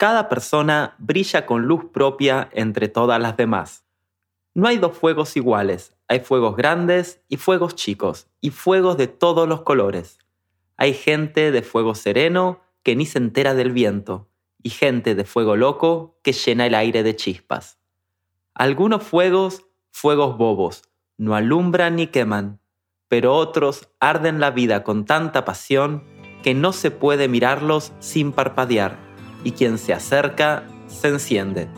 cada 0.00 0.30
persona 0.30 0.94
brilla 0.96 1.44
con 1.44 1.66
luz 1.66 1.84
propia 1.92 2.48
entre 2.54 2.88
todas 2.88 3.20
las 3.20 3.36
demás. 3.36 3.84
No 4.54 4.66
hay 4.66 4.78
dos 4.78 4.96
fuegos 4.96 5.36
iguales, 5.36 5.94
hay 6.08 6.20
fuegos 6.20 6.56
grandes 6.56 7.20
y 7.28 7.36
fuegos 7.36 7.74
chicos, 7.74 8.26
y 8.40 8.48
fuegos 8.48 8.96
de 8.96 9.08
todos 9.08 9.46
los 9.46 9.60
colores. 9.60 10.16
Hay 10.78 10.94
gente 10.94 11.50
de 11.50 11.60
fuego 11.60 11.94
sereno 11.94 12.62
que 12.82 12.96
ni 12.96 13.04
se 13.04 13.18
entera 13.18 13.52
del 13.52 13.72
viento, 13.72 14.30
y 14.62 14.70
gente 14.70 15.14
de 15.14 15.26
fuego 15.26 15.54
loco 15.54 16.18
que 16.22 16.32
llena 16.32 16.64
el 16.64 16.76
aire 16.76 17.02
de 17.02 17.14
chispas. 17.14 17.78
Algunos 18.54 19.02
fuegos, 19.02 19.66
fuegos 19.90 20.38
bobos, 20.38 20.82
no 21.18 21.34
alumbran 21.34 21.96
ni 21.96 22.06
queman, 22.06 22.58
pero 23.08 23.34
otros 23.36 23.90
arden 24.00 24.40
la 24.40 24.50
vida 24.50 24.82
con 24.82 25.04
tanta 25.04 25.44
pasión 25.44 26.04
que 26.42 26.54
no 26.54 26.72
se 26.72 26.90
puede 26.90 27.28
mirarlos 27.28 27.92
sin 27.98 28.32
parpadear, 28.32 29.09
y 29.44 29.52
quien 29.52 29.78
se 29.78 29.92
acerca 29.92 30.64
se 30.88 31.08
enciende. 31.08 31.68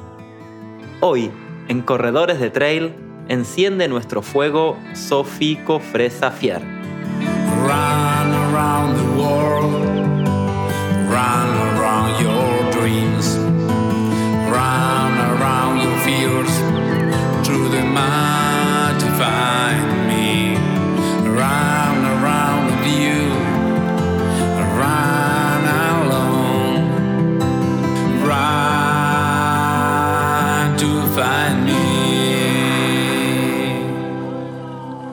Hoy, 1.00 1.30
en 1.69 1.82
Corredores 1.82 2.41
de 2.41 2.50
Trail, 2.50 2.95
enciende 3.28 3.88
nuestro 3.88 4.23
fuego 4.23 4.77
Sofico 4.95 5.80
Fresa 5.80 6.30
Fier. 6.30 6.62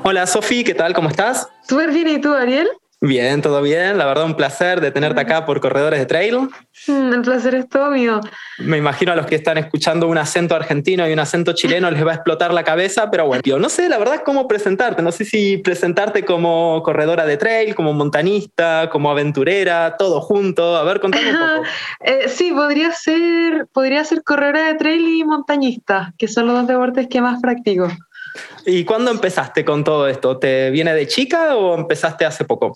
Hola 0.09 0.25
Sofi, 0.25 0.63
¿qué 0.63 0.73
tal? 0.73 0.95
¿Cómo 0.95 1.09
estás? 1.09 1.47
Súper 1.61 1.91
bien, 1.91 2.07
¿y 2.07 2.19
tú, 2.19 2.33
Ariel? 2.33 2.67
Bien, 2.99 3.43
todo 3.43 3.61
bien. 3.61 3.95
La 3.99 4.07
verdad, 4.07 4.25
un 4.25 4.33
placer 4.33 4.81
de 4.81 4.89
tenerte 4.89 5.21
acá 5.21 5.45
por 5.45 5.61
Corredores 5.61 5.99
de 5.99 6.07
Trail. 6.07 6.49
Mm, 6.87 7.13
El 7.13 7.21
placer 7.21 7.53
es 7.53 7.69
todo 7.69 7.91
mío. 7.91 8.19
Me 8.57 8.77
imagino 8.77 9.11
a 9.11 9.15
los 9.15 9.27
que 9.27 9.35
están 9.35 9.59
escuchando 9.59 10.07
un 10.07 10.17
acento 10.17 10.55
argentino 10.55 11.07
y 11.07 11.13
un 11.13 11.19
acento 11.19 11.53
chileno 11.53 11.91
les 11.91 12.03
va 12.03 12.13
a 12.13 12.15
explotar 12.15 12.51
la 12.55 12.63
cabeza, 12.63 13.11
pero 13.11 13.27
bueno, 13.27 13.43
yo 13.45 13.59
no 13.59 13.69
sé 13.69 13.87
la 13.87 13.99
verdad 13.99 14.23
cómo 14.25 14.47
presentarte. 14.47 15.03
No 15.03 15.11
sé 15.11 15.25
si 15.25 15.57
presentarte 15.57 16.25
como 16.25 16.81
corredora 16.81 17.27
de 17.27 17.37
trail, 17.37 17.75
como 17.75 17.93
montanista, 17.93 18.89
como 18.91 19.11
aventurera, 19.11 19.95
todo 19.95 20.21
junto. 20.21 20.75
A 20.75 20.83
ver, 20.85 21.01
contame 21.01 21.29
un 21.29 21.37
poco. 21.37 21.67
Eh, 22.03 22.29
sí, 22.29 22.51
podría 22.51 22.91
ser, 22.93 23.67
podría 23.71 24.03
ser 24.05 24.23
corredora 24.23 24.69
de 24.69 24.73
trail 24.73 25.07
y 25.07 25.23
montañista, 25.23 26.15
que 26.17 26.27
son 26.27 26.47
los 26.47 26.55
dos 26.55 26.67
deportes 26.67 27.07
que 27.07 27.21
más 27.21 27.39
practico. 27.39 27.89
¿Y 28.65 28.83
cuándo 28.85 29.11
empezaste 29.11 29.65
con 29.65 29.83
todo 29.83 30.07
esto? 30.07 30.37
¿Te 30.37 30.69
viene 30.69 30.93
de 30.93 31.07
chica 31.07 31.55
o 31.55 31.75
empezaste 31.75 32.25
hace 32.25 32.45
poco? 32.45 32.73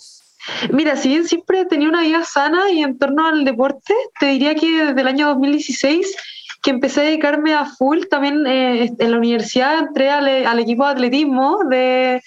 Mira, 0.71 0.95
si 0.97 1.09
bien 1.09 1.27
siempre 1.27 1.65
tenido 1.65 1.89
una 1.89 2.01
vida 2.01 2.23
sana 2.23 2.69
y 2.71 2.83
en 2.83 2.97
torno 2.97 3.27
al 3.27 3.45
deporte, 3.45 3.93
te 4.19 4.27
diría 4.27 4.55
que 4.55 4.85
desde 4.85 5.01
el 5.01 5.07
año 5.07 5.27
2016 5.29 6.15
que 6.61 6.71
empecé 6.71 7.01
a 7.01 7.03
dedicarme 7.03 7.53
a 7.53 7.65
full, 7.65 8.05
también 8.09 8.47
eh, 8.47 8.89
en 8.97 9.11
la 9.11 9.17
universidad 9.17 9.79
entré 9.79 10.09
al, 10.09 10.27
al 10.27 10.59
equipo 10.59 10.85
de 10.85 10.91
atletismo 10.91 11.59
de, 11.69 12.21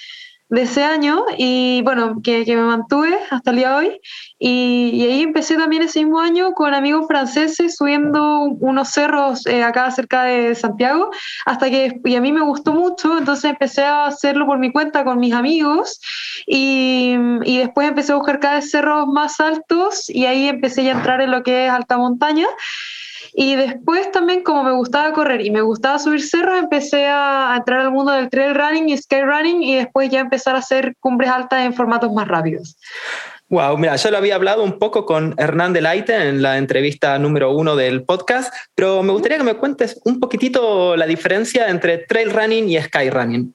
de 0.48 0.62
ese 0.62 0.84
año 0.84 1.24
y 1.36 1.82
bueno, 1.82 2.20
que, 2.22 2.44
que 2.44 2.56
me 2.56 2.62
mantuve 2.62 3.18
hasta 3.30 3.50
el 3.50 3.56
día 3.56 3.70
de 3.70 3.74
hoy. 3.74 4.00
Y, 4.38 4.90
y 4.94 5.06
ahí 5.06 5.22
empecé 5.22 5.56
también 5.56 5.82
ese 5.82 6.00
mismo 6.00 6.20
año 6.20 6.52
con 6.52 6.74
amigos 6.74 7.06
franceses 7.08 7.76
subiendo 7.76 8.42
unos 8.42 8.90
cerros 8.90 9.46
eh, 9.46 9.62
acá 9.62 9.90
cerca 9.90 10.24
de 10.24 10.54
Santiago, 10.54 11.10
hasta 11.46 11.70
que 11.70 12.00
y 12.04 12.14
a 12.14 12.20
mí 12.20 12.32
me 12.32 12.42
gustó 12.42 12.72
mucho, 12.72 13.18
entonces 13.18 13.50
empecé 13.50 13.82
a 13.82 14.06
hacerlo 14.06 14.46
por 14.46 14.58
mi 14.58 14.72
cuenta 14.72 15.04
con 15.04 15.18
mis 15.18 15.32
amigos 15.32 16.00
y, 16.46 17.16
y 17.44 17.58
después 17.58 17.88
empecé 17.88 18.12
a 18.12 18.16
buscar 18.16 18.38
cada 18.38 18.56
vez 18.56 18.70
cerros 18.70 19.06
más 19.08 19.40
altos 19.40 20.08
y 20.08 20.26
ahí 20.26 20.48
empecé 20.48 20.84
ya 20.84 20.92
a 20.92 20.96
entrar 20.98 21.20
en 21.20 21.30
lo 21.30 21.42
que 21.42 21.66
es 21.66 21.72
alta 21.72 21.96
montaña. 21.96 22.46
Y 23.38 23.54
después 23.54 24.10
también, 24.12 24.42
como 24.42 24.64
me 24.64 24.72
gustaba 24.72 25.12
correr 25.12 25.42
y 25.42 25.50
me 25.50 25.60
gustaba 25.60 25.98
subir 25.98 26.22
cerros, 26.22 26.58
empecé 26.58 27.06
a, 27.06 27.54
entrar 27.58 27.80
al 27.80 27.90
mundo 27.90 28.10
del 28.12 28.30
trail 28.30 28.54
running 28.54 28.88
y 28.88 28.96
sky 28.96 29.20
running 29.20 29.62
y 29.62 29.74
después 29.74 30.08
ya 30.08 30.20
empezar 30.20 30.56
a 30.56 30.60
hacer 30.60 30.94
cumbres 31.00 31.28
altas 31.28 31.66
en 31.66 31.74
formatos 31.74 32.10
más 32.14 32.26
rápidos. 32.26 32.78
Wow, 33.50 33.76
mira, 33.76 33.96
yo 33.96 34.10
lo 34.10 34.16
había 34.16 34.36
hablado 34.36 34.64
un 34.64 34.78
poco 34.78 35.04
con 35.04 35.34
Hernán 35.36 35.74
Delaite 35.74 36.16
en 36.16 36.40
la 36.40 36.56
entrevista 36.56 37.18
número 37.18 37.52
uno 37.52 37.76
del 37.76 38.04
podcast, 38.04 38.54
pero 38.74 39.02
me 39.02 39.12
gustaría 39.12 39.36
que 39.36 39.44
me 39.44 39.58
cuentes 39.58 40.00
un 40.06 40.18
poquitito 40.18 40.96
la 40.96 41.06
diferencia 41.06 41.68
entre 41.68 41.98
trail 41.98 42.30
running 42.30 42.70
y 42.70 42.80
sky 42.80 43.10
running. 43.10 43.54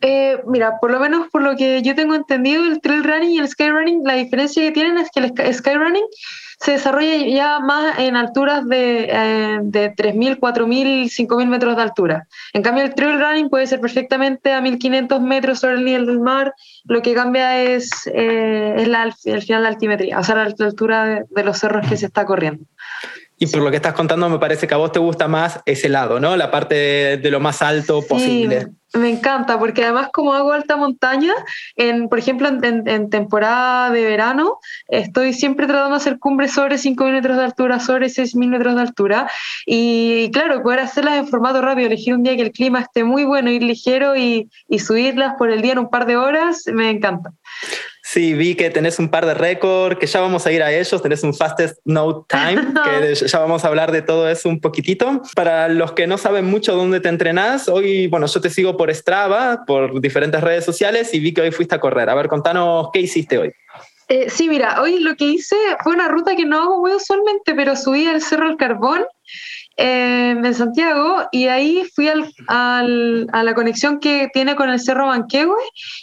Eh, 0.00 0.38
mira, 0.46 0.78
por 0.80 0.90
lo 0.90 0.98
menos 0.98 1.28
por 1.28 1.42
lo 1.42 1.56
que 1.56 1.82
yo 1.82 1.94
tengo 1.94 2.14
entendido, 2.14 2.64
el 2.64 2.80
trail 2.80 3.04
running 3.04 3.32
y 3.32 3.38
el 3.38 3.48
sky 3.48 3.68
running, 3.68 4.00
la 4.02 4.14
diferencia 4.14 4.62
que 4.62 4.72
tienen 4.72 4.96
es 4.96 5.10
que 5.10 5.20
el 5.20 5.54
sky 5.54 5.74
running 5.74 6.04
se 6.60 6.72
desarrolla 6.72 7.16
ya 7.26 7.60
más 7.60 7.98
en 7.98 8.16
alturas 8.16 8.66
de, 8.66 9.08
eh, 9.10 9.58
de 9.62 9.94
3.000, 9.94 10.38
4.000, 10.40 11.04
5.000 11.04 11.46
metros 11.46 11.76
de 11.76 11.82
altura. 11.82 12.26
En 12.52 12.62
cambio, 12.62 12.84
el 12.84 12.94
trail 12.94 13.20
running 13.20 13.48
puede 13.48 13.66
ser 13.66 13.80
perfectamente 13.80 14.52
a 14.52 14.60
1.500 14.60 15.20
metros 15.20 15.60
sobre 15.60 15.74
el 15.74 15.84
nivel 15.84 16.06
del 16.06 16.20
mar. 16.20 16.52
Lo 16.84 17.00
que 17.00 17.14
cambia 17.14 17.62
es, 17.62 17.90
eh, 18.12 18.74
es 18.76 18.88
la, 18.88 19.14
el 19.24 19.42
final 19.42 19.62
de 19.62 19.68
altimetría, 19.68 20.18
o 20.18 20.24
sea, 20.24 20.34
la 20.34 20.42
altura 20.42 21.04
de, 21.04 21.24
de 21.30 21.44
los 21.44 21.58
cerros 21.58 21.86
que 21.88 21.96
se 21.96 22.06
está 22.06 22.24
corriendo. 22.24 22.64
Y 23.40 23.46
por 23.46 23.62
lo 23.62 23.70
que 23.70 23.76
estás 23.76 23.94
contando, 23.94 24.28
me 24.28 24.38
parece 24.38 24.66
que 24.66 24.74
a 24.74 24.78
vos 24.78 24.90
te 24.90 24.98
gusta 24.98 25.28
más 25.28 25.60
ese 25.64 25.88
lado, 25.88 26.18
¿no? 26.18 26.36
La 26.36 26.50
parte 26.50 26.74
de, 26.74 27.16
de 27.18 27.30
lo 27.30 27.38
más 27.38 27.62
alto 27.62 28.02
posible. 28.02 28.62
Sí, 28.62 28.98
me 28.98 29.10
encanta, 29.10 29.58
porque 29.58 29.84
además 29.84 30.08
como 30.12 30.32
hago 30.32 30.52
alta 30.52 30.74
montaña, 30.76 31.32
en, 31.76 32.08
por 32.08 32.18
ejemplo, 32.18 32.48
en, 32.48 32.64
en- 32.64 32.88
en 32.88 33.10
temporada 33.10 33.90
de 33.90 34.02
verano, 34.02 34.58
estoy 34.88 35.34
siempre 35.34 35.66
tratando 35.66 35.90
de 35.90 35.96
hacer 35.98 36.18
cumbres 36.18 36.52
sobre 36.52 36.78
5.000 36.78 37.12
metros 37.12 37.36
de 37.36 37.44
altura, 37.44 37.78
sobre 37.80 38.08
6.000 38.08 38.48
metros 38.48 38.74
de 38.74 38.80
altura, 38.80 39.30
y, 39.66 40.30
claro, 40.32 40.62
poder 40.62 40.80
hacerlas 40.80 41.18
en 41.18 41.28
formato 41.28 41.60
rápido, 41.60 41.86
elegir 41.86 42.14
un 42.14 42.22
día 42.24 42.34
que 42.34 42.42
el 42.42 42.50
clima 42.52 42.80
esté 42.80 43.04
muy 43.04 43.24
bueno, 43.24 43.50
ir 43.50 43.62
ligero 43.62 44.16
y, 44.16 44.48
y 44.68 44.78
subirlas 44.80 45.34
por 45.38 45.50
el 45.50 45.62
día 45.62 45.72
en 45.72 45.78
un 45.80 45.90
par 45.90 46.06
de 46.06 46.16
horas, 46.16 46.64
me 46.72 46.90
encanta. 46.90 47.30
Sí, 48.10 48.32
vi 48.32 48.54
que 48.54 48.70
tenés 48.70 48.98
un 48.98 49.10
par 49.10 49.26
de 49.26 49.34
récords, 49.34 49.98
que 49.98 50.06
ya 50.06 50.22
vamos 50.22 50.46
a 50.46 50.50
ir 50.50 50.62
a 50.62 50.72
ellos, 50.72 51.02
tenés 51.02 51.22
un 51.24 51.34
fastest 51.34 51.78
note 51.84 52.24
time, 52.26 52.72
que 52.84 53.14
ya 53.14 53.38
vamos 53.38 53.66
a 53.66 53.68
hablar 53.68 53.92
de 53.92 54.00
todo 54.00 54.30
eso 54.30 54.48
un 54.48 54.62
poquitito. 54.62 55.20
Para 55.34 55.68
los 55.68 55.92
que 55.92 56.06
no 56.06 56.16
saben 56.16 56.46
mucho 56.46 56.74
dónde 56.74 57.00
te 57.00 57.10
entrenás, 57.10 57.68
hoy, 57.68 58.06
bueno, 58.06 58.26
yo 58.26 58.40
te 58.40 58.48
sigo 58.48 58.78
por 58.78 58.90
Strava, 58.94 59.66
por 59.66 60.00
diferentes 60.00 60.40
redes 60.40 60.64
sociales 60.64 61.12
y 61.12 61.20
vi 61.20 61.34
que 61.34 61.42
hoy 61.42 61.52
fuiste 61.52 61.74
a 61.74 61.80
correr. 61.80 62.08
A 62.08 62.14
ver, 62.14 62.28
contanos 62.28 62.88
qué 62.94 63.00
hiciste 63.00 63.36
hoy. 63.36 63.52
Eh, 64.08 64.30
sí, 64.30 64.48
mira, 64.48 64.80
hoy 64.80 65.00
lo 65.00 65.14
que 65.14 65.26
hice 65.26 65.56
fue 65.84 65.92
una 65.92 66.08
ruta 66.08 66.34
que 66.34 66.46
no 66.46 66.62
hago 66.62 66.80
muy 66.80 66.92
usualmente, 66.92 67.54
pero 67.54 67.76
subí 67.76 68.06
al 68.06 68.22
Cerro 68.22 68.48
del 68.48 68.56
Carbón 68.56 69.04
eh, 69.78 70.30
en 70.30 70.54
Santiago 70.54 71.22
y 71.32 71.46
ahí 71.46 71.84
fui 71.94 72.08
al, 72.08 72.30
al- 72.48 73.26
a 73.32 73.42
la 73.44 73.54
conexión 73.54 74.00
que 74.00 74.28
tiene 74.34 74.56
con 74.56 74.68
el 74.70 74.80
Cerro 74.80 75.06
Manquehue 75.06 75.54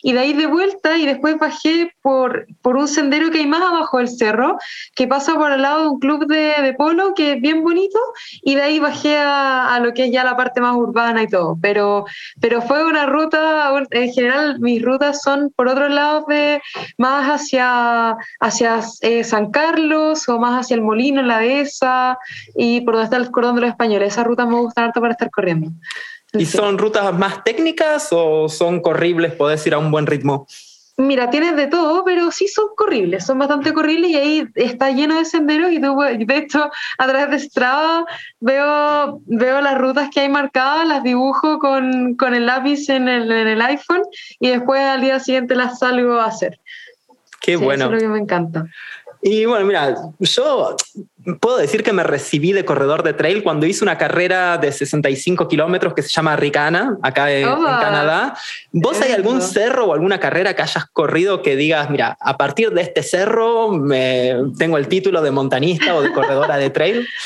y 0.01 0.13
de 0.13 0.19
ahí 0.19 0.33
de 0.33 0.47
vuelta 0.47 0.97
y 0.97 1.05
después 1.05 1.37
bajé 1.37 1.93
por, 2.01 2.47
por 2.61 2.77
un 2.77 2.87
sendero 2.87 3.29
que 3.31 3.39
hay 3.39 3.47
más 3.47 3.61
abajo 3.61 3.97
del 3.97 4.07
cerro, 4.09 4.57
que 4.95 5.07
pasa 5.07 5.35
por 5.35 5.51
al 5.51 5.61
lado 5.61 5.81
de 5.81 5.87
un 5.89 5.99
club 5.99 6.25
de, 6.25 6.53
de 6.61 6.73
polo 6.73 7.13
que 7.13 7.33
es 7.33 7.41
bien 7.41 7.63
bonito 7.63 7.99
y 8.41 8.55
de 8.55 8.61
ahí 8.61 8.79
bajé 8.79 9.17
a, 9.17 9.75
a 9.75 9.79
lo 9.81 9.93
que 9.93 10.05
es 10.05 10.11
ya 10.11 10.23
la 10.23 10.37
parte 10.37 10.61
más 10.61 10.75
urbana 10.75 11.23
y 11.23 11.27
todo, 11.27 11.57
pero, 11.61 12.05
pero 12.39 12.61
fue 12.61 12.85
una 12.85 13.05
ruta, 13.05 13.71
en 13.91 14.11
general 14.13 14.59
mis 14.59 14.81
rutas 14.81 15.21
son 15.21 15.51
por 15.55 15.67
otros 15.67 15.91
lados 15.91 16.25
de 16.27 16.61
más 16.97 17.27
hacia, 17.29 18.15
hacia 18.39 18.79
eh, 19.01 19.23
San 19.25 19.51
Carlos 19.51 20.29
o 20.29 20.39
más 20.39 20.61
hacia 20.61 20.75
el 20.75 20.81
Molino, 20.81 21.21
la 21.21 21.39
Dehesa 21.39 22.17
y 22.55 22.81
por 22.81 22.93
donde 22.93 23.05
está 23.05 23.17
el 23.17 23.31
cordón 23.31 23.55
de 23.55 23.64
los 23.65 23.71
españoles. 23.71 24.13
Esas 24.13 24.25
rutas 24.25 24.47
me 24.47 24.55
gustan 24.55 24.85
harto 24.85 25.01
para 25.01 25.13
estar 25.13 25.29
corriendo. 25.29 25.71
¿Y 26.33 26.45
Sí. 26.45 26.57
son 26.57 26.77
rutas 26.77 27.13
más 27.17 27.43
técnicas 27.43 28.09
o 28.11 28.49
son 28.49 28.81
corribles? 28.81 29.33
¿Podés 29.33 29.65
ir 29.67 29.73
a 29.73 29.77
un 29.77 29.91
buen 29.91 30.05
ritmo? 30.05 30.47
Mira, 30.97 31.29
tienes 31.29 31.57
de 31.57 31.67
todo, 31.67 32.05
pero 32.05 32.31
sí 32.31 32.47
son 32.47 32.67
corribles, 32.73 33.25
son 33.25 33.37
bastante 33.37 33.73
corribles 33.73 34.11
y 34.11 34.15
ahí 34.15 34.47
está 34.55 34.91
lleno 34.91 35.17
de 35.17 35.25
senderos 35.25 35.69
y 35.73 35.81
tú, 35.81 35.93
de 35.99 36.37
hecho, 36.37 36.69
a 36.97 37.07
través 37.07 37.29
de 37.31 37.39
Strava 37.39 38.05
veo, 38.39 39.19
veo 39.25 39.59
las 39.59 39.77
rutas 39.77 40.09
que 40.09 40.21
hay 40.21 40.29
marcadas, 40.29 40.87
las 40.87 41.03
dibujo 41.03 41.59
con, 41.59 42.15
con 42.15 42.33
el 42.33 42.45
lápiz 42.45 42.87
en 42.89 43.09
el, 43.09 43.29
en 43.29 43.47
el 43.47 43.61
iPhone 43.61 44.03
y 44.39 44.47
después 44.51 44.79
al 44.79 45.01
día 45.01 45.19
siguiente 45.19 45.53
las 45.55 45.79
salgo 45.79 46.13
a 46.13 46.27
hacer. 46.27 46.61
Qué 47.41 47.57
Sí, 47.57 47.63
bueno. 47.63 47.85
Eso 47.85 47.93
es 47.95 48.01
lo 48.03 48.07
que 48.07 48.13
me 48.13 48.19
encanta. 48.19 48.65
Y 49.27 49.43
bueno, 49.45 49.65
mira, 49.65 49.95
yo 50.19 50.75
puedo 51.39 51.57
decir 51.57 51.81
que 51.81 51.91
me 51.91 52.03
recibí 52.03 52.51
de 52.51 52.63
corredor 52.63 53.01
de 53.01 53.13
trail 53.13 53.41
cuando 53.41 53.65
hice 53.65 53.83
una 53.83 53.97
carrera 53.97 54.59
de 54.59 54.71
65 54.71 55.47
kilómetros 55.47 55.95
que 55.95 56.03
se 56.03 56.09
llama 56.09 56.35
Ricana, 56.35 56.95
acá 57.01 57.31
en, 57.31 57.47
en 57.47 57.49
Oba. 57.49 57.79
Canadá. 57.79 58.37
¿Vos 58.71 59.01
hay 59.01 59.13
algún 59.13 59.41
cerro 59.41 59.85
o 59.85 59.93
alguna 59.93 60.19
carrera 60.19 60.55
que 60.55 60.61
hayas 60.61 60.85
corrido 60.85 61.41
que 61.41 61.55
digas, 61.55 61.89
mira, 61.89 62.15
a 62.21 62.37
partir 62.37 62.69
de 62.69 62.83
este 62.83 63.01
cerro 63.01 63.69
me, 63.71 64.35
tengo 64.59 64.77
el 64.77 64.87
título 64.87 65.23
de 65.23 65.31
montanista 65.31 65.95
o 65.95 66.03
de 66.03 66.13
corredora 66.13 66.57
de 66.57 66.69
trail? 66.69 67.07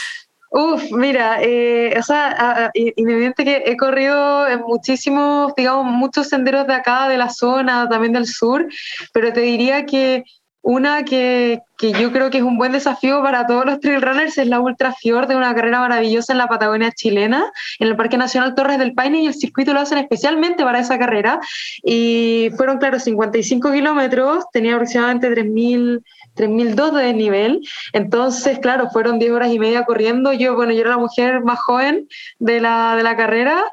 Uf, 0.51 0.92
mira, 0.92 1.44
eh, 1.44 1.94
o 2.00 2.01
sea, 2.01 2.72
independiente 2.74 3.44
que 3.44 3.63
he 3.66 3.75
corrido 3.75 4.48
en 4.48 4.62
muchísimos, 4.62 5.54
digamos, 5.56 5.86
muchos 5.86 6.30
senderos 6.30 6.66
de 6.66 6.74
acá, 6.74 7.10
de 7.10 7.18
la 7.18 7.30
zona, 7.30 7.88
también 7.88 8.13
del 8.13 8.25
sur, 8.25 8.66
pero 9.13 9.31
te 9.31 9.42
diría 9.42 9.86
que 9.86 10.24
una 10.69 11.04
que, 11.04 11.62
que 11.80 11.94
yo 11.94 12.12
creo 12.12 12.30
que 12.30 12.38
es 12.38 12.44
un 12.44 12.60
buen 12.60 12.74
desafío 12.74 13.24
para 13.24 13.48
todos 13.48 13.66
los 13.66 13.80
trail 13.80 14.04
runners 14.04 14.38
es 14.38 14.45
la 14.45 14.60
Ultra 14.60 14.94
Fjord, 14.94 15.27
de 15.27 15.36
una 15.36 15.56
carrera 15.56 15.80
maravillosa 15.80 16.33
en 16.33 16.38
la 16.38 16.48
Patagonia 16.48 16.92
chilena, 16.92 17.51
en 17.80 17.88
el 17.88 17.95
Parque 17.95 18.18
Nacional 18.18 18.54
Torres 18.54 18.77
del 18.77 18.94
Paine, 18.94 19.24
y 19.24 19.25
el 19.25 19.33
circuito 19.33 19.74
lo 19.74 19.80
hacen 19.80 19.98
especialmente 19.98 20.63
para 20.63 20.80
esa 20.80 21.00
carrera. 21.00 21.39
Y 21.83 22.51
fueron, 22.56 22.77
claro, 22.77 23.00
55 23.00 23.71
kilómetros, 23.71 24.45
tenía 24.54 24.75
aproximadamente 24.75 25.31
3.000 25.31 26.04
3.002 26.36 26.92
de 26.92 27.04
desnivel. 27.04 27.62
Entonces, 27.94 28.60
claro, 28.60 28.89
fueron 28.92 29.19
10 29.19 29.31
horas 29.31 29.51
y 29.51 29.60
media 29.60 29.83
corriendo. 29.83 30.31
Yo, 30.33 30.56
bueno, 30.56 30.72
yo 30.72 30.81
era 30.81 30.92
la 30.92 30.98
mujer 30.98 31.42
más 31.44 31.60
joven 31.60 32.07
de 32.39 32.62
la, 32.62 32.95
de 32.95 33.04
la 33.04 33.18
carrera. 33.18 33.63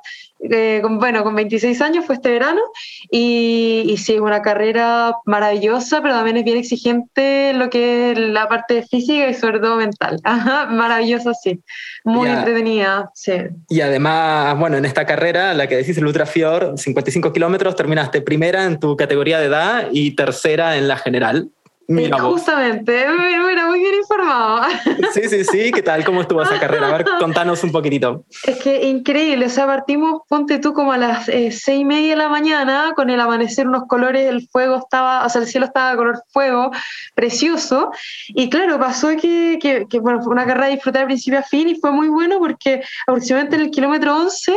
Eh, 0.40 0.80
con, 0.82 0.98
bueno, 0.98 1.24
con 1.24 1.34
26 1.34 1.80
años 1.80 2.04
fue 2.04 2.16
este 2.16 2.30
verano 2.30 2.60
y, 3.10 3.84
y 3.86 3.96
sí, 3.96 4.14
es 4.14 4.20
una 4.20 4.42
carrera 4.42 5.14
maravillosa, 5.24 6.02
pero 6.02 6.14
también 6.14 6.36
es 6.36 6.44
bien 6.44 6.56
exigente 6.58 7.52
lo 7.54 7.70
que 7.70 8.12
es 8.12 8.18
la 8.18 8.48
parte 8.48 8.82
física 8.82 9.28
y 9.28 9.34
sobre 9.34 9.60
todo 9.60 9.76
mental. 9.76 10.20
Ajá, 10.24 10.66
maravillosa, 10.66 11.32
sí. 11.34 11.60
Muy 12.04 12.26
Ya. 12.28 12.38
entretenida, 12.40 13.10
sí. 13.14 13.32
Y 13.68 13.80
además, 13.80 14.58
bueno, 14.58 14.76
en 14.76 14.84
esta 14.84 15.06
carrera, 15.06 15.54
la 15.54 15.66
que 15.68 15.76
decís 15.76 15.96
el 15.98 16.06
Ultra 16.06 16.26
Fjord, 16.26 16.76
55 16.78 17.32
kilómetros, 17.32 17.74
terminaste 17.76 18.20
primera 18.22 18.64
en 18.64 18.78
tu 18.78 18.96
categoría 18.96 19.38
de 19.40 19.46
edad 19.46 19.88
y 19.92 20.14
tercera 20.14 20.76
en 20.76 20.88
la 20.88 20.96
general. 20.96 21.50
Mira 21.88 22.16
Eh. 22.16 22.20
Justamente, 22.20 23.06
mira, 23.08 23.66
muy 23.68 23.78
bien 23.80 23.94
informado. 23.94 24.62
Sí, 25.12 25.28
sí, 25.28 25.44
sí. 25.44 25.70
¿Qué 25.72 25.82
tal? 25.82 26.04
¿Cómo 26.04 26.20
estuvo 26.20 26.42
esa 26.42 26.58
carrera? 26.58 26.88
A 26.88 26.92
ver, 26.98 27.06
contanos 27.18 27.62
un 27.64 27.72
poquitito. 27.72 28.24
Es 28.44 28.58
que 28.58 28.86
increíble, 28.86 29.46
o 29.46 29.48
sea, 29.48 29.66
partimos, 29.66 30.22
ponte 30.28 30.58
tú 30.58 30.72
como 30.72 30.92
a 30.92 30.98
las 30.98 31.28
eh, 31.28 31.50
seis 31.52 31.80
y 31.80 31.84
media 31.84 32.10
de 32.10 32.16
la 32.16 32.28
mañana, 32.28 32.92
con 32.94 33.08
el 33.08 33.20
amanecer, 33.20 33.66
unos 33.68 33.84
colores, 33.86 34.26
el 34.26 34.48
fuego 34.48 34.76
estaba, 34.76 35.24
o 35.24 35.28
sea, 35.28 35.40
el 35.40 35.46
cielo 35.46 35.66
estaba 35.66 35.90
de 35.92 35.96
color 35.96 36.22
fuego, 36.28 36.70
precioso, 37.14 37.90
y 38.28 38.50
claro, 38.50 38.78
pasó 38.78 39.08
que, 39.16 39.58
que, 39.60 39.86
que, 39.88 40.00
bueno, 40.00 40.22
fue 40.22 40.32
una 40.32 40.44
carrera 40.44 40.66
de 40.66 40.72
disfrutar 40.72 41.02
de 41.02 41.06
principio 41.06 41.38
a 41.38 41.42
fin 41.42 41.68
y 41.68 41.76
fue 41.76 41.92
muy 41.92 42.08
bueno 42.08 42.38
porque 42.38 42.82
aproximadamente 43.06 43.56
en 43.56 43.62
el 43.62 43.70
kilómetro 43.70 44.16
11 44.16 44.52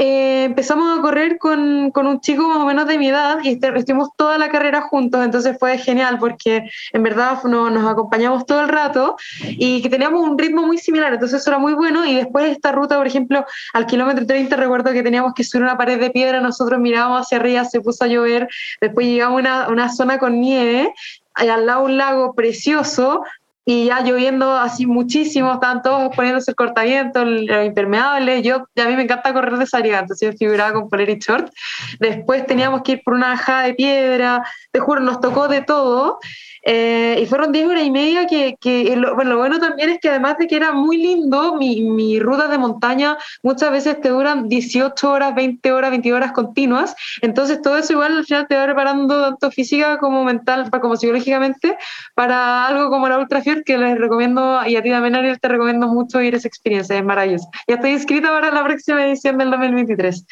eh, 0.00 0.44
empezamos 0.44 0.96
a 0.96 1.02
correr 1.02 1.38
con, 1.38 1.90
con 1.90 2.06
un 2.06 2.20
chico 2.20 2.46
más 2.48 2.58
o 2.58 2.64
menos 2.66 2.86
de 2.86 2.96
mi 2.98 3.08
edad 3.08 3.38
y 3.42 3.48
este- 3.50 3.76
estuvimos 3.76 4.10
toda 4.16 4.38
la 4.38 4.48
carrera 4.48 4.82
juntos, 4.82 5.24
entonces 5.24 5.56
fue 5.58 5.76
genial 5.76 6.18
porque 6.20 6.70
en 6.92 7.02
verdad 7.02 7.42
no- 7.44 7.68
nos 7.68 7.90
acompañamos 7.90 8.46
todo 8.46 8.60
el 8.60 8.68
rato 8.68 9.16
y 9.42 9.82
que 9.82 9.88
teníamos 9.90 10.22
un 10.22 10.38
ritmo 10.38 10.64
muy 10.64 10.78
similar, 10.78 11.12
entonces 11.12 11.40
eso 11.40 11.50
era 11.50 11.58
muy 11.58 11.74
bueno 11.74 12.06
y 12.06 12.14
después 12.14 12.44
de 12.44 12.52
esta 12.52 12.70
ruta, 12.70 12.96
por 12.96 13.08
ejemplo, 13.08 13.44
al 13.72 13.86
kilómetro 13.86 14.24
30 14.24 14.54
recuerdo 14.54 14.92
que 14.92 15.02
teníamos 15.02 15.34
que 15.34 15.42
subir 15.42 15.64
una 15.64 15.76
pared 15.76 15.98
de 15.98 16.10
piedra, 16.10 16.40
nosotros 16.40 16.78
mirábamos 16.78 17.22
hacia 17.22 17.38
arriba, 17.38 17.64
se 17.64 17.80
puso 17.80 18.04
a 18.04 18.06
llover, 18.06 18.48
después 18.80 19.04
llegamos 19.04 19.38
a 19.38 19.40
una, 19.40 19.68
una 19.68 19.92
zona 19.92 20.18
con 20.18 20.40
nieve, 20.40 20.94
al 21.34 21.66
lado 21.66 21.82
un 21.84 21.96
lago 21.96 22.34
precioso, 22.34 23.24
y 23.70 23.84
ya 23.84 24.00
lloviendo 24.00 24.56
así 24.56 24.86
muchísimo, 24.86 25.52
estaban 25.52 25.82
todos 25.82 26.16
poniéndose 26.16 26.52
el 26.52 26.54
cortaviento, 26.54 27.20
el, 27.20 27.44
lo 27.44 27.62
impermeable. 27.62 28.40
Yo, 28.40 28.66
a 28.76 28.84
mí 28.86 28.96
me 28.96 29.02
encanta 29.02 29.34
correr 29.34 29.58
de 29.58 29.66
salida, 29.66 29.98
entonces 29.98 30.30
yo 30.30 30.38
figuraba 30.38 30.72
con 30.72 30.88
polera 30.88 31.12
y 31.12 31.18
short. 31.18 31.52
Después 32.00 32.46
teníamos 32.46 32.80
que 32.80 32.92
ir 32.92 33.02
por 33.04 33.12
una 33.12 33.28
bajada 33.28 33.64
de 33.64 33.74
piedra, 33.74 34.42
te 34.72 34.80
juro, 34.80 35.02
nos 35.02 35.20
tocó 35.20 35.48
de 35.48 35.60
todo. 35.60 36.18
eh, 36.64 37.20
y 37.22 37.26
fueron 37.26 37.52
10 37.52 37.68
horas 37.68 37.84
y 37.84 37.90
media 37.90 38.26
que, 38.26 38.56
que 38.60 38.96
lo, 38.96 39.14
bueno, 39.14 39.32
lo 39.32 39.38
bueno 39.38 39.58
también 39.58 39.90
es 39.90 40.00
que 40.00 40.08
además 40.08 40.38
de 40.38 40.46
que 40.46 40.56
era 40.56 40.72
muy 40.72 40.96
lindo, 40.96 41.54
mi, 41.56 41.82
mi 41.82 42.18
ruta 42.18 42.48
de 42.48 42.58
montaña 42.58 43.16
muchas 43.42 43.70
veces 43.70 44.00
te 44.00 44.08
duran 44.08 44.48
18 44.48 45.10
horas, 45.10 45.34
20 45.34 45.72
horas, 45.72 45.90
20 45.90 46.12
horas 46.12 46.32
continuas. 46.32 46.94
Entonces 47.22 47.62
todo 47.62 47.76
eso 47.78 47.92
igual 47.92 48.18
al 48.18 48.24
final 48.24 48.46
te 48.48 48.56
va 48.56 48.64
preparando 48.64 49.22
tanto 49.22 49.50
física 49.50 49.98
como 49.98 50.24
mental, 50.24 50.70
como 50.70 50.96
psicológicamente, 50.96 51.76
para 52.14 52.66
algo 52.66 52.90
como 52.90 53.08
la 53.08 53.18
Ultra 53.18 53.40
Fjord, 53.58 53.64
que 53.64 53.78
les 53.78 53.98
recomiendo, 53.98 54.60
y 54.66 54.76
a 54.76 54.82
ti 54.82 54.90
también, 54.90 55.14
Ariel, 55.14 55.38
te 55.40 55.48
recomiendo 55.48 55.88
mucho 55.88 56.20
ir 56.20 56.34
a 56.34 56.36
esa 56.38 56.48
experiencia, 56.48 56.96
es 56.96 57.04
maravillosa. 57.04 57.48
Ya 57.66 57.76
estoy 57.76 57.90
inscrita 57.92 58.28
para 58.28 58.50
la 58.50 58.64
próxima 58.64 59.04
edición 59.06 59.38
del 59.38 59.50
2023. 59.50 60.26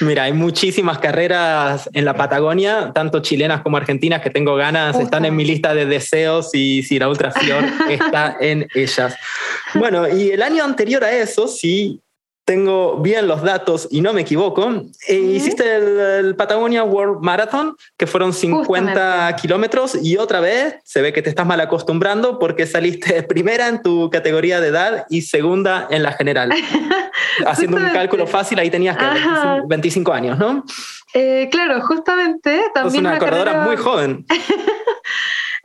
Mira, 0.00 0.24
hay 0.24 0.32
muchísimas 0.32 0.98
carreras 0.98 1.88
en 1.92 2.04
la 2.04 2.14
Patagonia, 2.14 2.92
tanto 2.94 3.20
chilenas 3.20 3.62
como 3.62 3.76
argentinas, 3.76 4.22
que 4.22 4.30
tengo 4.30 4.56
ganas, 4.56 4.98
están 4.98 5.24
en 5.24 5.36
mi 5.36 5.44
lista 5.44 5.74
de 5.74 5.86
deseos 5.86 6.50
y 6.54 6.82
si 6.82 6.98
la 6.98 7.08
Ultra 7.08 7.32
Fjord 7.32 7.64
está 7.90 8.36
en 8.40 8.68
ellas. 8.74 9.16
Bueno, 9.74 10.08
y 10.08 10.30
el 10.30 10.42
año 10.42 10.64
anterior 10.64 11.04
a 11.04 11.12
eso, 11.12 11.48
sí 11.48 12.00
tengo 12.50 12.96
bien 12.96 13.28
los 13.28 13.42
datos 13.42 13.86
y 13.92 14.00
no 14.00 14.12
me 14.12 14.22
equivoco, 14.22 14.68
eh, 15.06 15.14
hiciste 15.14 15.76
el, 15.76 16.00
el 16.26 16.34
Patagonia 16.34 16.82
World 16.82 17.22
Marathon, 17.22 17.76
que 17.96 18.08
fueron 18.08 18.32
50 18.32 18.66
Justamente. 18.66 19.40
kilómetros, 19.40 19.94
y 20.02 20.16
otra 20.16 20.40
vez 20.40 20.74
se 20.82 21.00
ve 21.00 21.12
que 21.12 21.22
te 21.22 21.30
estás 21.30 21.46
mal 21.46 21.60
acostumbrando 21.60 22.40
porque 22.40 22.66
saliste 22.66 23.22
primera 23.34 23.68
en 23.68 23.82
tu 23.82 24.10
categoría 24.10 24.60
de 24.60 24.66
edad 24.66 25.06
y 25.08 25.22
segunda 25.22 25.86
en 25.90 26.02
la 26.02 26.10
general. 26.10 26.50
Haciendo 27.46 27.76
un 27.76 27.88
cálculo 27.90 28.26
fácil, 28.26 28.58
ahí 28.58 28.68
tenías 28.68 28.96
que 28.96 29.04
Ajá. 29.04 29.14
25, 29.68 29.68
25 29.68 30.12
años, 30.12 30.36
¿no? 30.36 30.64
Eh, 31.14 31.48
claro, 31.52 31.80
justamente 31.82 32.64
también 32.74 33.04
una 33.04 33.10
una 33.10 33.18
corredora 33.20 33.52
carrera- 33.52 33.66
muy 33.68 33.76
joven. 33.76 34.26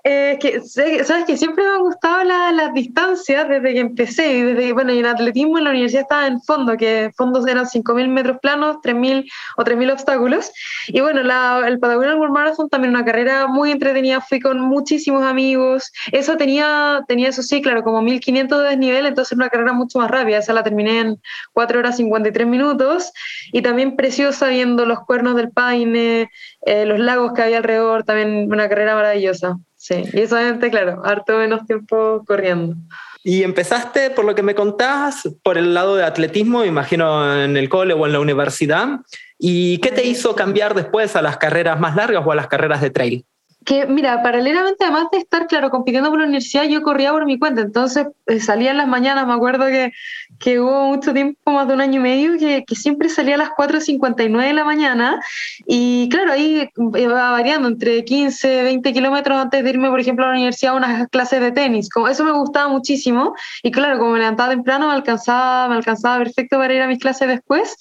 Eh, 0.07 0.38
que, 0.40 0.62
sabes 0.62 1.25
que 1.25 1.36
siempre 1.36 1.63
me 1.63 1.72
han 1.72 1.81
gustado 1.81 2.24
la- 2.24 2.52
las 2.52 2.72
distancias 2.75 3.50
desde 3.50 3.74
que 3.74 3.80
empecé. 3.80 4.46
Desde, 4.46 4.72
bueno, 4.72 4.94
y 4.94 5.00
en 5.00 5.07
atletismo 5.07 5.57
en 5.57 5.63
la 5.63 5.72
universidad 5.72 6.04
estaba 6.04 6.28
en 6.28 6.40
fondo, 6.44 6.78
que 6.78 7.10
fondos 7.18 7.48
eran 7.48 7.66
5.000 7.66 8.07
metros 8.07 8.38
planos, 8.40 8.78
3.000 8.84 9.25
o 9.57 9.63
3.000 9.63 9.90
obstáculos. 9.90 10.52
Y 10.90 11.02
bueno, 11.02 11.24
la- 11.24 11.63
el 11.68 11.80
Patagonia 11.80 12.16
World 12.16 12.34
Marathon 12.36 12.69
también 12.69 12.92
una 12.94 13.04
carrera 13.04 13.48
muy 13.48 13.72
entretenida. 13.72 14.22
Fui 14.22 14.40
con 14.40 14.60
muchísimos 14.60 15.24
amigos. 15.24 15.92
Eso 16.12 16.38
tenía, 16.38 17.04
tenía 17.07 17.30
eso 17.30 17.42
sí, 17.42 17.60
claro, 17.63 17.81
como 17.84 18.04
1.500 18.04 18.62
de 18.62 18.69
desnivel, 18.69 19.07
entonces 19.07 19.36
una 19.36 19.50
carrera 19.50 19.74
mucho 19.74 19.98
más 19.98 20.12
rápida. 20.12 20.38
Esa 20.38 20.54
la 20.54 20.62
terminé 20.63 21.00
en 21.00 21.18
4 21.52 21.80
horas 21.80 21.98
53 21.98 22.46
minutos. 22.46 23.12
Y 23.52 23.63
también 23.63 23.96
preciosa 23.96 24.50
viendo 24.50 24.86
los 24.86 25.00
cuernos 25.00 25.36
del 25.36 25.50
Paine, 25.52 26.30
eh, 26.66 26.86
los 26.86 27.00
lagos 27.00 27.34
que 27.34 27.42
había 27.42 27.57
alrededor, 27.57 28.04
también 28.04 28.52
una 28.52 28.69
carrera 28.69 28.94
maravillosa. 28.94 29.57
Sí, 29.86 30.04
y 30.14 30.22
eso 30.22 30.36
obviamente, 30.36 30.72
claro, 30.72 31.04
harto 31.06 31.38
menos 31.38 31.64
tiempo 31.68 32.24
corriendo. 32.26 32.76
Y 33.24 33.44
empezaste, 33.44 34.10
por 34.10 34.26
lo 34.26 34.34
que 34.34 34.42
me 34.42 34.56
contás, 34.56 35.30
por 35.44 35.60
el 35.60 35.76
lado 35.76 35.96
de 35.96 36.04
atletismo, 36.04 36.62
me 36.62 36.66
imagino 36.66 37.40
en 37.40 37.56
el 37.56 37.69
cole 37.69 37.94
o 37.94 38.07
en 38.07 38.14
la 38.14 38.19
universidad. 38.19 39.02
¿Y 39.38 39.78
qué 39.81 39.92
te 39.92 40.04
hizo 40.04 40.36
cambiar 40.36 40.74
después 40.74 41.16
a 41.16 41.21
las 41.21 41.38
carreras 41.38 41.80
más 41.80 41.95
largas 41.95 42.24
o 42.26 42.31
a 42.31 42.36
las 42.36 42.48
carreras 42.48 42.81
de 42.81 42.90
trail? 42.90 43.26
Que 43.66 43.88
mira, 43.88 44.22
paralelamente, 44.22 44.84
además 44.84 45.07
de 45.12 45.18
estar, 45.18 45.48
claro, 45.48 45.72
compitiendo 45.72 46.12
por 46.12 46.19
la 46.19 46.26
universidad, 46.26 46.66
yo 46.66 46.84
corría 46.84 47.12
por 47.12 47.26
mi 47.26 47.40
cuenta, 47.40 47.62
entonces 47.62 48.06
eh, 48.28 48.40
salía 48.40 48.69
en 48.69 48.78
las 48.78 48.88
mañanas, 48.88 49.26
me 49.26 49.34
acuerdo 49.34 49.66
que, 49.66 49.92
que 50.38 50.60
hubo 50.60 50.90
mucho 50.90 51.14
tiempo, 51.14 51.52
más 51.52 51.68
de 51.68 51.74
un 51.74 51.81
año 51.81 52.00
y 52.00 52.04
medio, 52.04 52.38
que, 52.38 52.64
que 52.64 52.76
siempre 52.76 53.10
salía 53.10 53.34
a 53.34 53.38
las 53.40 53.50
4.59 53.50 54.45
de 54.45 54.54
la 54.54 54.66
mañana, 54.66 55.19
y 55.66 56.07
claro, 56.10 56.34
ahí 56.34 56.69
iba 56.78 57.31
variando 57.31 57.68
entre 57.68 58.06
15, 58.06 58.62
20 58.62 58.94
kilómetros 58.94 59.36
antes 59.36 59.64
de 59.64 59.69
irme, 59.72 59.90
por 59.90 60.00
ejemplo, 60.00 60.26
a 60.26 60.28
la 60.28 60.36
universidad 60.36 60.76
a 60.76 60.78
unas 60.78 61.07
clases 61.07 61.42
de 61.42 61.52
tenis, 61.52 61.90
como 61.90 62.07
eso 62.07 62.24
me 62.24 62.34
gustaba 62.34 62.68
muchísimo, 62.68 63.34
y 63.64 63.72
claro, 63.72 63.98
como 63.98 64.12
me 64.12 64.19
levantaba 64.19 64.52
temprano, 64.52 64.90
me 64.90 64.94
alcanzaba, 64.94 65.69
me 65.69 65.76
alcanzaba 65.76 66.24
perfecto 66.24 66.57
para 66.60 66.72
ir 66.72 66.84
a 66.84 66.88
mis 66.88 67.00
clases 67.00 67.28
después, 67.28 67.76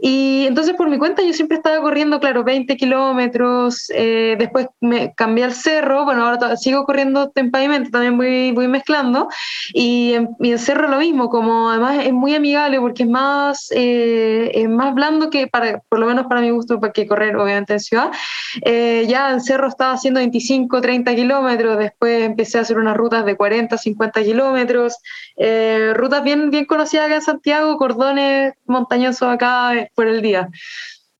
y 0.00 0.46
entonces 0.46 0.74
por 0.74 0.88
mi 0.88 0.98
cuenta 0.98 1.22
yo 1.22 1.32
siempre 1.32 1.56
estaba 1.56 1.80
corriendo, 1.80 2.20
claro, 2.20 2.44
20 2.44 2.76
kilómetros, 2.76 3.90
eh, 3.94 4.36
después 4.38 4.68
me 4.80 5.14
cambié 5.14 5.44
al 5.44 5.54
cerro, 5.54 6.04
bueno, 6.04 6.26
ahora 6.26 6.56
sigo 6.56 6.84
corriendo 6.84 7.30
en 7.34 7.50
pavimento, 7.50 7.90
también 7.90 8.16
voy, 8.16 8.52
voy 8.52 8.68
mezclando, 8.68 9.28
y 9.72 10.14
en, 10.14 10.28
y 10.40 10.52
en 10.52 10.58
cerro 10.58 10.88
lo 10.88 10.98
mismo, 10.98 11.28
como 11.28 11.70
además 11.70 12.04
es 12.04 12.12
muy 12.12 12.34
amigable 12.34 12.80
porque 12.80 13.04
es 13.04 13.08
más, 13.08 13.68
eh, 13.74 14.50
es 14.54 14.68
más 14.68 14.94
blando 14.94 15.30
que, 15.30 15.46
para, 15.46 15.80
por 15.88 15.98
lo 15.98 16.06
menos 16.06 16.26
para 16.26 16.40
mi 16.40 16.50
gusto, 16.50 16.80
para 16.80 16.92
que 16.92 17.06
correr 17.06 17.36
obviamente 17.36 17.72
en 17.72 17.80
ciudad. 17.80 18.10
Eh, 18.62 19.06
ya 19.08 19.30
en 19.32 19.40
cerro 19.40 19.68
estaba 19.68 19.92
haciendo 19.92 20.18
25, 20.20 20.80
30 20.80 21.14
kilómetros, 21.14 21.78
después 21.78 22.22
empecé 22.22 22.58
a 22.58 22.62
hacer 22.62 22.78
unas 22.78 22.96
rutas 22.96 23.24
de 23.24 23.36
40, 23.36 23.76
50 23.76 24.22
kilómetros, 24.22 24.96
eh, 25.36 25.92
rutas 25.94 26.22
bien, 26.22 26.50
bien 26.50 26.64
conocidas 26.64 27.06
acá 27.06 27.16
en 27.16 27.22
Santiago, 27.22 27.76
cordones 27.76 28.54
montañosos 28.66 29.28
acá 29.28 29.73
eh, 29.78 29.90
por 29.94 30.06
el 30.06 30.22
día. 30.22 30.48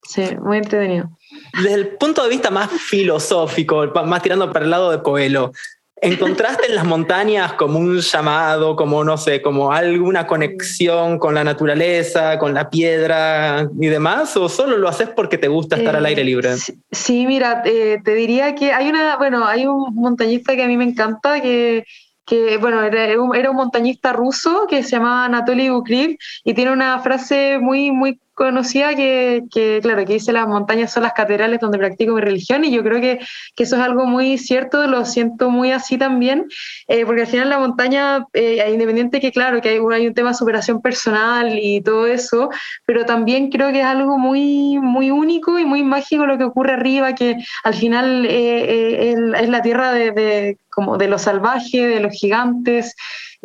Sí, 0.03 0.23
muy 0.41 0.59
entretenido. 0.59 1.11
Desde 1.55 1.75
el 1.75 1.89
punto 1.97 2.23
de 2.23 2.29
vista 2.29 2.51
más 2.51 2.71
filosófico, 2.71 3.87
más 4.05 4.23
tirando 4.23 4.53
para 4.53 4.65
el 4.65 4.71
lado 4.71 4.91
de 4.91 5.03
Coelho, 5.03 5.53
¿encontraste 5.97 6.67
en 6.67 6.75
las 6.75 6.85
montañas 6.85 7.55
como 7.55 7.79
un 7.79 7.99
llamado, 7.99 8.77
como 8.77 9.03
no 9.03 9.17
sé, 9.17 9.41
como 9.41 9.73
alguna 9.73 10.27
conexión 10.27 11.19
con 11.19 11.35
la 11.35 11.43
naturaleza, 11.43 12.39
con 12.39 12.53
la 12.53 12.69
piedra 12.69 13.67
y 13.81 13.87
demás? 13.87 14.37
¿O 14.37 14.51
solo 14.51 14.77
lo 14.77 14.89
haces 14.89 15.09
porque 15.17 15.39
te 15.39 15.49
gusta 15.49 15.77
estar 15.77 15.95
Eh, 15.95 15.99
al 15.99 16.07
aire 16.07 16.23
libre? 16.23 16.55
Sí, 16.59 16.75
sí, 16.93 17.27
mira, 17.27 17.63
eh, 17.65 17.99
te 18.05 18.15
diría 18.15 18.55
que 18.55 18.73
hay 18.73 18.91
una, 18.91 19.17
bueno, 19.17 19.47
hay 19.47 19.67
un 19.67 19.95
montañista 19.95 20.55
que 20.55 20.65
a 20.65 20.69
mí 20.69 20.77
me 20.77 20.85
encanta, 20.85 21.41
que, 21.41 21.85
que 22.27 22.59
bueno, 22.59 22.83
era 22.83 23.19
un, 23.19 23.35
era 23.35 23.51
un 23.51 23.57
montañista 23.57 24.13
ruso 24.13 24.67
que 24.69 24.83
se 24.83 24.91
llamaba 24.91 25.25
Anatoly 25.25 25.71
Bukriv 25.71 26.19
y 26.45 26.53
tiene 26.53 26.73
una 26.73 26.99
frase 26.99 27.59
muy, 27.59 27.91
muy 27.91 28.21
conocida 28.35 28.95
que, 28.95 29.43
que, 29.51 29.79
claro, 29.83 30.05
que 30.05 30.15
dice 30.15 30.33
las 30.33 30.47
montañas 30.47 30.93
son 30.93 31.05
las 31.05 31.13
catedrales 31.13 31.61
donde 31.61 31.79
practico 31.79 32.15
mi 32.15 32.21
religión 32.21 32.65
y 32.65 32.73
yo 32.73 32.83
creo 32.83 33.01
que, 33.01 33.21
que 33.55 33.63
eso 33.63 33.77
es 33.77 33.83
algo 33.83 34.07
muy 34.07 34.39
cierto, 34.39 34.87
lo 34.87 35.05
siento 35.05 35.51
muy 35.51 35.71
así 35.71 35.97
también, 35.97 36.47
eh, 36.89 37.07
porque 37.07 37.23
al 37.23 37.27
final 37.29 37.49
la 37.49 37.59
montaña, 37.59 38.27
eh, 38.33 38.69
independiente 38.73 39.21
que 39.21 39.33
claro, 39.33 39.61
que 39.61 39.71
hay, 39.71 39.79
hay, 39.93 40.07
un 40.07 40.15
tema 40.15 40.31
de 40.31 40.35
superación 40.35 40.83
personal 40.83 41.59
y 41.59 41.81
todo 41.81 42.07
eso, 42.07 42.51
pero 42.85 43.07
también 43.07 43.51
creo 43.51 43.71
que 43.73 43.81
es 43.81 43.87
algo 43.87 44.19
muy, 44.19 44.79
muy 44.81 45.11
único 45.11 45.59
y 45.59 45.65
muy 45.65 45.83
mágico 45.83 46.27
lo 46.27 46.37
que 46.37 46.45
ocurre 46.45 46.73
arriba, 46.73 47.15
que 47.15 47.37
al 47.63 47.75
final 47.75 48.27
eh, 48.29 49.15
es, 49.39 49.49
la 49.49 49.63
tierra 49.63 49.93
de, 49.93 50.11
de, 50.11 50.59
como 50.71 50.99
de 50.99 51.09
lo 51.09 51.19
salvaje, 51.19 51.87
de 51.87 52.01
los 52.01 52.13
gigantes. 52.13 52.97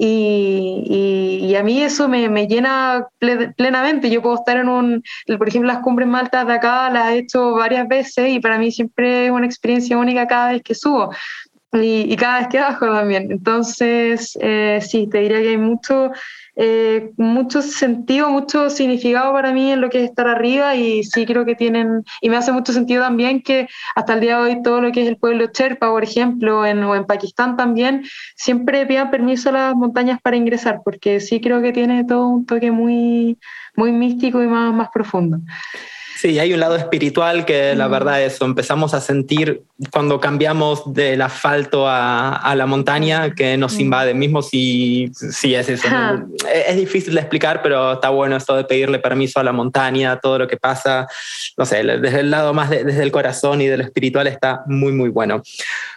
Y, 0.02 1.42
y, 1.44 1.56
a 1.56 1.64
mí 1.64 1.84
eso 1.84 2.08
me, 2.08 2.30
me, 2.30 2.48
llena 2.48 3.06
plenamente. 3.58 4.10
Yo 4.10 4.22
puedo 4.22 4.36
estar 4.36 4.56
en 4.56 4.70
un, 4.70 5.04
por 5.38 5.50
ejemplo, 5.50 5.68
las 5.68 5.82
cumbres 5.82 6.08
maltas 6.08 6.48
de 6.48 6.54
acá 6.54 6.90
las 6.90 7.12
he 7.12 7.18
hecho 7.18 7.52
varias 7.52 7.86
veces 7.86 8.30
y 8.30 8.40
para 8.40 8.58
mí 8.58 8.72
siempre 8.72 9.26
es 9.26 9.32
una 9.32 9.46
experiencia 9.46 9.98
única 9.98 10.26
cada 10.26 10.54
vez 10.54 10.62
que 10.64 10.74
subo. 10.74 11.14
Y, 11.72 12.16
cada 12.16 12.40
vez 12.40 12.48
que 12.48 12.60
bajo 12.60 12.88
también. 12.88 13.32
Entonces, 13.32 14.38
eh, 14.42 14.80
sí, 14.82 15.08
te 15.08 15.20
diría 15.20 15.40
que 15.40 15.50
hay 15.50 15.58
mucho, 15.58 16.12
eh, 16.56 17.12
mucho 17.18 17.62
sentido, 17.62 18.30
mucho 18.32 18.72
significado 18.72 19.32
para 19.34 19.54
mí 19.54 19.72
en 19.72 19.80
lo 19.80 19.90
que 19.92 20.00
es 20.04 20.10
estar 20.10 20.28
arriba 20.28 20.76
y 20.76 21.04
sí 21.04 21.28
creo 21.28 21.46
que 21.46 21.54
tienen, 21.56 22.04
y 22.22 22.30
me 22.30 22.38
hace 22.38 22.52
mucho 22.52 22.74
sentido 22.74 23.04
también 23.04 23.44
que 23.44 23.68
hasta 23.96 24.14
el 24.14 24.22
día 24.22 24.38
de 24.38 24.44
hoy 24.44 24.64
todo 24.64 24.82
lo 24.82 24.92
que 24.92 25.04
es 25.04 25.08
el 25.08 25.18
pueblo 25.18 25.46
Cherpa, 25.52 25.92
por 25.92 26.04
ejemplo, 26.04 26.66
en, 26.66 26.84
o 26.84 26.96
en 26.96 27.06
Pakistán 27.06 27.56
también, 27.56 28.04
siempre 28.36 28.88
pidan 28.88 29.12
permiso 29.12 29.50
a 29.50 29.54
las 29.54 29.76
montañas 29.76 30.20
para 30.22 30.38
ingresar, 30.38 30.82
porque 30.84 31.20
sí 31.20 31.40
creo 31.40 31.62
que 31.62 31.72
tiene 31.72 32.04
todo 32.04 32.28
un 32.28 32.48
toque 32.48 32.72
muy, 32.72 33.38
muy 33.76 33.92
místico 33.92 34.42
y 34.42 34.48
más, 34.48 34.74
más 34.74 34.90
profundo. 34.92 35.38
Sí, 36.20 36.38
hay 36.38 36.52
un 36.52 36.60
lado 36.60 36.76
espiritual 36.76 37.46
que 37.46 37.74
la 37.76 37.88
verdad 37.88 38.22
eso, 38.22 38.44
empezamos 38.44 38.94
a 38.94 39.00
sentir 39.00 39.62
cuando 39.90 40.20
cambiamos 40.20 40.94
del 40.94 41.22
asfalto 41.22 41.88
a, 41.88 42.36
a 42.36 42.56
la 42.58 42.66
montaña 42.66 43.34
que 43.34 43.56
nos 43.56 43.80
invade, 43.80 44.14
mismo 44.14 44.42
si, 44.42 45.10
si 45.14 45.56
es 45.56 45.70
eso. 45.70 45.90
¿no? 45.90 46.28
Es 46.54 46.76
difícil 46.76 47.14
de 47.14 47.22
explicar, 47.22 47.62
pero 47.62 47.94
está 47.94 48.10
bueno 48.10 48.36
esto 48.36 48.58
de 48.58 48.66
pedirle 48.66 49.00
permiso 49.00 49.40
a 49.40 49.46
la 49.46 49.54
montaña, 49.54 50.20
todo 50.20 50.40
lo 50.40 50.48
que 50.50 50.58
pasa, 50.58 51.08
no 51.58 51.66
sé, 51.66 51.86
desde 51.86 52.20
el 52.20 52.32
lado 52.32 52.54
más 52.54 52.70
de, 52.70 52.84
desde 52.84 53.04
el 53.04 53.14
corazón 53.14 53.62
y 53.62 53.68
de 53.68 53.78
lo 53.78 53.84
espiritual 53.86 54.28
está 54.28 54.64
muy, 54.66 54.92
muy 54.92 55.08
bueno. 55.08 55.42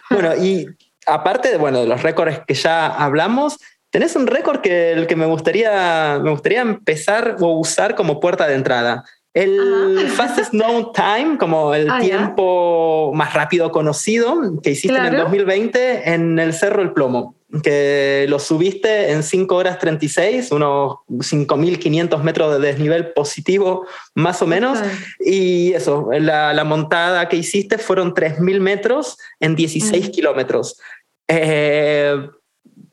Bueno, 0.09 0.37
y 0.37 0.67
aparte 1.05 1.49
de, 1.49 1.57
bueno, 1.57 1.81
de 1.81 1.87
los 1.87 2.01
récords 2.01 2.39
que 2.47 2.53
ya 2.53 2.87
hablamos, 2.87 3.57
tenés 3.89 4.15
un 4.15 4.27
récord 4.27 4.61
que, 4.61 4.93
el 4.93 5.05
que 5.05 5.17
me 5.17 5.25
gustaría, 5.25 6.17
me 6.23 6.31
gustaría 6.31 6.61
empezar 6.61 7.35
o 7.41 7.59
usar 7.59 7.95
como 7.95 8.21
puerta 8.21 8.47
de 8.47 8.55
entrada. 8.55 9.03
El 9.33 10.09
fastest 10.09 10.51
known 10.51 10.91
time, 10.93 11.37
como 11.39 11.73
el 11.73 11.89
ah, 11.89 11.99
tiempo 11.99 13.11
más 13.15 13.33
rápido 13.33 13.71
conocido 13.71 14.59
que 14.61 14.71
hiciste 14.71 14.89
claro. 14.89 15.07
en 15.07 15.13
el 15.15 15.21
2020 15.21 16.13
en 16.13 16.37
el 16.37 16.53
Cerro 16.53 16.83
El 16.83 16.93
Plomo, 16.93 17.35
que 17.63 18.27
lo 18.29 18.37
subiste 18.37 19.11
en 19.11 19.23
5 19.23 19.55
horas 19.55 19.79
36, 19.79 20.51
unos 20.51 20.97
5.500 21.09 22.21
metros 22.21 22.53
de 22.53 22.67
desnivel 22.67 23.11
positivo 23.13 23.87
más 24.13 24.39
o 24.43 24.47
menos. 24.47 24.77
Okay. 24.79 24.91
Y 25.19 25.73
eso, 25.73 26.09
la, 26.11 26.53
la, 26.53 26.63
montada 26.63 27.27
que 27.27 27.37
hiciste 27.37 27.79
fueron 27.79 28.13
3.000 28.13 28.59
metros 28.59 29.17
en 29.39 29.55
16 29.55 30.09
mm. 30.09 30.11
kilómetros. 30.11 30.79
Eh, 31.27 32.27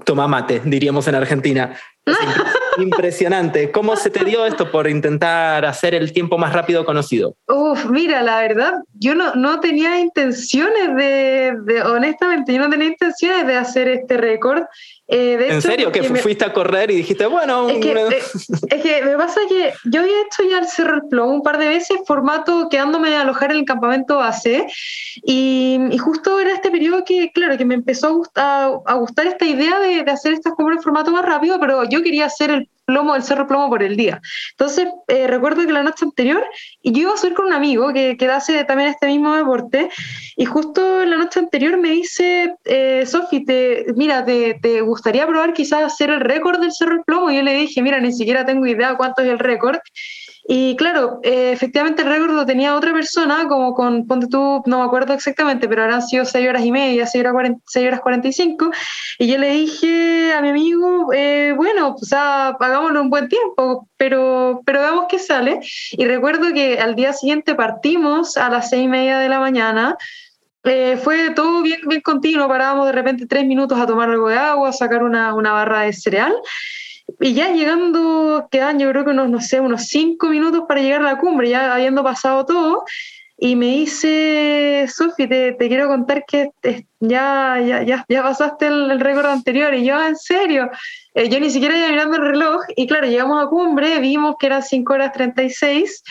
toma 0.06 0.26
mate, 0.26 0.62
diríamos 0.64 1.06
en 1.06 1.14
Argentina. 1.16 1.76
impresionante. 2.82 3.70
¿Cómo 3.70 3.96
se 3.96 4.10
te 4.10 4.24
dio 4.24 4.46
esto 4.46 4.70
por 4.70 4.88
intentar 4.88 5.64
hacer 5.64 5.94
el 5.94 6.12
tiempo 6.12 6.38
más 6.38 6.52
rápido 6.52 6.84
conocido? 6.84 7.36
Uf, 7.48 7.86
mira, 7.86 8.22
la 8.22 8.40
verdad, 8.40 8.72
yo 8.94 9.14
no, 9.14 9.34
no 9.34 9.60
tenía 9.60 9.98
intenciones 9.98 10.94
de, 10.96 11.54
de, 11.64 11.82
honestamente, 11.82 12.54
yo 12.54 12.60
no 12.60 12.70
tenía 12.70 12.88
intenciones 12.88 13.46
de 13.46 13.56
hacer 13.56 13.88
este 13.88 14.16
récord. 14.16 14.64
Eh, 15.12 15.36
de 15.36 15.46
¿En 15.46 15.58
hecho, 15.58 15.68
serio? 15.68 15.90
¿Que 15.90 16.08
me... 16.08 16.20
fuiste 16.20 16.44
a 16.44 16.52
correr 16.52 16.92
y 16.92 16.96
dijiste, 16.96 17.26
bueno... 17.26 17.68
Es 17.68 17.78
que, 17.78 17.90
eh, 17.90 18.18
es 18.68 18.82
que, 18.82 19.02
me 19.02 19.16
pasa 19.16 19.40
que 19.48 19.72
yo 19.86 20.02
había 20.02 20.20
hecho 20.22 20.44
ya 20.48 20.60
el 20.60 20.68
Cerro 20.68 20.94
El 20.94 21.08
Plomo 21.08 21.32
un 21.32 21.42
par 21.42 21.58
de 21.58 21.66
veces, 21.66 21.98
formato 22.06 22.68
quedándome 22.70 23.16
a 23.16 23.22
alojar 23.22 23.50
en 23.50 23.58
el 23.58 23.64
campamento 23.64 24.18
base, 24.18 24.68
y, 25.24 25.80
y, 25.90 25.98
justo 25.98 26.38
era 26.38 26.52
este 26.52 26.70
periodo 26.70 27.04
que, 27.04 27.32
claro, 27.32 27.58
que 27.58 27.64
me 27.64 27.74
empezó 27.74 28.06
a 28.06 28.10
gustar, 28.10 28.70
a 28.86 28.94
gustar 28.94 29.26
esta 29.26 29.44
idea 29.44 29.80
de, 29.80 30.04
de 30.04 30.10
hacer 30.12 30.32
estas 30.32 30.54
cumbres 30.54 30.76
en 30.76 30.84
formato 30.84 31.10
más 31.10 31.26
rápido, 31.26 31.58
pero 31.58 31.82
yo 31.88 32.04
quería 32.04 32.26
hacer 32.26 32.50
el 32.50 32.68
plomo 32.90 33.14
del 33.14 33.22
cerro 33.22 33.46
plomo 33.46 33.68
por 33.68 33.82
el 33.82 33.96
día. 33.96 34.20
Entonces, 34.50 34.88
eh, 35.06 35.28
recuerdo 35.28 35.64
que 35.64 35.72
la 35.72 35.84
noche 35.84 36.04
anterior, 36.04 36.44
y 36.82 36.92
yo 36.92 37.02
iba 37.02 37.14
a 37.14 37.16
subir 37.16 37.34
con 37.34 37.46
un 37.46 37.52
amigo 37.52 37.92
que, 37.92 38.16
que 38.16 38.26
hace 38.26 38.64
también 38.64 38.90
este 38.90 39.06
mismo 39.06 39.36
deporte, 39.36 39.88
y 40.36 40.44
justo 40.44 41.04
la 41.04 41.16
noche 41.16 41.38
anterior 41.38 41.78
me 41.78 41.90
dice, 41.90 42.54
eh, 42.64 43.04
Sofi, 43.06 43.44
te, 43.44 43.86
mira, 43.94 44.24
te, 44.24 44.58
te, 44.60 44.80
gustaría 44.80 45.26
probar 45.26 45.52
quizás 45.52 45.84
hacer 45.84 46.10
el 46.10 46.20
récord 46.20 46.60
del 46.60 46.72
cerro 46.72 47.02
plomo? 47.04 47.30
Y 47.30 47.36
yo 47.36 47.42
le 47.42 47.54
dije, 47.54 47.80
mira, 47.80 48.00
ni 48.00 48.12
siquiera 48.12 48.44
tengo 48.44 48.66
idea 48.66 48.96
cuánto 48.96 49.22
es 49.22 49.28
el 49.28 49.38
récord. 49.38 49.78
Y 50.44 50.74
claro, 50.76 51.20
eh, 51.22 51.52
efectivamente 51.52 52.02
el 52.02 52.08
récord 52.08 52.32
lo 52.32 52.46
tenía 52.46 52.74
otra 52.74 52.92
persona, 52.92 53.46
como 53.46 53.74
con, 53.74 54.06
ponte 54.06 54.26
tú, 54.26 54.62
no 54.66 54.78
me 54.78 54.84
acuerdo 54.84 55.12
exactamente, 55.12 55.68
pero 55.68 55.82
habrán 55.82 56.02
sido 56.02 56.24
6 56.24 56.48
horas 56.48 56.64
y 56.64 56.72
media, 56.72 57.06
6 57.06 57.20
horas, 57.20 57.32
40, 57.34 57.62
6 57.66 57.86
horas 57.86 58.00
45. 58.00 58.70
Y 59.18 59.28
yo 59.28 59.38
le 59.38 59.50
dije 59.50 60.32
a 60.32 60.40
mi 60.40 60.48
amigo, 60.48 61.12
eh, 61.12 61.52
bueno, 61.56 61.94
pues 61.96 62.12
ah, 62.14 62.56
hagámoslo 62.58 63.02
un 63.02 63.10
buen 63.10 63.28
tiempo, 63.28 63.88
pero, 63.96 64.62
pero 64.64 64.80
veamos 64.80 65.06
qué 65.08 65.18
sale. 65.18 65.60
Y 65.92 66.04
recuerdo 66.06 66.52
que 66.52 66.78
al 66.80 66.94
día 66.94 67.12
siguiente 67.12 67.54
partimos 67.54 68.36
a 68.36 68.48
las 68.48 68.70
6 68.70 68.84
y 68.84 68.88
media 68.88 69.18
de 69.18 69.28
la 69.28 69.40
mañana. 69.40 69.96
Eh, 70.64 70.98
fue 71.02 71.30
todo 71.30 71.62
bien, 71.62 71.80
bien 71.86 72.02
continuo, 72.02 72.46
parábamos 72.46 72.86
de 72.86 72.92
repente 72.92 73.26
tres 73.26 73.46
minutos 73.46 73.78
a 73.78 73.86
tomar 73.86 74.10
algo 74.10 74.28
de 74.28 74.36
agua, 74.36 74.68
a 74.68 74.72
sacar 74.72 75.02
una, 75.02 75.34
una 75.34 75.52
barra 75.52 75.82
de 75.82 75.92
cereal 75.94 76.34
y 77.18 77.34
ya 77.34 77.52
llegando, 77.52 78.48
quedan 78.50 78.78
yo 78.78 78.88
creo 78.90 79.04
que 79.04 79.10
unos, 79.10 79.28
no 79.28 79.40
sé, 79.40 79.60
unos 79.60 79.86
cinco 79.86 80.28
minutos 80.28 80.64
para 80.68 80.80
llegar 80.80 81.00
a 81.00 81.04
la 81.04 81.18
cumbre, 81.18 81.48
ya 81.48 81.74
habiendo 81.74 82.02
pasado 82.02 82.44
todo, 82.44 82.84
y 83.42 83.56
me 83.56 83.66
dice, 83.66 84.86
Sofi, 84.94 85.26
te, 85.26 85.52
te, 85.52 85.68
quiero 85.68 85.88
contar 85.88 86.24
que 86.26 86.50
ya, 87.00 87.58
ya, 87.66 87.82
ya, 87.82 88.04
ya 88.06 88.22
pasaste 88.22 88.66
el, 88.66 88.90
el 88.90 89.00
récord 89.00 89.26
anterior, 89.26 89.72
y 89.74 89.84
yo, 89.84 89.96
ah, 89.96 90.08
¿en 90.08 90.16
serio? 90.16 90.70
Eh, 91.14 91.28
yo 91.30 91.40
ni 91.40 91.50
siquiera 91.50 91.76
iba 91.76 91.88
mirando 91.88 92.16
el 92.16 92.22
reloj, 92.22 92.62
y 92.76 92.86
claro, 92.86 93.06
llegamos 93.06 93.42
a 93.42 93.48
cumbre, 93.48 93.98
vimos 93.98 94.36
que 94.38 94.46
eran 94.46 94.62
5 94.62 94.92
horas 94.92 95.12
36, 95.12 96.02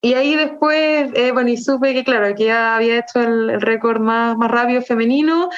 y 0.00 0.14
ahí 0.14 0.34
después, 0.34 1.10
eh, 1.14 1.30
bueno, 1.32 1.50
y 1.50 1.58
supe 1.58 1.92
que, 1.92 2.04
claro, 2.04 2.34
que 2.34 2.46
ya 2.46 2.74
había 2.76 2.98
hecho 2.98 3.20
el, 3.20 3.50
el 3.50 3.60
récord 3.60 4.00
más, 4.00 4.36
más 4.36 4.50
rápido 4.50 4.80
femenino, 4.80 5.50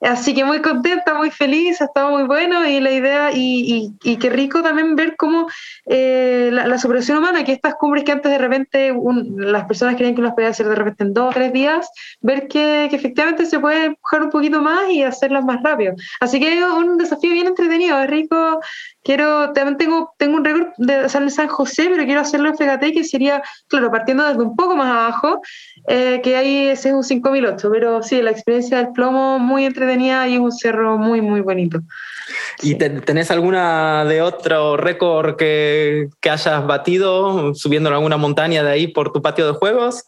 Así 0.00 0.34
que 0.34 0.44
muy 0.44 0.62
contenta, 0.62 1.12
muy 1.12 1.30
feliz, 1.30 1.80
ha 1.82 1.84
estado 1.84 2.10
muy 2.10 2.22
bueno 2.22 2.66
y 2.66 2.80
la 2.80 2.90
idea, 2.90 3.32
y, 3.32 3.92
y, 4.02 4.10
y 4.12 4.16
qué 4.16 4.30
rico 4.30 4.62
también 4.62 4.96
ver 4.96 5.14
cómo 5.16 5.46
eh, 5.84 6.48
la, 6.50 6.66
la, 6.66 6.78
superación 6.78 7.18
humana, 7.18 7.44
que 7.44 7.52
estas 7.52 7.74
cumbres 7.74 8.04
que 8.04 8.12
antes 8.12 8.32
de 8.32 8.38
repente 8.38 8.92
un, 8.92 9.34
las 9.52 9.66
personas 9.66 9.96
creían 9.96 10.14
que 10.14 10.22
las 10.22 10.32
podía 10.32 10.48
hacer 10.48 10.68
de 10.68 10.74
repente 10.74 11.04
en 11.04 11.12
dos 11.12 11.34
tres 11.34 11.52
días, 11.52 11.90
ver 12.22 12.48
que, 12.48 12.86
que, 12.88 12.96
efectivamente 12.96 13.44
se 13.44 13.60
puede 13.60 13.86
empujar 13.86 14.22
un 14.22 14.30
poquito 14.30 14.62
más 14.62 14.90
y 14.90 15.02
hacerlas 15.02 15.44
más 15.44 15.62
rápido. 15.62 15.92
Así 16.20 16.40
que 16.40 16.58
es 16.58 16.64
un 16.64 16.96
desafío 16.96 17.32
bien 17.32 17.48
entretenido, 17.48 18.00
es 18.00 18.08
rico. 18.08 18.60
Quiero, 19.02 19.52
también 19.52 19.78
tengo, 19.78 20.14
tengo 20.18 20.36
un 20.36 20.44
récord 20.44 20.68
de 20.76 21.10
en 21.12 21.30
San 21.30 21.48
José, 21.48 21.88
pero 21.90 22.04
quiero 22.04 22.20
hacerlo 22.20 22.48
en 22.48 22.56
Fegate, 22.56 22.92
que 22.92 23.04
sería, 23.04 23.42
claro, 23.68 23.90
partiendo 23.90 24.26
desde 24.26 24.42
un 24.42 24.54
poco 24.56 24.76
más 24.76 24.88
abajo, 24.88 25.40
eh, 25.88 26.20
que 26.22 26.36
ahí 26.36 26.68
ese 26.68 26.90
es 26.90 26.94
un 26.94 27.02
5008, 27.02 27.70
pero 27.70 28.02
sí, 28.02 28.20
la 28.20 28.30
experiencia 28.30 28.76
del 28.76 28.92
plomo 28.92 29.38
muy 29.38 29.64
entretenida 29.64 29.89
tenía 29.90 30.28
y 30.28 30.38
un 30.38 30.52
cerro 30.52 30.98
muy, 30.98 31.20
muy 31.20 31.40
bonito. 31.40 31.80
¿Y 32.62 32.76
te, 32.76 32.90
tenés 33.00 33.30
alguna 33.30 34.04
de 34.04 34.22
otro 34.22 34.76
récord 34.76 35.36
que, 35.36 36.08
que 36.20 36.30
hayas 36.30 36.64
batido 36.66 37.54
subiendo 37.54 37.88
en 37.88 37.96
alguna 37.96 38.16
montaña 38.16 38.62
de 38.62 38.70
ahí 38.70 38.86
por 38.86 39.12
tu 39.12 39.20
patio 39.20 39.46
de 39.46 39.52
juegos? 39.54 40.04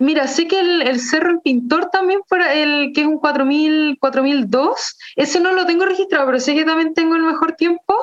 Mira, 0.00 0.26
sé 0.26 0.48
que 0.48 0.60
el, 0.60 1.00
Cerro 1.00 1.30
El 1.30 1.40
Pintor 1.40 1.90
también 1.90 2.20
fue 2.26 2.62
el 2.62 2.92
que 2.92 3.02
es 3.02 3.06
un 3.06 3.18
4000, 3.18 3.98
4002. 4.00 4.98
Ese 5.16 5.40
no 5.40 5.52
lo 5.52 5.66
tengo 5.66 5.84
registrado, 5.84 6.26
pero 6.26 6.40
sé 6.40 6.54
que 6.54 6.64
también 6.64 6.94
tengo 6.94 7.14
el 7.14 7.22
mejor 7.22 7.52
tiempo. 7.52 7.94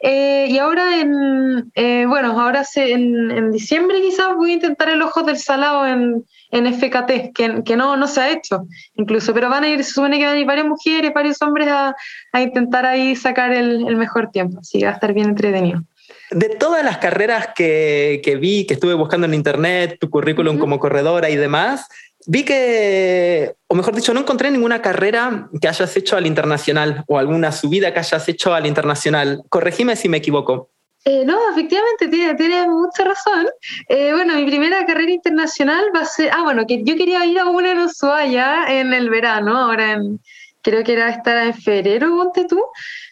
Eh, 0.00 0.46
y 0.50 0.58
ahora 0.58 1.00
en, 1.00 1.70
eh, 1.74 2.04
bueno, 2.06 2.40
ahora 2.40 2.64
en, 2.76 3.30
en, 3.30 3.52
diciembre 3.52 4.00
quizás 4.00 4.34
voy 4.36 4.50
a 4.50 4.54
intentar 4.54 4.88
el 4.88 5.02
Ojos 5.02 5.26
del 5.26 5.38
Salado 5.38 5.86
en, 5.86 6.24
en 6.50 6.74
FKT, 6.74 7.32
que, 7.34 7.62
que 7.64 7.76
no, 7.76 7.96
no 7.96 8.06
se 8.06 8.20
ha 8.20 8.30
hecho 8.30 8.66
incluso, 8.94 9.34
pero 9.34 9.48
van 9.50 9.64
a 9.64 9.68
ir, 9.68 9.82
se 9.84 9.92
supone 9.92 10.18
que 10.18 10.26
van 10.26 10.36
a 10.36 10.38
ir 10.38 10.46
varias 10.46 10.66
mujeres, 10.66 11.12
varios 11.14 11.40
hombres 11.42 11.68
a, 11.68 11.94
a 12.32 12.40
intentar 12.40 12.86
ahí 12.86 13.16
sacar 13.16 13.52
el, 13.52 13.86
el 13.86 13.96
mejor 13.96 14.30
tiempo. 14.30 14.60
Así 14.60 14.78
que 14.78 14.86
va 14.86 14.92
a 14.92 14.94
estar 14.94 15.12
bien 15.12 15.28
entretenido. 15.28 15.82
De 16.30 16.48
todas 16.48 16.84
las 16.84 16.98
carreras 16.98 17.50
que, 17.54 18.20
que, 18.24 18.36
vi, 18.36 18.66
que 18.66 18.74
estuve 18.74 18.94
buscando 18.94 19.26
en 19.26 19.34
internet, 19.34 19.96
tu 20.00 20.10
currículum 20.10 20.56
uh 20.56 20.58
-huh. 20.58 20.60
como 20.60 20.78
corredora 20.80 21.30
y 21.30 21.36
demás, 21.36 21.86
vi 22.26 22.44
que, 22.44 23.54
o 23.68 23.74
mejor 23.74 23.94
dicho, 23.94 24.12
no 24.12 24.20
encontré 24.20 24.50
ninguna 24.50 24.82
carrera 24.82 25.48
que 25.60 25.68
hayas 25.68 25.96
hecho 25.96 26.16
al 26.16 26.26
internacional 26.26 27.04
o 27.06 27.18
alguna 27.18 27.52
subida 27.52 27.92
que 27.92 28.00
hayas 28.00 28.28
hecho 28.28 28.52
al 28.54 28.66
internacional. 28.66 29.42
Corregime 29.48 29.94
si 29.94 30.08
me 30.08 30.16
equivoco. 30.16 30.70
Eh, 31.04 31.24
no, 31.24 31.38
efectivamente, 31.52 32.08
tiene, 32.08 32.34
tiene 32.34 32.68
mucha 32.68 33.04
razón. 33.04 33.46
Eh, 33.88 34.12
bueno, 34.12 34.34
mi 34.34 34.44
primera 34.44 34.84
carrera 34.84 35.12
internacional 35.12 35.84
va 35.94 36.00
a 36.00 36.04
ser, 36.04 36.30
ah, 36.32 36.42
bueno, 36.42 36.66
que 36.66 36.82
yo 36.82 36.96
quería 36.96 37.24
ir 37.24 37.38
a 37.38 37.46
una 37.46 37.70
en 37.70 37.78
Ushuaia 37.78 38.64
en 38.68 38.92
el 38.92 39.08
verano, 39.08 39.56
ahora 39.56 39.92
en, 39.92 40.18
creo 40.62 40.82
que 40.82 40.94
era 40.94 41.08
estar 41.10 41.46
en 41.46 41.54
febrero, 41.54 42.08
ponte 42.08 42.44
tú, 42.46 42.60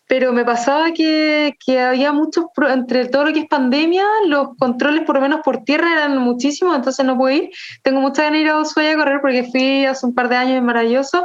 pero 0.06 0.32
me 0.32 0.44
pasaba 0.44 0.92
que, 0.92 1.56
que, 1.64 1.80
había 1.80 2.12
muchos, 2.12 2.44
entre 2.68 3.06
todo 3.06 3.24
lo 3.24 3.32
que 3.32 3.40
es 3.40 3.46
pandemia, 3.48 4.04
los 4.26 4.48
controles 4.58 5.02
por 5.04 5.14
lo 5.14 5.22
menos 5.22 5.40
por 5.42 5.64
tierra 5.64 5.92
eran 5.92 6.18
muchísimos, 6.18 6.76
entonces 6.76 7.04
no 7.06 7.16
puedo 7.16 7.34
ir. 7.34 7.50
Tengo 7.82 8.00
mucha 8.00 8.24
ganas 8.24 8.38
de 8.38 8.44
ir 8.44 8.48
a 8.50 8.60
Ushuaia 8.60 8.92
a 8.92 8.96
correr 8.96 9.20
porque 9.22 9.44
fui 9.44 9.86
hace 9.86 10.04
un 10.04 10.14
par 10.14 10.28
de 10.28 10.36
años, 10.36 10.56
es 10.56 10.62
maravilloso. 10.62 11.24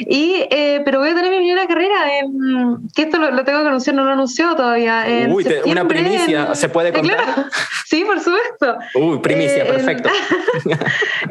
Y, 0.00 0.46
eh, 0.50 0.82
pero 0.84 1.00
voy 1.00 1.10
a 1.10 1.14
tener 1.14 1.30
mi 1.30 1.38
primera 1.38 1.66
carrera, 1.66 2.18
en, 2.18 2.88
que 2.94 3.02
esto 3.02 3.18
lo, 3.18 3.30
lo, 3.30 3.44
tengo 3.44 3.62
que 3.62 3.68
anunciar, 3.68 3.96
no 3.96 4.04
lo 4.04 4.12
anunció 4.12 4.54
todavía. 4.54 5.08
En 5.08 5.32
Uy, 5.32 5.44
te, 5.44 5.62
una 5.64 5.88
primicia, 5.88 6.48
en, 6.48 6.56
¿se 6.56 6.68
puede 6.68 6.92
contar? 6.92 7.16
Claro. 7.16 7.44
Sí, 7.86 8.04
por 8.04 8.20
supuesto. 8.20 8.78
Uy, 8.94 9.18
primicia, 9.20 9.64
eh, 9.64 9.66
perfecto. 9.66 10.10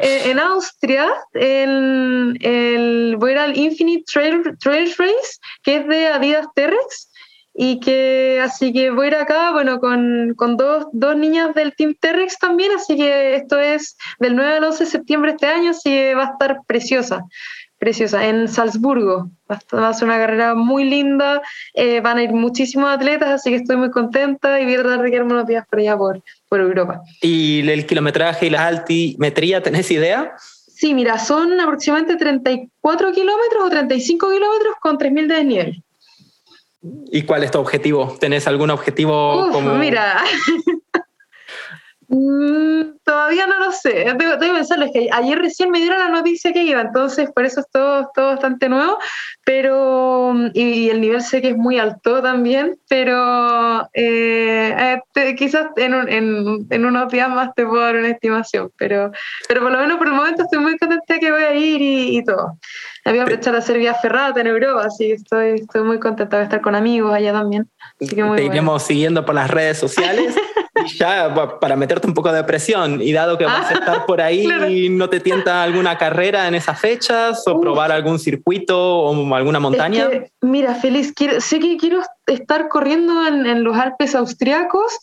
En, 0.00 0.30
en 0.30 0.38
Austria, 0.38 1.08
el, 1.32 2.38
el, 2.40 3.16
voy 3.18 3.30
a 3.30 3.32
ir 3.32 3.38
al 3.38 3.56
Infinite 3.56 4.04
Trail, 4.12 4.42
Trail 4.60 4.94
Race, 4.96 5.38
que 5.62 5.76
es 5.76 5.88
de 5.88 6.06
Adidas 6.08 6.46
Terrex 6.54 6.97
y 7.60 7.80
que 7.80 8.40
así 8.40 8.72
que 8.72 8.92
voy 8.92 9.06
a 9.06 9.08
ir 9.08 9.14
acá, 9.16 9.50
bueno, 9.50 9.80
con, 9.80 10.34
con 10.36 10.56
dos, 10.56 10.86
dos, 10.92 11.16
niñas 11.16 11.52
del 11.56 11.74
Team 11.74 11.96
Terrex 12.00 12.38
también, 12.38 12.70
así 12.70 12.96
que 12.96 13.34
esto 13.34 13.58
es 13.58 13.96
del 14.20 14.36
9 14.36 14.58
al 14.58 14.64
11 14.64 14.84
de 14.84 14.90
septiembre 14.90 15.32
de 15.32 15.34
este 15.34 15.46
año, 15.48 15.70
así 15.70 15.90
que 15.90 16.14
va 16.14 16.22
a 16.22 16.32
estar 16.34 16.60
preciosa, 16.68 17.24
preciosa, 17.76 18.28
en 18.28 18.46
Salzburgo. 18.46 19.28
Va 19.50 19.58
a, 19.72 19.76
va 19.76 19.88
a 19.88 19.92
ser 19.92 20.06
una 20.06 20.18
carrera 20.18 20.54
muy 20.54 20.84
linda, 20.84 21.42
eh, 21.74 22.00
van 22.00 22.18
a 22.18 22.22
ir 22.22 22.30
muchísimos 22.30 22.90
atletas, 22.90 23.28
así 23.28 23.50
que 23.50 23.56
estoy 23.56 23.76
muy 23.76 23.90
contenta 23.90 24.60
y 24.60 24.64
voy 24.64 24.74
a 24.74 24.82
tratar 24.82 25.02
de 25.02 25.10
quedarme 25.10 25.32
unos 25.32 25.48
días 25.48 25.66
por 25.68 25.80
allá 25.80 25.96
por, 25.96 26.22
por 26.48 26.60
Europa. 26.60 27.00
¿Y 27.22 27.68
el 27.68 27.86
kilometraje 27.86 28.46
y 28.46 28.50
la 28.50 28.68
altimetría, 28.68 29.60
tenés 29.64 29.90
idea? 29.90 30.32
Sí, 30.38 30.94
mira, 30.94 31.18
son 31.18 31.58
aproximadamente 31.58 32.14
34 32.14 33.12
kilómetros 33.12 33.64
o 33.64 33.68
35 33.68 34.30
kilómetros 34.30 34.74
con 34.80 34.96
3.000 34.96 35.26
de 35.26 35.34
desnivel. 35.34 35.84
¿Y 37.10 37.22
cuál 37.22 37.44
es 37.44 37.50
tu 37.50 37.58
objetivo? 37.58 38.16
¿Tenés 38.20 38.46
algún 38.46 38.70
objetivo 38.70 39.46
Uf, 39.46 39.52
como...? 39.52 39.74
Mira, 39.74 40.22
mm, 42.08 42.82
todavía 43.04 43.46
no 43.46 43.58
lo 43.58 43.72
sé. 43.72 44.14
Debo, 44.18 44.36
debo, 44.36 44.54
pensarlo, 44.54 44.86
es 44.86 44.92
que 44.92 45.08
ayer 45.10 45.38
recién 45.38 45.70
me 45.70 45.80
dieron 45.80 45.98
la 45.98 46.08
noticia 46.08 46.52
que 46.52 46.62
iba, 46.62 46.80
entonces 46.80 47.30
por 47.34 47.44
eso 47.44 47.60
es 47.60 47.66
todo, 47.70 48.10
todo 48.14 48.28
bastante 48.28 48.68
nuevo, 48.68 48.98
pero 49.44 50.34
y, 50.52 50.62
y, 50.62 50.90
el 50.90 51.00
nivel 51.00 51.22
sé 51.22 51.40
que 51.40 51.50
es 51.50 51.56
muy 51.56 51.78
alto 51.78 52.22
también, 52.22 52.78
pero 52.88 53.88
eh, 53.94 55.00
te, 55.12 55.34
quizás 55.34 55.68
en, 55.76 55.94
un, 55.94 56.08
en, 56.08 56.66
en, 56.68 56.84
unos 56.84 57.10
días 57.10 57.30
más 57.30 57.54
te 57.54 57.64
puedo 57.64 57.82
dar 57.82 57.96
una 57.96 58.08
estimación, 58.08 58.70
pero, 58.76 59.10
pero 59.48 59.62
por 59.62 59.72
lo 59.72 59.78
menos 59.78 59.96
por 59.96 60.08
el 60.08 60.14
momento 60.14 60.42
estoy 60.42 60.58
muy 60.58 60.76
contenta 60.76 61.18
que 61.18 61.32
voy 61.32 61.42
a 61.42 61.54
ir 61.54 61.80
y, 61.80 62.18
y 62.18 62.24
todo. 62.24 62.58
Me 63.12 63.24
voy 63.24 63.32
a 63.32 63.58
hacer 63.58 63.78
vía 63.78 63.94
ferrata 63.94 64.40
en 64.40 64.46
Europa, 64.48 64.84
así 64.84 65.08
que 65.08 65.14
estoy, 65.14 65.50
estoy 65.60 65.82
muy 65.82 65.98
contenta 65.98 66.38
de 66.38 66.44
estar 66.44 66.60
con 66.60 66.74
amigos 66.74 67.14
allá 67.14 67.32
también. 67.32 67.68
Así 68.00 68.14
que 68.14 68.22
muy 68.22 68.36
te 68.36 68.44
iremos 68.44 68.64
bueno. 68.64 68.78
siguiendo 68.80 69.24
por 69.24 69.34
las 69.34 69.50
redes 69.50 69.78
sociales. 69.78 70.34
y 70.86 70.96
ya 70.96 71.34
para 71.60 71.76
meterte 71.76 72.06
un 72.06 72.14
poco 72.14 72.32
de 72.32 72.44
presión, 72.44 73.00
y 73.00 73.12
dado 73.12 73.38
que 73.38 73.44
vas 73.44 73.70
a 73.70 73.74
estar 73.80 74.06
por 74.06 74.20
ahí, 74.20 74.44
claro. 74.44 74.66
¿no 74.90 75.08
te 75.08 75.20
tienta 75.20 75.62
alguna 75.62 75.96
carrera 75.96 76.46
en 76.48 76.54
esas 76.54 76.78
fechas 76.78 77.42
o 77.46 77.60
probar 77.60 77.92
algún 77.92 78.18
circuito 78.18 78.78
o 78.78 79.34
alguna 79.34 79.58
montaña? 79.58 80.04
Es 80.04 80.08
que, 80.08 80.30
mira, 80.42 80.74
Feliz, 80.74 81.12
quiero, 81.12 81.40
sé 81.40 81.58
que 81.58 81.76
quiero 81.76 82.02
estar 82.28 82.68
corriendo 82.68 83.26
en, 83.26 83.64
los 83.64 83.76
Alpes 83.76 84.14
austriacos. 84.14 84.98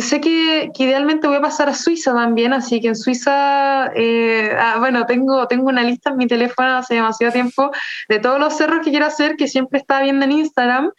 Sé 0.00 0.20
que, 0.20 0.70
que, 0.74 0.84
idealmente 0.84 1.26
voy 1.26 1.36
a 1.36 1.40
pasar 1.40 1.68
a 1.68 1.74
Suiza 1.74 2.14
también, 2.14 2.52
así 2.52 2.80
que 2.80 2.88
en 2.88 2.96
Suiza, 2.96 3.90
eh, 3.94 4.54
ah, 4.58 4.76
bueno, 4.78 5.04
tengo, 5.06 5.46
tengo 5.48 5.68
una 5.68 5.82
lista 5.82 6.10
en 6.10 6.16
mi 6.16 6.26
teléfono 6.26 6.76
hace 6.76 6.94
demasiado 6.94 7.32
tiempo 7.32 7.70
de 8.08 8.18
todos 8.18 8.38
los 8.38 8.56
cerros 8.56 8.80
que 8.84 8.90
quiero 8.90 9.06
hacer, 9.06 9.36
que 9.36 9.48
siempre 9.48 9.80
estaba 9.80 10.02
viendo 10.02 10.24
en 10.24 10.32
Instagram. 10.32 10.92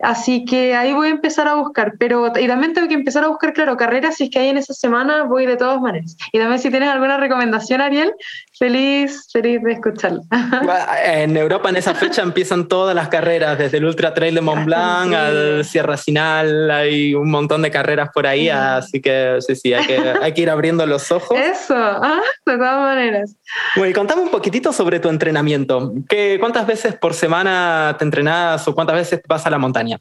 Así 0.00 0.44
que 0.44 0.76
ahí 0.76 0.92
voy 0.92 1.08
a 1.08 1.10
empezar 1.10 1.48
a 1.48 1.54
buscar, 1.54 1.94
pero 1.98 2.32
y 2.38 2.46
también 2.46 2.74
tengo 2.74 2.86
que 2.86 2.94
empezar 2.94 3.24
a 3.24 3.28
buscar, 3.28 3.54
claro, 3.54 3.76
carreras, 3.76 4.16
si 4.16 4.24
es 4.24 4.30
que 4.30 4.38
hay 4.38 4.48
en 4.48 4.58
esa 4.58 4.74
semana, 4.74 5.22
voy 5.22 5.46
de 5.46 5.56
todas 5.56 5.80
maneras. 5.80 6.16
Y 6.32 6.38
también 6.38 6.60
si 6.60 6.70
tienes 6.70 6.90
alguna 6.90 7.16
recomendación, 7.16 7.80
Ariel, 7.80 8.12
feliz, 8.58 9.28
feliz 9.32 9.62
de 9.62 9.72
escucharla. 9.72 10.22
En 11.04 11.36
Europa 11.36 11.68
en 11.68 11.76
esa 11.76 11.94
fecha 11.94 12.22
empiezan 12.22 12.68
todas 12.68 12.94
las 12.94 13.08
carreras, 13.08 13.58
desde 13.58 13.78
el 13.78 13.84
Ultra 13.84 14.14
Trail 14.14 14.34
de 14.34 14.40
Mont 14.40 14.64
Blanc 14.64 15.12
al 15.14 15.64
Sierra 15.64 15.96
Sinal, 15.96 16.70
hay 16.70 17.14
un 17.14 17.30
montón 17.30 17.62
de 17.62 17.70
carreras 17.70 18.10
por 18.12 18.26
ahí, 18.26 18.48
así 18.48 19.00
que 19.00 19.38
sí, 19.40 19.54
sí, 19.56 19.74
hay 19.74 19.86
que, 19.86 19.98
hay 20.22 20.32
que 20.32 20.42
ir 20.42 20.50
abriendo 20.50 20.84
los 20.86 21.10
ojos. 21.12 21.38
Eso, 21.38 21.74
ah, 21.76 22.20
de 22.44 22.56
todas 22.56 22.78
maneras. 22.78 23.36
Bueno, 23.76 23.90
y 23.90 23.94
contame 23.94 24.22
un 24.22 24.30
poquitito 24.30 24.72
sobre 24.72 25.00
tu 25.00 25.08
entrenamiento. 25.08 25.92
¿Qué, 26.08 26.38
¿Cuántas 26.40 26.66
veces 26.66 26.94
por 26.96 27.14
semana 27.14 27.94
te 27.98 28.04
entrenas 28.04 28.66
o 28.68 28.74
cuántas 28.74 28.96
veces 28.96 29.20
vas 29.28 29.46
a 29.46 29.50
la 29.50 29.58
montaña? 29.58 29.98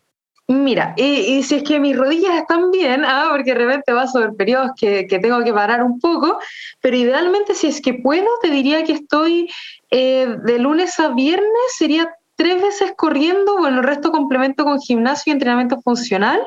Mira, 0.47 0.93
y, 0.95 1.41
si 1.41 1.55
es 1.55 1.63
que 1.63 1.79
mis 1.79 1.97
rodillas 1.97 2.35
están 2.35 2.69
bien, 2.69 3.03
ah, 3.03 3.29
porque 3.31 3.53
de 3.53 3.65
repente 3.65 3.93
va 3.93 4.05
sobre 4.05 4.31
periodos 4.33 4.71
que, 4.79 5.07
que, 5.07 5.17
tengo 5.17 5.43
que 5.43 5.51
parar 5.51 5.83
un 5.83 5.99
poco, 5.99 6.37
pero 6.81 6.95
idealmente 6.95 7.55
si 7.55 7.65
es 7.67 7.81
que 7.81 7.95
puedo, 7.95 8.27
te 8.43 8.51
diría 8.51 8.83
que 8.83 8.93
estoy 8.93 9.49
eh, 9.89 10.37
de 10.43 10.59
lunes 10.59 10.99
a 10.99 11.09
viernes, 11.09 11.49
sería 11.75 12.13
tres 12.35 12.61
veces 12.61 12.93
corriendo, 12.95 13.57
bueno, 13.57 13.79
el 13.79 13.85
resto 13.85 14.11
complemento 14.11 14.65
con 14.65 14.79
gimnasio 14.79 15.31
y 15.31 15.33
entrenamiento 15.33 15.81
funcional. 15.81 16.39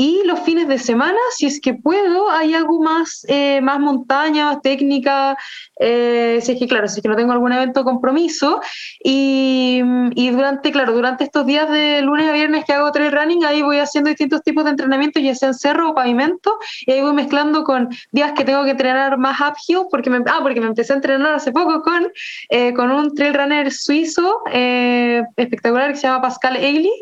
Y 0.00 0.22
los 0.26 0.38
fines 0.38 0.68
de 0.68 0.78
semana, 0.78 1.18
si 1.36 1.46
es 1.46 1.60
que 1.60 1.74
puedo, 1.74 2.30
hay 2.30 2.54
algo 2.54 2.80
más, 2.80 3.26
eh, 3.26 3.60
más 3.60 3.80
montaña, 3.80 4.44
más 4.44 4.62
técnica, 4.62 5.36
eh, 5.80 6.38
si 6.40 6.52
es 6.52 6.58
que, 6.60 6.68
claro, 6.68 6.86
si 6.86 7.00
es 7.00 7.02
que 7.02 7.08
no 7.08 7.16
tengo 7.16 7.32
algún 7.32 7.50
evento 7.50 7.82
compromiso. 7.82 8.60
Y, 9.02 9.82
y, 10.14 10.30
durante, 10.30 10.70
claro, 10.70 10.92
durante 10.92 11.24
estos 11.24 11.44
días 11.46 11.68
de 11.68 12.00
lunes 12.02 12.28
a 12.28 12.32
viernes 12.32 12.64
que 12.64 12.74
hago 12.74 12.92
trail 12.92 13.10
running, 13.10 13.44
ahí 13.44 13.60
voy 13.62 13.78
haciendo 13.78 14.08
distintos 14.08 14.40
tipos 14.44 14.62
de 14.62 14.70
entrenamiento, 14.70 15.18
ya 15.18 15.34
sea 15.34 15.48
en 15.48 15.54
cerro 15.54 15.90
o 15.90 15.94
pavimento, 15.96 16.56
y 16.86 16.92
ahí 16.92 17.00
voy 17.00 17.14
mezclando 17.14 17.64
con 17.64 17.88
días 18.12 18.34
que 18.36 18.44
tengo 18.44 18.62
que 18.62 18.70
entrenar 18.70 19.18
más 19.18 19.40
uphill, 19.40 19.86
porque 19.90 20.10
me, 20.10 20.18
ah, 20.26 20.38
porque 20.42 20.60
me 20.60 20.68
empecé 20.68 20.92
a 20.92 20.96
entrenar 20.96 21.34
hace 21.34 21.50
poco 21.50 21.82
con, 21.82 22.06
eh, 22.50 22.72
con 22.72 22.92
un 22.92 23.16
trail 23.16 23.34
runner 23.34 23.72
suizo 23.72 24.42
eh, 24.52 25.24
espectacular 25.36 25.90
que 25.90 25.96
se 25.96 26.06
llama 26.06 26.22
Pascal 26.22 26.54
Eili. 26.54 26.92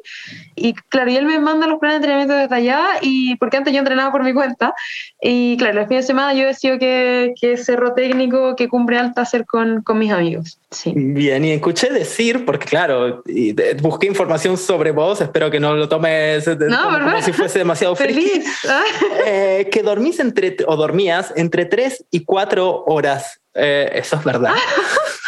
Y 0.54 0.72
claro, 0.72 1.10
y 1.10 1.18
él 1.18 1.26
me 1.26 1.38
manda 1.38 1.66
los 1.66 1.78
planes 1.78 2.00
de 2.00 2.06
entrenamiento 2.06 2.34
desde 2.34 2.54
allá 2.54 2.85
y 3.00 3.36
porque 3.36 3.56
antes 3.56 3.72
yo 3.72 3.78
entrenaba 3.78 4.12
por 4.12 4.22
mi 4.22 4.32
cuenta 4.32 4.74
y 5.20 5.56
claro, 5.56 5.80
los 5.80 5.88
fines 5.88 6.04
de 6.04 6.06
semana 6.08 6.34
yo 6.34 6.46
decido 6.46 6.78
que, 6.78 7.34
que 7.40 7.56
cerro 7.56 7.94
técnico, 7.94 8.56
que 8.56 8.68
cumbre 8.68 8.98
alta 8.98 9.22
hacer 9.22 9.46
con, 9.46 9.82
con 9.82 9.98
mis 9.98 10.12
amigos. 10.12 10.58
Sí. 10.70 10.92
Bien, 10.94 11.44
y 11.44 11.52
escuché 11.52 11.90
decir, 11.90 12.44
porque 12.44 12.66
claro, 12.66 13.22
busqué 13.80 14.06
información 14.06 14.56
sobre 14.56 14.90
vos, 14.90 15.20
espero 15.20 15.50
que 15.50 15.60
no 15.60 15.74
lo 15.74 15.88
tomes 15.88 16.46
no, 16.46 16.82
como, 16.82 16.98
como, 16.98 17.22
si 17.22 17.32
fuese 17.32 17.58
demasiado 17.58 17.96
feliz, 17.96 18.44
eh, 19.26 19.68
que 19.70 19.82
dormís 19.82 20.20
entre, 20.20 20.56
o 20.66 20.76
dormías 20.76 21.32
entre 21.36 21.64
3 21.64 22.06
y 22.10 22.24
4 22.24 22.84
horas. 22.86 23.40
Eh, 23.54 23.90
eso 23.94 24.16
es 24.16 24.24
verdad. 24.24 24.52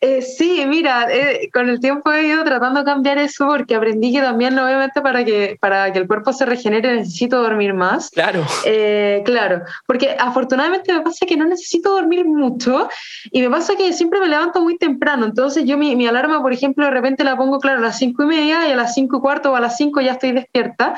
Eh, 0.00 0.22
sí, 0.22 0.64
mira, 0.66 1.06
eh, 1.10 1.48
con 1.52 1.68
el 1.68 1.80
tiempo 1.80 2.12
he 2.12 2.26
ido 2.26 2.44
tratando 2.44 2.80
de 2.80 2.84
cambiar 2.84 3.18
eso 3.18 3.46
porque 3.46 3.74
aprendí 3.74 4.12
que 4.12 4.20
también, 4.20 4.58
obviamente, 4.58 5.00
para 5.00 5.24
que, 5.24 5.56
para 5.60 5.92
que 5.92 6.00
el 6.00 6.06
cuerpo 6.06 6.32
se 6.32 6.44
regenere 6.44 6.96
necesito 6.96 7.42
dormir 7.42 7.74
más. 7.74 8.10
Claro. 8.10 8.44
Eh, 8.64 9.22
claro, 9.24 9.62
porque 9.86 10.16
afortunadamente 10.18 10.92
me 10.92 11.00
pasa 11.00 11.26
que 11.26 11.36
no 11.36 11.46
necesito 11.46 11.90
dormir 11.90 12.24
mucho 12.24 12.88
y 13.30 13.40
me 13.40 13.50
pasa 13.50 13.76
que 13.76 13.92
siempre 13.92 14.20
me 14.20 14.28
levanto 14.28 14.60
muy 14.60 14.76
temprano. 14.76 15.26
Entonces, 15.26 15.64
yo 15.64 15.78
mi, 15.78 15.96
mi 15.96 16.06
alarma, 16.06 16.42
por 16.42 16.52
ejemplo, 16.52 16.84
de 16.84 16.90
repente 16.90 17.24
la 17.24 17.36
pongo, 17.36 17.58
claro, 17.58 17.78
a 17.78 17.82
las 17.82 17.98
cinco 17.98 18.24
y 18.24 18.26
media 18.26 18.68
y 18.68 18.72
a 18.72 18.76
las 18.76 18.94
cinco 18.94 19.18
y 19.18 19.20
cuarto 19.20 19.52
o 19.52 19.56
a 19.56 19.60
las 19.60 19.76
cinco 19.76 20.00
ya 20.00 20.12
estoy 20.12 20.32
despierta. 20.32 20.94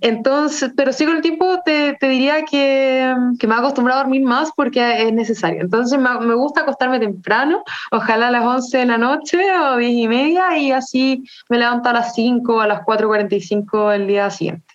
Entonces, 0.00 0.72
pero 0.76 0.92
sí 0.92 1.04
con 1.04 1.16
el 1.16 1.22
tiempo 1.22 1.60
te, 1.64 1.94
te 2.00 2.08
diría 2.08 2.44
que, 2.44 3.14
que 3.38 3.46
me 3.46 3.54
he 3.54 3.58
acostumbrado 3.58 4.00
a 4.00 4.04
dormir 4.04 4.22
más 4.22 4.50
porque 4.56 5.02
es 5.02 5.12
necesario. 5.12 5.60
Entonces, 5.60 5.98
me, 5.98 6.20
me 6.20 6.34
gusta 6.34 6.62
acostarme 6.62 6.98
temprano, 6.98 7.62
ojalá 7.96 8.28
a 8.28 8.30
las 8.30 8.44
11 8.44 8.78
de 8.78 8.86
la 8.86 8.98
noche 8.98 9.38
o 9.58 9.76
10 9.76 9.92
y 9.92 10.08
media 10.08 10.56
y 10.58 10.72
así 10.72 11.24
me 11.48 11.58
levanto 11.58 11.88
a 11.88 11.92
las 11.92 12.14
5 12.14 12.54
o 12.54 12.60
a 12.60 12.66
las 12.66 12.80
4.45 12.82 13.94
el 13.94 14.06
día 14.06 14.30
siguiente. 14.30 14.66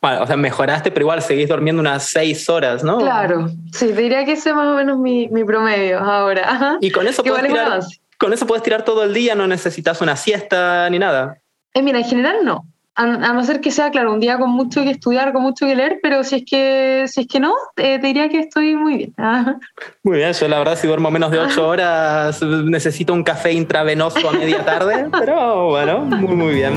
Bueno, 0.00 0.22
o 0.22 0.26
sea, 0.26 0.36
mejoraste, 0.36 0.90
pero 0.90 1.04
igual 1.04 1.22
seguís 1.22 1.48
durmiendo 1.48 1.80
unas 1.80 2.04
6 2.10 2.48
horas, 2.48 2.84
¿no? 2.84 2.98
Claro, 2.98 3.48
sí, 3.72 3.92
diría 3.92 4.24
que 4.24 4.32
ese 4.32 4.50
es 4.50 4.56
más 4.56 4.66
o 4.68 4.74
menos 4.74 4.98
mi, 4.98 5.28
mi 5.28 5.44
promedio 5.44 5.98
ahora. 5.98 6.50
Ajá. 6.50 6.78
Y 6.80 6.90
con 6.90 7.06
eso, 7.06 7.22
puedes 7.22 7.46
tirar, 7.46 7.80
con 8.18 8.32
eso 8.32 8.46
puedes 8.46 8.62
tirar 8.62 8.84
todo 8.84 9.04
el 9.04 9.14
día, 9.14 9.34
no 9.34 9.46
necesitas 9.46 10.00
una 10.00 10.16
siesta 10.16 10.88
ni 10.90 10.98
nada. 10.98 11.38
Eh, 11.74 11.82
mira, 11.82 11.98
en 11.98 12.04
general 12.04 12.44
no. 12.44 12.66
A, 12.96 13.02
a 13.02 13.32
no 13.34 13.44
ser 13.44 13.60
que 13.60 13.70
sea, 13.70 13.90
claro, 13.90 14.12
un 14.12 14.20
día 14.20 14.38
con 14.38 14.50
mucho 14.50 14.82
que 14.82 14.90
estudiar, 14.90 15.32
con 15.32 15.42
mucho 15.42 15.66
que 15.66 15.76
leer, 15.76 15.98
pero 16.02 16.24
si 16.24 16.36
es 16.36 16.44
que, 16.48 17.04
si 17.06 17.20
es 17.22 17.26
que 17.28 17.38
no, 17.40 17.52
eh, 17.76 17.98
te 18.00 18.06
diría 18.06 18.28
que 18.28 18.40
estoy 18.40 18.74
muy 18.74 18.96
bien. 18.96 19.14
Ajá. 19.16 19.58
Muy 20.02 20.18
bien, 20.18 20.32
yo 20.32 20.48
la 20.48 20.58
verdad 20.58 20.76
si 20.78 20.86
duermo 20.86 21.10
menos 21.10 21.30
de 21.30 21.38
ocho 21.38 21.66
horas 21.68 22.40
necesito 22.42 23.12
un 23.12 23.22
café 23.24 23.52
intravenoso 23.52 24.28
a 24.28 24.32
media 24.32 24.64
tarde, 24.64 25.08
pero 25.18 25.66
bueno, 25.70 25.98
muy 26.00 26.34
muy 26.36 26.54
bien. 26.54 26.74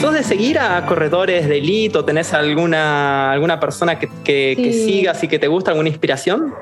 ¿Sos 0.00 0.12
de 0.14 0.22
seguir 0.22 0.58
a 0.60 0.86
corredores 0.86 1.48
de 1.48 1.58
elite 1.58 1.98
o 1.98 2.04
tenés 2.04 2.32
alguna, 2.32 3.32
alguna 3.32 3.58
persona 3.58 3.98
que, 3.98 4.08
que- 4.24 4.54
que 4.56 4.72
Sí. 4.72 4.84
sigas 4.84 5.22
y 5.24 5.28
que 5.28 5.38
te 5.40 5.48
gusta, 5.48 5.72
alguna 5.72 5.88
inspiración? 5.88 6.54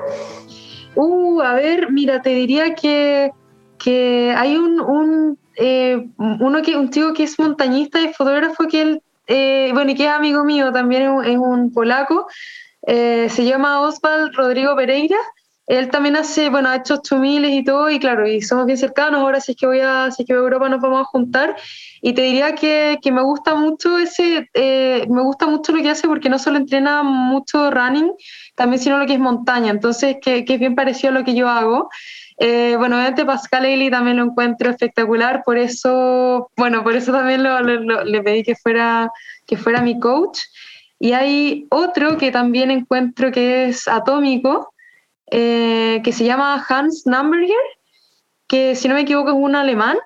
Uh, 0.99 1.41
a 1.41 1.53
ver, 1.53 1.91
mira, 1.91 2.23
te 2.23 2.31
diría 2.31 2.73
que, 2.73 3.31
que 3.77 4.33
hay 4.35 4.57
un, 4.57 4.79
un, 4.81 5.37
eh, 5.55 6.07
uno 6.17 6.61
que, 6.63 6.75
un 6.75 6.89
chico 6.89 7.13
que 7.13 7.23
es 7.23 7.37
montañista 7.37 8.01
y 8.01 8.13
fotógrafo 8.13 8.67
que 8.67 8.81
él, 8.81 9.01
eh, 9.27 9.69
bueno, 9.75 9.91
y 9.91 9.95
que 9.95 10.05
es 10.05 10.09
amigo 10.09 10.43
mío 10.43 10.73
también, 10.73 11.03
es 11.03 11.09
un, 11.09 11.25
es 11.25 11.37
un 11.37 11.71
polaco, 11.71 12.25
eh, 12.87 13.29
se 13.29 13.45
llama 13.45 13.81
Oswald 13.81 14.33
Rodrigo 14.33 14.75
Pereira. 14.75 15.17
Él 15.67 15.89
también 15.89 16.15
hace, 16.15 16.49
bueno, 16.49 16.69
ha 16.69 16.77
hecho 16.77 16.95
8000 16.95 17.43
y 17.45 17.63
todo, 17.63 17.89
y 17.89 17.99
claro, 17.99 18.25
y 18.27 18.41
somos 18.41 18.65
bien 18.65 18.77
cercanos. 18.77 19.19
Ahora, 19.21 19.41
si 19.41 19.51
es 19.51 19.57
que 19.57 19.67
voy 19.67 19.81
a, 19.81 20.09
si 20.11 20.23
es 20.23 20.27
que 20.27 20.33
voy 20.33 20.41
a 20.41 20.45
Europa, 20.45 20.69
nos 20.69 20.79
vamos 20.81 21.01
a 21.01 21.03
juntar. 21.05 21.55
Y 22.01 22.13
te 22.13 22.21
diría 22.21 22.55
que, 22.55 22.99
que 23.01 23.11
me 23.11 23.21
gusta 23.21 23.53
mucho 23.55 23.97
ese, 23.97 24.49
eh, 24.53 25.05
me 25.09 25.21
gusta 25.21 25.45
mucho 25.47 25.73
lo 25.73 25.81
que 25.83 25.89
hace 25.89 26.07
porque 26.07 26.29
no 26.29 26.39
solo 26.39 26.57
entrena 26.57 27.03
mucho 27.03 27.69
running, 27.69 28.11
también 28.55 28.81
sino 28.81 28.97
lo 28.97 29.05
que 29.05 29.13
es 29.13 29.19
montaña. 29.19 29.71
Entonces, 29.71 30.17
que, 30.21 30.45
que 30.45 30.53
es 30.53 30.59
bien 30.59 30.73
parecido 30.75 31.09
a 31.11 31.19
lo 31.19 31.25
que 31.25 31.35
yo 31.35 31.49
hago. 31.49 31.89
Eh, 32.39 32.75
bueno, 32.77 32.95
obviamente 32.95 33.25
Pascal 33.25 33.65
Ailey 33.65 33.89
también 33.89 34.17
lo 34.17 34.23
encuentro 34.23 34.69
espectacular, 34.69 35.41
por 35.43 35.57
eso, 35.57 36.51
bueno, 36.55 36.83
por 36.83 36.95
eso 36.95 37.11
también 37.11 37.41
lo- 37.43 37.59
lo- 37.61 37.79
lo- 37.81 38.03
le 38.05 38.21
pedí 38.21 38.43
que 38.43 38.55
fuera, 38.55 39.11
que 39.45 39.57
fuera 39.57 39.81
mi 39.81 39.99
coach. 39.99 40.39
Y 40.99 41.13
hay 41.13 41.65
otro 41.71 42.17
que 42.17 42.31
también 42.31 42.71
encuentro 42.71 43.31
que 43.31 43.65
es 43.69 43.87
atómico, 43.87 44.73
eh, 45.31 46.01
que 46.03 46.11
se 46.11 46.25
llama 46.25 46.63
Hans 46.67 47.05
Namberger, 47.05 47.55
que 48.47 48.75
si 48.75 48.87
no 48.87 48.95
me 48.95 49.01
equivoco 49.01 49.29
es 49.29 49.35
un 49.35 49.55
alemán, 49.55 49.97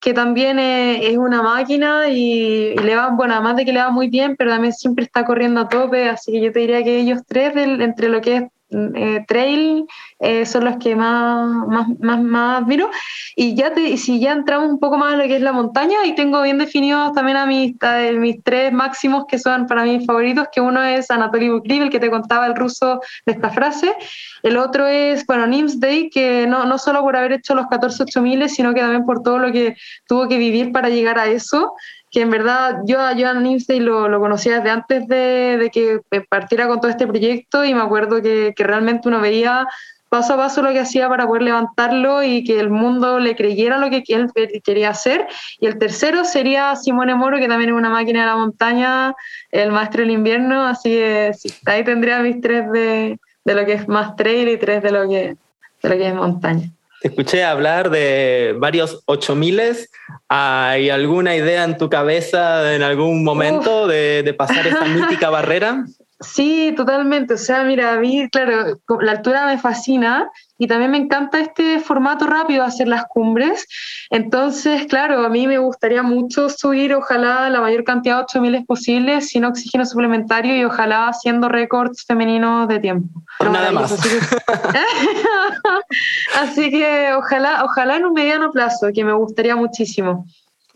que 0.00 0.14
también 0.14 0.58
es 0.58 1.16
una 1.16 1.42
máquina 1.42 2.08
y, 2.08 2.74
le 2.76 2.94
va, 2.94 3.08
bueno, 3.10 3.34
además 3.34 3.56
de 3.56 3.64
que 3.64 3.72
le 3.72 3.80
va 3.80 3.90
muy 3.90 4.08
bien, 4.08 4.36
pero 4.36 4.50
también 4.50 4.72
siempre 4.72 5.04
está 5.04 5.24
corriendo 5.24 5.60
a 5.60 5.68
tope, 5.68 6.08
así 6.08 6.30
que 6.32 6.40
yo 6.40 6.52
te 6.52 6.60
diría 6.60 6.84
que 6.84 7.00
ellos 7.00 7.22
tres, 7.26 7.54
del- 7.54 7.80
entre 7.82 8.08
lo 8.08 8.20
que 8.20 8.36
es 8.36 8.42
eh, 8.70 9.24
trail, 9.26 9.86
eh, 10.20 10.44
son 10.44 10.64
los 10.64 10.76
que 10.76 10.94
más, 10.94 11.48
más, 11.68 11.88
más, 12.00 12.22
más 12.22 12.62
admiro. 12.62 12.90
Y 13.34 13.54
ya 13.54 13.72
te, 13.72 13.96
si 13.96 14.20
ya 14.20 14.32
entramos 14.32 14.68
un 14.70 14.78
poco 14.78 14.98
más 14.98 15.14
en 15.14 15.20
lo 15.20 15.24
que 15.24 15.36
es 15.36 15.42
la 15.42 15.52
montaña, 15.52 16.04
y 16.04 16.14
tengo 16.14 16.42
bien 16.42 16.58
definidos 16.58 17.12
también 17.12 17.36
a 17.36 17.46
mis, 17.46 17.74
a 17.82 17.98
mis 18.12 18.42
tres 18.42 18.72
máximos 18.72 19.24
que 19.26 19.38
son 19.38 19.66
para 19.66 19.84
mí 19.84 20.04
favoritos, 20.04 20.48
que 20.52 20.60
uno 20.60 20.82
es 20.82 21.10
Anatoly 21.10 21.48
Bukriv, 21.48 21.82
el 21.82 21.90
que 21.90 22.00
te 22.00 22.10
contaba 22.10 22.46
el 22.46 22.54
ruso 22.56 23.00
de 23.24 23.32
esta 23.32 23.50
frase, 23.50 23.94
el 24.42 24.56
otro 24.56 24.86
es, 24.86 25.24
bueno, 25.26 25.46
Nimsday, 25.46 26.10
que 26.10 26.46
no, 26.46 26.64
no 26.64 26.78
solo 26.78 27.02
por 27.02 27.16
haber 27.16 27.32
hecho 27.32 27.54
los 27.54 27.66
14 27.66 28.02
8000, 28.04 28.48
sino 28.48 28.74
que 28.74 28.80
también 28.80 29.04
por 29.04 29.22
todo 29.22 29.38
lo 29.38 29.52
que 29.52 29.76
tuvo 30.06 30.28
que 30.28 30.38
vivir 30.38 30.72
para 30.72 30.88
llegar 30.88 31.18
a 31.18 31.26
eso, 31.26 31.74
que 32.10 32.22
en 32.22 32.30
verdad 32.30 32.80
yo, 32.84 33.00
a 33.00 33.14
Nimsday 33.14 33.80
lo, 33.80 34.08
lo 34.08 34.20
conocía 34.20 34.56
desde 34.56 34.70
antes 34.70 35.08
de, 35.08 35.58
de 35.58 35.70
que 35.70 36.00
partiera 36.28 36.66
con 36.66 36.80
todo 36.80 36.90
este 36.90 37.06
proyecto 37.06 37.64
y 37.64 37.74
me 37.74 37.82
acuerdo 37.82 38.22
que, 38.22 38.54
que 38.56 38.64
realmente 38.64 39.08
uno 39.08 39.20
veía 39.20 39.66
paso 40.08 40.34
a 40.34 40.36
paso 40.36 40.62
lo 40.62 40.72
que 40.72 40.80
hacía 40.80 41.08
para 41.08 41.26
poder 41.26 41.42
levantarlo 41.42 42.22
y 42.22 42.44
que 42.44 42.58
el 42.58 42.70
mundo 42.70 43.18
le 43.18 43.36
creyera 43.36 43.78
lo 43.78 43.90
que 43.90 44.02
él 44.08 44.30
quería 44.64 44.90
hacer. 44.90 45.26
Y 45.60 45.66
el 45.66 45.78
tercero 45.78 46.24
sería 46.24 46.74
Simone 46.76 47.14
Moro, 47.14 47.38
que 47.38 47.48
también 47.48 47.70
es 47.70 47.76
una 47.76 47.90
máquina 47.90 48.20
de 48.20 48.26
la 48.26 48.36
montaña, 48.36 49.14
el 49.50 49.72
maestro 49.72 50.00
del 50.00 50.12
invierno, 50.12 50.66
así 50.66 50.90
que 50.90 51.32
sí, 51.36 51.52
ahí 51.66 51.84
tendría 51.84 52.20
mis 52.20 52.40
tres 52.40 52.70
de, 52.72 53.18
de 53.44 53.54
lo 53.54 53.64
que 53.66 53.74
es 53.74 53.88
más 53.88 54.16
trail 54.16 54.48
y 54.48 54.56
tres 54.56 54.82
de 54.82 54.92
lo 54.92 55.08
que, 55.08 55.36
de 55.82 55.88
lo 55.88 55.96
que 55.96 56.08
es 56.08 56.14
montaña. 56.14 56.70
Escuché 57.02 57.44
hablar 57.44 57.90
de 57.90 58.56
varios 58.58 59.02
8000. 59.06 59.88
¿Hay 60.28 60.90
alguna 60.90 61.36
idea 61.36 61.64
en 61.64 61.76
tu 61.78 61.88
cabeza 61.88 62.74
en 62.74 62.82
algún 62.82 63.24
momento 63.24 63.86
de, 63.86 64.22
de 64.22 64.34
pasar 64.34 64.66
esa 64.66 64.84
mítica 64.84 65.30
barrera? 65.30 65.84
Sí, 66.20 66.74
totalmente. 66.76 67.34
O 67.34 67.38
sea, 67.38 67.62
mira, 67.62 67.92
a 67.92 67.98
mí, 67.98 68.28
claro, 68.30 68.78
la 69.00 69.12
altura 69.12 69.46
me 69.46 69.58
fascina 69.58 70.30
y 70.58 70.66
también 70.66 70.90
me 70.90 70.98
encanta 70.98 71.38
este 71.38 71.78
formato 71.78 72.26
rápido 72.26 72.62
de 72.62 72.68
hacer 72.68 72.88
las 72.88 73.06
cumbres. 73.06 73.66
Entonces, 74.10 74.86
claro, 74.86 75.24
a 75.24 75.28
mí 75.28 75.46
me 75.46 75.58
gustaría 75.58 76.02
mucho 76.02 76.48
subir, 76.48 76.92
ojalá, 76.94 77.48
la 77.48 77.60
mayor 77.60 77.84
cantidad 77.84 78.16
de 78.16 78.22
8000 78.24 78.66
posible, 78.66 79.20
sin 79.20 79.44
oxígeno 79.44 79.86
suplementario 79.86 80.56
y 80.56 80.64
ojalá 80.64 81.08
haciendo 81.08 81.48
récords 81.48 82.04
femeninos 82.04 82.66
de 82.68 82.80
tiempo. 82.80 83.22
Pero 83.38 83.52
Nada 83.52 83.70
más. 83.70 83.92
Así 83.92 84.08
que, 84.08 84.18
así 86.40 86.70
que 86.70 87.12
ojalá, 87.14 87.64
ojalá 87.64 87.96
en 87.96 88.06
un 88.06 88.12
mediano 88.12 88.50
plazo, 88.50 88.88
que 88.92 89.04
me 89.04 89.12
gustaría 89.12 89.54
muchísimo. 89.54 90.26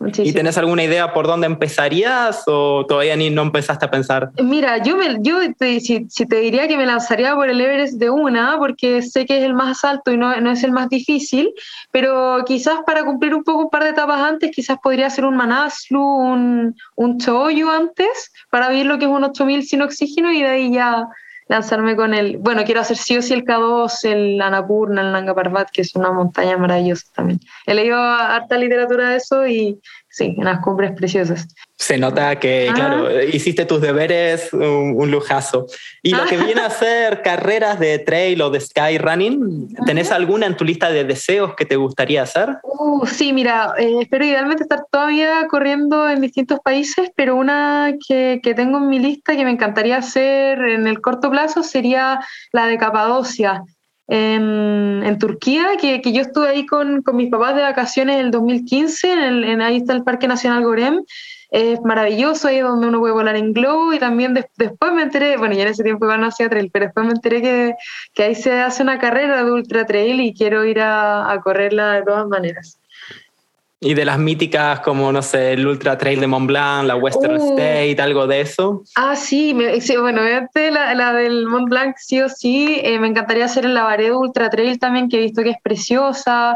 Muchísimo. 0.03 0.29
¿Y 0.29 0.33
tenés 0.33 0.57
alguna 0.57 0.83
idea 0.83 1.13
por 1.13 1.27
dónde 1.27 1.47
empezarías 1.47 2.43
o 2.47 2.85
todavía 2.85 3.15
ni 3.15 3.29
no 3.29 3.41
empezaste 3.41 3.85
a 3.85 3.91
pensar? 3.91 4.31
Mira, 4.41 4.83
yo, 4.83 4.97
me, 4.97 5.17
yo 5.21 5.37
te, 5.57 5.79
si, 5.79 6.05
si, 6.09 6.25
te 6.25 6.37
diría 6.37 6.67
que 6.67 6.75
me 6.75 6.85
lanzaría 6.85 7.33
por 7.35 7.49
el 7.49 7.61
Everest 7.61 7.97
de 7.99 8.09
una, 8.09 8.57
porque 8.59 9.01
sé 9.01 9.25
que 9.25 9.37
es 9.37 9.43
el 9.43 9.53
más 9.53 9.85
alto 9.85 10.11
y 10.11 10.17
no, 10.17 10.35
no, 10.41 10.51
es 10.51 10.63
el 10.63 10.71
más 10.71 10.89
difícil, 10.89 11.53
pero 11.91 12.43
quizás 12.45 12.79
para 12.85 13.05
cumplir 13.05 13.33
un 13.33 13.43
poco 13.43 13.63
un 13.63 13.69
par 13.69 13.83
de 13.83 13.91
etapas 13.91 14.19
antes, 14.19 14.51
quizás 14.51 14.77
podría 14.83 15.09
ser 15.09 15.25
un 15.25 15.37
Manaslu, 15.37 16.01
un, 16.01 16.75
un 16.95 17.19
Choyo 17.19 17.69
antes, 17.69 18.31
para 18.49 18.69
vivir 18.69 18.85
lo 18.87 18.99
que 18.99 19.05
es 19.05 19.11
un 19.11 19.23
8000 19.23 19.63
sin 19.63 19.81
oxígeno 19.81 20.31
y 20.31 20.41
de 20.41 20.47
ahí 20.47 20.73
ya 20.73 21.07
lanzarme 21.47 21.95
con 21.95 22.13
el, 22.13 22.37
bueno, 22.37 22.63
quiero 22.63 22.81
hacer 22.81 22.97
sí 22.97 23.17
o 23.17 23.21
sí 23.21 23.33
el 23.33 23.43
K2, 23.43 24.03
el 24.03 24.41
Annapurna, 24.41 25.01
el 25.01 25.11
Nanga 25.11 25.35
Parbat, 25.35 25.69
que 25.71 25.81
es 25.81 25.95
una 25.95 26.11
montaña 26.11 26.57
maravillosa 26.57 27.07
también. 27.13 27.39
He 27.65 27.73
leído 27.73 27.97
harta 27.97 28.57
literatura 28.57 29.09
de 29.09 29.17
eso 29.17 29.45
y 29.47 29.79
sí, 30.13 30.35
unas 30.37 30.61
cumbres 30.61 30.91
preciosas. 30.91 31.47
Se 31.75 31.97
nota 31.97 32.39
que, 32.39 32.67
ah. 32.69 32.73
claro, 32.73 33.23
hiciste 33.23 33.65
tus 33.65 33.81
deberes, 33.81 34.53
un, 34.53 34.93
un 34.95 35.09
lujazo. 35.09 35.65
Y 36.03 36.13
ah. 36.13 36.17
lo 36.17 36.25
que 36.25 36.37
viene 36.37 36.61
a 36.61 36.69
ser 36.69 37.23
carreras 37.23 37.79
de 37.79 37.97
trail 37.97 38.39
o 38.43 38.51
de 38.51 38.61
sky 38.61 38.99
running, 38.99 39.75
¿tenés 39.87 40.09
uh 40.09 40.11
-huh. 40.11 40.15
alguna 40.15 40.45
en 40.45 40.55
tu 40.55 40.63
lista 40.65 40.91
de 40.91 41.03
deseos 41.03 41.55
que 41.55 41.65
te 41.65 41.75
gustaría 41.75 42.21
hacer? 42.21 42.57
Uh, 42.61 43.05
sí, 43.07 43.33
mira, 43.33 43.73
eh, 43.79 44.01
espero 44.01 44.23
idealmente 44.23 44.63
estar 44.63 44.85
todavía 44.91 45.47
corriendo 45.49 46.07
en 46.07 46.21
distintos 46.21 46.59
países, 46.59 47.09
pero 47.15 47.35
una 47.35 47.95
que, 48.07 48.39
que, 48.43 48.53
tengo 48.53 48.77
en 48.77 48.89
mi 48.89 48.99
lista 48.99 49.35
que 49.35 49.45
me 49.45 49.51
encantaría 49.51 49.97
hacer 49.97 50.59
en 50.59 50.85
el 50.85 51.01
corto 51.01 51.31
plazo 51.31 51.63
sería 51.63 52.19
la 52.51 52.67
de 52.67 52.77
Capadocia. 52.77 53.63
En, 54.07 55.17
Turquía, 55.19 55.77
que, 55.79 56.01
que, 56.01 56.11
yo 56.11 56.21
estuve 56.21 56.49
ahí 56.49 56.65
con, 56.65 57.01
con, 57.03 57.15
mis 57.15 57.29
papás 57.29 57.55
de 57.55 57.61
vacaciones 57.61 58.17
en 58.17 58.25
el 58.25 58.31
2015, 58.31 59.11
en, 59.11 59.19
el, 59.19 59.43
en 59.43 59.61
ahí 59.61 59.77
está 59.77 59.93
el 59.93 60.03
Parque 60.03 60.27
Nacional 60.27 60.63
Gorem, 60.63 61.03
es 61.51 61.79
maravilloso, 61.81 62.47
ahí 62.47 62.57
es 62.57 62.63
donde 62.63 62.87
uno 62.87 62.99
puede 62.99 63.13
volar 63.13 63.35
en 63.35 63.53
globo 63.53 63.93
y 63.93 63.99
también 63.99 64.33
de, 64.33 64.49
después 64.57 64.91
me 64.91 65.03
enteré, 65.03 65.37
bueno, 65.37 65.53
ya 65.53 65.61
en 65.61 65.69
ese 65.69 65.83
tiempo 65.83 66.05
igual 66.05 66.19
no 66.19 66.27
hacía 66.27 66.49
trail, 66.49 66.69
pero 66.73 66.85
después 66.85 67.05
me 67.05 67.13
enteré 67.13 67.41
que, 67.43 67.75
que 68.13 68.23
ahí 68.23 68.35
se 68.35 68.59
hace 68.59 68.81
una 68.81 68.97
carrera 68.97 69.43
de 69.43 69.51
ultra 69.51 69.85
trail 69.85 70.19
y 70.19 70.33
quiero 70.33 70.65
ir 70.65 70.79
a, 70.79 71.31
a 71.31 71.41
correrla 71.41 71.93
de 71.93 72.03
todas 72.03 72.27
maneras. 72.27 72.79
Y 73.83 73.93
de 73.93 74.05
las 74.05 74.17
míticas 74.17 74.79
como, 74.79 75.11
no 75.11 75.21
sé, 75.21 75.53
el 75.53 75.67
Ultra 75.67 75.97
Trail 75.97 76.19
de 76.19 76.27
Mont 76.27 76.47
Blanc, 76.47 76.87
la 76.87 76.95
Western 76.95 77.39
uh, 77.39 77.49
State, 77.49 78.01
algo 78.01 78.27
de 78.27 78.41
eso. 78.41 78.83
Ah, 78.95 79.15
sí, 79.15 79.53
me, 79.53 79.81
sí 79.81 79.97
bueno, 79.97 80.21
la, 80.23 80.95
la, 80.95 81.13
del 81.13 81.45
Mont 81.45 81.67
Blanc 81.67 81.95
sí 81.97 82.21
o 82.21 82.29
sí, 82.29 82.79
eh, 82.81 82.97
me 82.99 83.07
encantaría 83.07 83.45
hacer 83.45 83.65
el 83.65 83.73
Lavaredo 83.73 84.19
Ultra 84.19 84.49
Trail 84.49 84.79
también, 84.79 85.09
que 85.09 85.17
he 85.17 85.21
visto 85.21 85.43
que 85.43 85.49
es 85.49 85.61
preciosa. 85.61 86.55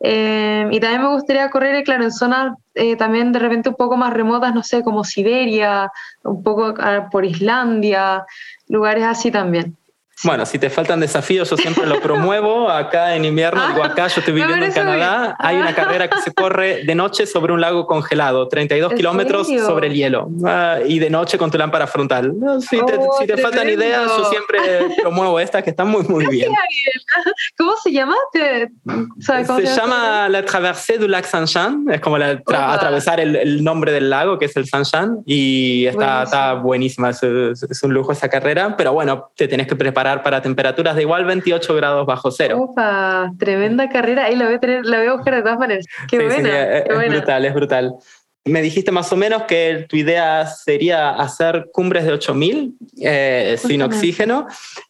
Eh, 0.00 0.68
y 0.70 0.78
también 0.78 1.02
me 1.02 1.08
gustaría 1.08 1.50
correr, 1.50 1.82
claro, 1.84 2.04
en 2.04 2.12
zonas 2.12 2.56
eh, 2.74 2.96
también 2.96 3.32
de 3.32 3.40
repente 3.40 3.70
un 3.70 3.74
poco 3.74 3.96
más 3.96 4.12
remotas, 4.12 4.54
no 4.54 4.62
sé, 4.62 4.82
como 4.82 5.04
Siberia, 5.04 5.90
un 6.22 6.42
poco 6.42 6.74
ah, 6.78 7.08
por 7.10 7.24
Islandia, 7.24 8.24
lugares 8.68 9.04
así 9.04 9.30
también. 9.30 9.76
Bueno, 10.24 10.44
si 10.46 10.58
te 10.58 10.68
faltan 10.68 10.98
desafíos, 11.00 11.48
yo 11.48 11.56
siempre 11.56 11.86
lo 11.86 12.00
promuevo. 12.00 12.68
Acá 12.68 13.14
en 13.14 13.24
invierno, 13.24 13.60
Ah, 13.62 13.68
digo, 13.72 13.84
acá 13.84 14.08
yo 14.08 14.20
estoy 14.20 14.34
viviendo 14.34 14.64
en 14.66 14.72
Canadá, 14.72 15.36
hay 15.38 15.56
una 15.56 15.74
carrera 15.74 16.08
que 16.08 16.20
se 16.20 16.32
corre 16.32 16.84
de 16.84 16.94
noche 16.94 17.26
sobre 17.26 17.52
un 17.52 17.60
lago 17.60 17.86
congelado, 17.86 18.48
32 18.48 18.90
¿En 18.92 18.96
kilómetros 18.96 19.46
serio? 19.46 19.64
sobre 19.66 19.86
el 19.88 19.94
hielo, 19.94 20.28
ah, 20.44 20.78
y 20.86 20.98
de 20.98 21.08
noche 21.10 21.38
con 21.38 21.50
tu 21.50 21.58
lámpara 21.58 21.86
frontal. 21.86 22.32
Si, 22.60 22.76
te, 22.84 22.94
Oh, 22.98 23.16
si 23.20 23.26
te 23.26 23.36
faltan 23.36 23.68
ideas, 23.68 24.10
yo 24.16 24.24
siempre 24.30 24.58
promuevo 25.00 25.38
estas 25.38 25.62
que 25.62 25.70
están 25.70 25.88
muy, 25.88 26.02
muy 26.08 26.26
bien. 26.26 26.50
¿Cómo 27.56 27.74
se 27.82 27.92
llama? 27.92 28.14
¿Te- 28.32 28.68
Se 29.20 29.66
llama 29.66 30.28
la 30.28 30.44
Traversée 30.44 30.98
du 30.98 31.06
Lac 31.06 31.26
Saint-Jean, 31.26 31.84
es 31.92 32.00
como 32.00 32.18
la 32.18 32.42
tra- 32.42 32.72
atravesar 32.74 33.20
el, 33.20 33.36
el 33.36 33.62
nombre 33.62 33.92
del 33.92 34.10
lago, 34.10 34.38
que 34.38 34.46
es 34.46 34.56
el 34.56 34.66
Saint-Jean, 34.66 35.18
y 35.26 35.86
está, 35.86 35.98
Buenísimo. 35.98 36.22
está 36.24 36.52
buenísima, 36.54 37.10
es, 37.10 37.22
es- 37.22 37.62
es 37.62 37.82
un 37.82 37.92
lujo 37.94 38.10
esa 38.12 38.28
carrera, 38.28 38.76
pero 38.76 38.92
bueno, 38.92 39.30
te 39.36 39.46
tenés 39.46 39.66
que 39.66 39.76
preparar 39.76 40.07
preparar 40.08 40.22
para 40.22 40.40
temperaturas 40.42 40.96
de 40.96 41.02
igual 41.02 41.24
28 41.24 41.74
grados 41.74 42.06
bajo 42.06 42.30
cero. 42.30 42.58
Opa, 42.60 43.30
tremenda 43.38 43.88
carrera. 43.88 44.24
Ahí 44.24 44.36
la 44.36 44.46
voy 44.46 44.54
a 44.54 44.58
tener, 44.60 44.84
la 44.86 44.98
voy 44.98 45.06
a 45.08 45.12
buscar 45.14 45.34
de 45.34 45.42
todas 45.42 45.58
maneras. 45.58 45.86
Qué 46.10 46.18
Sí, 46.18 46.24
buena. 46.24 46.48
qué 46.50 46.78
es 46.88 46.94
buena. 46.94 47.16
brutal, 47.16 47.44
es 47.44 47.54
brutal. 47.54 47.94
Me 48.44 48.62
dijiste 48.62 48.90
más 48.92 49.12
o 49.12 49.16
menos 49.16 49.42
que 49.42 49.84
tu 49.88 49.96
idea 49.96 50.46
sería 50.46 51.10
hacer 51.10 51.68
cumbres 51.72 52.04
de 52.06 52.12
8000 52.14 52.74
eh, 53.02 53.56
sin 53.58 53.82
oxígeno. 53.82 54.46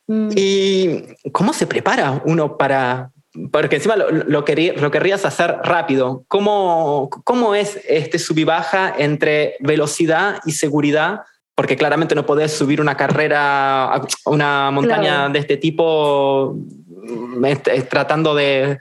Mm. 0.06 0.28
¿Y 0.36 1.02
cómo 1.32 1.52
se 1.52 1.66
prepara 1.66 2.22
uno 2.24 2.56
para.? 2.56 3.10
Porque 3.52 3.76
encima 3.76 3.96
lo, 3.96 4.10
lo, 4.10 4.44
querí- 4.44 4.74
lo 4.76 4.90
querrías 4.90 5.24
hacer 5.24 5.56
rápido. 5.64 6.24
¿Cómo, 6.28 7.08
¿Cómo 7.24 7.54
es 7.54 7.80
este 7.88 8.18
sub 8.18 8.38
y 8.38 8.44
baja 8.44 8.92
entre 8.96 9.56
velocidad 9.60 10.40
y 10.46 10.52
seguridad? 10.52 11.20
Porque 11.58 11.76
claramente 11.76 12.14
no 12.14 12.24
podés 12.24 12.52
subir 12.56 12.80
una 12.80 12.96
carrera, 12.96 14.00
una 14.26 14.70
montaña 14.70 15.14
Claro. 15.16 15.32
de 15.32 15.38
este 15.40 15.56
tipo 15.56 16.54
mm, 16.54 17.44
tratando 17.90 18.32
de, 18.36 18.78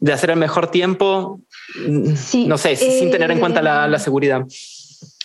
de 0.00 0.12
hacer 0.12 0.30
el 0.30 0.36
mejor 0.36 0.66
tiempo. 0.72 1.38
mm, 1.88 2.16
Sí, 2.16 2.48
no 2.48 2.58
sé, 2.58 2.74
sin 2.74 3.12
tener 3.12 3.30
en 3.30 3.38
cuenta 3.38 3.62
la, 3.62 3.86
eh, 3.86 3.88
la 3.90 4.00
seguridad. 4.00 4.42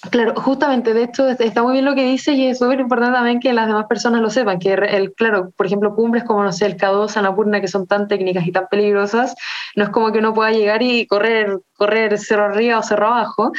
Claro, 0.10 0.34
justamente, 0.36 0.94
de 0.96 1.04
hecho, 1.04 1.28
está 1.28 1.62
muy 1.62 1.74
bien 1.74 1.86
lo 1.86 1.94
que 1.94 2.04
dice 2.04 2.34
y 2.34 2.48
es 2.48 2.58
súper 2.58 2.80
importante 2.80 3.14
también 3.14 3.40
que 3.40 3.54
las 3.54 3.68
demás 3.68 3.86
personas 3.88 4.22
lo 4.22 4.32
sepan, 4.32 4.58
que 4.58 4.74
el, 4.74 5.14
claro, 5.14 5.52
por 5.56 5.68
ejemplo, 5.68 5.94
cumbres 5.96 6.24
como, 6.24 6.44
no 6.44 6.52
sé, 6.52 6.66
el 6.66 6.76
K2, 6.76 7.18
Annapurna, 7.18 7.62
que 7.62 7.68
son 7.68 7.86
tan 7.86 8.08
técnicas 8.08 8.46
y 8.48 8.52
tan 8.52 8.68
peligrosas, 8.70 9.36
no 9.76 9.84
es 9.84 9.90
como 9.92 10.12
que 10.12 10.18
uno 10.20 10.34
pueda 10.34 10.52
llegar 10.52 10.82
y 10.82 11.06
correr, 11.06 11.60
correr 11.82 12.16
cerro 12.20 12.46
arriba 12.46 12.78
o 12.78 12.84
cerro 12.84 13.08
abajo, 13.08 13.52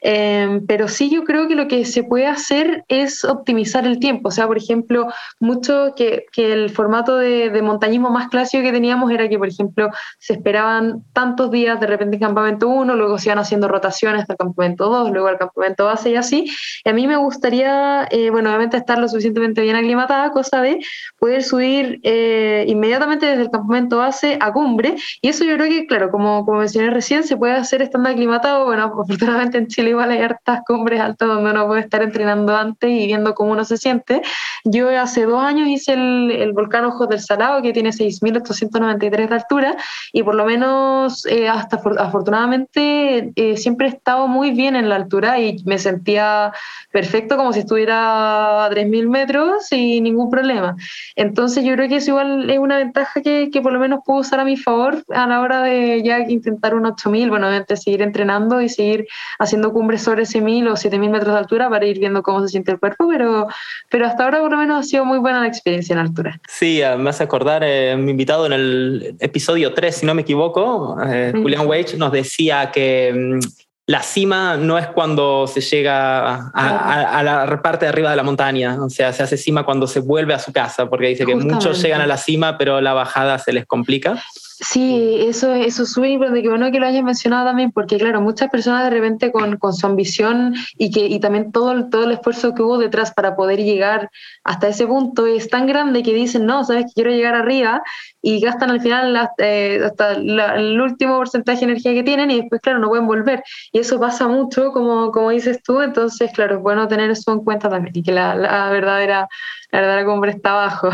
eh, 0.00 0.60
pero 0.68 0.86
sí 0.86 1.10
yo 1.10 1.24
creo 1.24 1.48
que 1.48 1.56
lo 1.56 1.66
que 1.66 1.84
se 1.84 2.04
puede 2.04 2.28
hacer 2.28 2.84
es 2.86 3.24
optimizar 3.24 3.84
el 3.84 3.98
tiempo, 3.98 4.28
o 4.28 4.30
sea, 4.30 4.46
por 4.46 4.56
ejemplo, 4.56 5.08
mucho 5.40 5.92
que, 5.96 6.26
que 6.30 6.52
el 6.52 6.70
formato 6.70 7.16
de, 7.16 7.50
de 7.50 7.62
montañismo 7.62 8.10
más 8.10 8.28
clásico 8.28 8.62
que 8.62 8.70
teníamos 8.70 9.10
era 9.10 9.28
que, 9.28 9.38
por 9.38 9.48
ejemplo, 9.48 9.90
se 10.20 10.34
esperaban 10.34 11.02
tantos 11.12 11.50
días 11.50 11.80
de 11.80 11.88
repente 11.88 12.14
en 12.14 12.22
campamento 12.22 12.68
1, 12.68 12.94
luego 12.94 13.18
se 13.18 13.30
iban 13.30 13.40
haciendo 13.40 13.66
rotaciones 13.66 14.22
hasta 14.22 14.34
el 14.34 14.38
campamento 14.38 14.88
2, 14.88 15.10
luego 15.10 15.26
al 15.26 15.38
campamento 15.38 15.86
base 15.86 16.10
y 16.10 16.16
así. 16.16 16.46
Y 16.84 16.88
a 16.88 16.92
mí 16.92 17.08
me 17.08 17.16
gustaría, 17.16 18.06
eh, 18.12 18.30
bueno, 18.30 18.50
obviamente 18.50 18.76
estar 18.76 18.98
lo 18.98 19.08
suficientemente 19.08 19.62
bien 19.62 19.74
aclimatada, 19.74 20.30
cosa 20.30 20.62
de 20.62 20.78
poder 21.18 21.42
subir 21.42 21.98
eh, 22.04 22.64
inmediatamente 22.68 23.26
desde 23.26 23.42
el 23.42 23.50
campamento 23.50 23.98
base 23.98 24.38
a 24.40 24.52
cumbre. 24.52 24.94
Y 25.20 25.28
eso 25.28 25.44
yo 25.44 25.56
creo 25.56 25.68
que, 25.68 25.86
claro, 25.86 26.10
como, 26.12 26.44
como 26.44 26.60
mencioné 26.60 26.90
recién, 26.90 27.24
se 27.24 27.36
puede 27.36 27.54
hacer 27.54 27.63
estando 27.72 28.08
aclimatado. 28.10 28.64
Bueno, 28.64 28.84
afortunadamente 28.84 29.58
en 29.58 29.66
Chile 29.68 29.90
igual 29.90 30.10
hay 30.10 30.18
hartas 30.22 30.60
cumbres 30.66 31.00
altas 31.00 31.28
donde 31.28 31.50
uno 31.50 31.66
puede 31.66 31.80
estar 31.82 32.02
entrenando 32.02 32.56
antes 32.56 32.90
y 32.90 33.06
viendo 33.06 33.34
cómo 33.34 33.52
uno 33.52 33.64
se 33.64 33.76
siente. 33.76 34.22
Yo 34.64 34.88
hace 35.00 35.24
dos 35.26 35.42
años 35.42 35.68
hice 35.68 35.94
el, 35.94 36.30
el 36.30 36.52
volcán 36.52 36.84
Ojos 36.84 37.08
del 37.08 37.20
Salado, 37.20 37.60
que 37.62 37.72
tiene 37.72 37.90
6.893 37.92 39.28
de 39.28 39.34
altura, 39.34 39.76
y 40.12 40.22
por 40.22 40.34
lo 40.34 40.44
menos 40.44 41.26
eh, 41.26 41.48
hasta 41.48 41.80
afor- 41.80 41.98
afortunadamente 41.98 43.32
eh, 43.36 43.56
siempre 43.56 43.86
he 43.86 43.90
estado 43.90 44.26
muy 44.28 44.50
bien 44.52 44.76
en 44.76 44.88
la 44.88 44.96
altura 44.96 45.38
y 45.40 45.56
me 45.64 45.78
sentía 45.78 46.52
perfecto 46.90 47.36
como 47.36 47.52
si 47.52 47.60
estuviera 47.60 48.64
a 48.66 48.70
3.000 48.70 49.08
metros 49.08 49.70
y 49.72 50.00
ningún 50.00 50.30
problema. 50.30 50.76
Entonces 51.16 51.64
yo 51.64 51.74
creo 51.74 51.88
que 51.88 51.96
eso 51.96 52.10
igual 52.10 52.48
es 52.50 52.58
una 52.58 52.78
ventaja 52.78 53.20
que, 53.22 53.50
que 53.52 53.60
por 53.60 53.72
lo 53.72 53.78
menos 53.80 54.00
puedo 54.04 54.20
usar 54.20 54.40
a 54.40 54.44
mi 54.44 54.56
favor 54.56 55.02
a 55.14 55.26
la 55.26 55.40
hora 55.40 55.62
de 55.62 56.02
ya 56.02 56.18
intentar 56.20 56.74
un 56.74 56.84
8.000, 56.84 57.28
bueno, 57.28 57.48
seguir 57.76 58.02
entrenando 58.02 58.60
y 58.60 58.68
seguir 58.68 59.06
haciendo 59.38 59.72
cumbres 59.72 60.02
sobre 60.02 60.22
ese 60.22 60.40
1.000 60.40 60.68
o 60.68 60.72
7.000 60.76 61.10
metros 61.10 61.32
de 61.34 61.38
altura 61.38 61.68
para 61.70 61.86
ir 61.86 61.98
viendo 61.98 62.22
cómo 62.22 62.40
se 62.42 62.48
siente 62.48 62.72
el 62.72 62.78
cuerpo, 62.80 63.08
pero, 63.08 63.46
pero 63.90 64.06
hasta 64.06 64.24
ahora 64.24 64.40
por 64.40 64.50
lo 64.50 64.56
menos 64.58 64.80
ha 64.80 64.88
sido 64.88 65.04
muy 65.04 65.18
buena 65.18 65.40
la 65.40 65.46
experiencia 65.48 65.92
en 65.94 65.98
altura. 66.00 66.40
Sí, 66.48 66.80
eh, 66.82 66.96
me 66.96 67.10
hace 67.10 67.22
acordar, 67.24 67.62
eh, 67.64 67.96
mi 67.96 68.10
invitado 68.12 68.46
en 68.46 68.52
el 68.52 69.16
episodio 69.20 69.72
3, 69.74 69.94
si 69.96 70.06
no 70.06 70.14
me 70.14 70.22
equivoco, 70.22 70.96
eh, 71.06 71.32
Mm. 71.34 71.42
Julián 71.42 71.66
Wage, 71.66 71.96
nos 71.96 72.12
decía 72.12 72.70
que 72.72 73.12
mm, 73.14 73.40
la 73.86 74.02
cima 74.02 74.56
no 74.56 74.78
es 74.78 74.86
cuando 74.88 75.46
se 75.46 75.60
llega 75.60 76.20
a, 76.36 76.50
a- 76.54 77.18
a 77.18 77.22
la 77.22 77.60
parte 77.62 77.84
de 77.84 77.90
arriba 77.90 78.08
de 78.10 78.16
la 78.16 78.22
montaña, 78.22 78.78
o 78.82 78.88
sea, 78.88 79.12
se 79.12 79.22
hace 79.22 79.36
cima 79.36 79.64
cuando 79.64 79.86
se 79.86 80.00
vuelve 80.00 80.32
a 80.32 80.38
su 80.38 80.52
casa, 80.54 80.88
porque 80.88 81.08
dice 81.08 81.26
que 81.26 81.34
muchos 81.34 81.82
llegan 81.82 82.00
a 82.00 82.06
la 82.06 82.16
cima, 82.16 82.56
pero 82.56 82.80
la 82.80 82.94
bajada 82.94 83.38
se 83.38 83.52
les 83.52 83.66
complica. 83.66 84.22
Sí, 84.60 85.16
eso, 85.26 85.52
eso 85.52 85.82
es 85.82 85.92
súper 85.92 86.10
importante, 86.10 86.42
que 86.42 86.48
bueno 86.48 86.70
que 86.70 86.78
lo 86.78 86.86
hayas 86.86 87.02
mencionado 87.02 87.46
también, 87.46 87.72
porque 87.72 87.96
claro, 87.98 88.20
muchas 88.20 88.50
personas 88.50 88.84
de 88.84 88.90
repente 88.90 89.32
con, 89.32 89.56
con 89.56 89.72
su 89.74 89.86
ambición 89.86 90.54
y, 90.78 90.90
que, 90.90 91.06
y 91.06 91.18
también 91.18 91.50
todo, 91.50 91.72
el- 91.72 91.90
todo 91.90 92.04
el 92.04 92.12
esfuerzo 92.12 92.54
que 92.54 92.62
hubo 92.62 92.78
detrás 92.78 93.12
para 93.12 93.34
poder 93.34 93.58
llegar 93.60 94.10
hasta 94.44 94.68
ese 94.68 94.86
punto 94.86 95.26
es 95.26 95.48
tan 95.48 95.66
grande 95.66 96.02
que 96.02 96.14
dicen, 96.14 96.46
no, 96.46 96.62
sabes 96.64 96.84
que 96.86 96.92
quiero 96.94 97.10
llegar 97.10 97.34
arriba 97.34 97.82
y 98.22 98.40
gastan 98.40 98.70
al 98.70 98.80
final 98.80 99.16
hasta, 99.16 99.34
eh, 99.44 99.80
hasta 99.84 100.18
la- 100.18 100.54
el 100.56 100.80
último 100.80 101.16
porcentaje 101.16 101.58
de 101.60 101.64
energía 101.72 101.92
que 101.92 102.02
tienen 102.04 102.30
y 102.30 102.40
después, 102.42 102.60
claro, 102.60 102.78
no 102.78 102.88
pueden 102.88 103.06
volver. 103.06 103.42
Y 103.72 103.80
eso 103.80 103.98
pasa 103.98 104.28
mucho, 104.28 104.70
como, 104.72 105.10
como 105.10 105.30
dices 105.30 105.62
tú, 105.62 105.82
entonces, 105.82 106.30
claro, 106.32 106.56
es 106.56 106.62
bueno 106.62 106.86
tener 106.88 107.10
eso 107.10 107.32
en 107.32 107.40
cuenta 107.40 107.68
también 107.68 107.94
y 107.96 108.02
que 108.02 108.12
la, 108.12 108.34
la 108.34 108.70
verdadera, 108.70 109.28
la 109.72 109.80
verdadera 109.80 110.06
cumbre 110.06 110.30
está 110.30 110.50
abajo. 110.52 110.90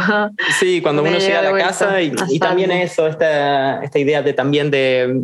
Sí, 0.59 0.81
cuando 0.81 1.03
Me 1.05 1.11
uno 1.11 1.18
llega 1.18 1.38
a 1.40 1.42
la 1.42 1.59
casa 1.59 2.01
y, 2.01 2.12
y 2.31 2.38
también 2.38 2.70
eso, 2.73 3.07
esta, 3.07 3.50
esta 3.83 3.99
idea 3.99 4.23
de 4.23 4.33
también 4.33 4.71
de, 4.71 5.21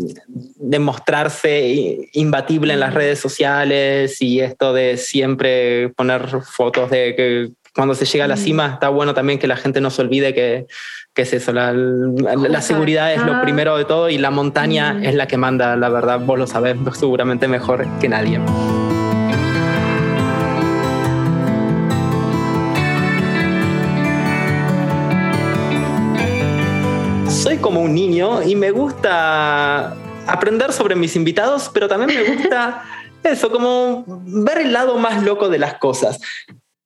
de 0.56 0.78
mostrarse 0.78 2.08
imbatible 2.12 2.72
en 2.74 2.80
las 2.80 2.94
redes 2.94 3.18
sociales 3.18 4.20
y 4.20 4.40
esto 4.40 4.72
de 4.72 4.96
siempre 4.96 5.90
poner 5.90 6.28
fotos 6.42 6.90
de 6.90 7.14
que 7.16 7.48
cuando 7.74 7.94
se 7.94 8.06
llega 8.06 8.24
a 8.24 8.28
la 8.28 8.36
Mm. 8.36 8.38
cima 8.38 8.70
está 8.74 8.88
bueno 8.88 9.12
también 9.12 9.38
que 9.38 9.46
la 9.46 9.56
gente 9.56 9.80
no 9.82 9.90
se 9.90 10.00
olvide 10.02 10.32
que, 10.32 10.66
que 11.14 11.22
es 11.22 11.32
eso, 11.34 11.52
la, 11.52 11.72
la- 11.72 12.34
la 12.36 12.60
seguridad 12.62 13.12
es 13.12 13.22
lo 13.22 13.34
Ah. 13.34 13.42
primero 13.42 13.76
de 13.76 13.84
todo 13.84 14.08
y 14.08 14.16
la 14.18 14.30
montaña 14.30 14.94
Mm. 14.94 15.04
es 15.04 15.14
la 15.14 15.26
que 15.26 15.36
manda, 15.36 15.76
la 15.76 15.88
verdad, 15.90 16.20
vos 16.20 16.38
lo 16.38 16.46
sabés 16.46 16.76
seguramente 16.98 17.48
mejor 17.48 17.86
que 18.00 18.08
nadie. 18.08 18.40
Soy 27.56 27.62
como 27.62 27.80
un 27.80 27.94
niño 27.94 28.42
y 28.42 28.54
me 28.54 28.70
gusta 28.70 29.94
aprender 30.26 30.72
sobre 30.72 30.94
mis 30.94 31.16
invitados, 31.16 31.70
pero 31.72 31.88
también 31.88 32.20
me 32.20 32.34
gusta 32.34 32.82
eso, 33.22 33.50
como 33.50 34.04
ver 34.26 34.58
el 34.58 34.72
lado 34.72 34.98
más 34.98 35.22
loco 35.22 35.48
de 35.48 35.58
las 35.58 35.74
cosas. 35.74 36.20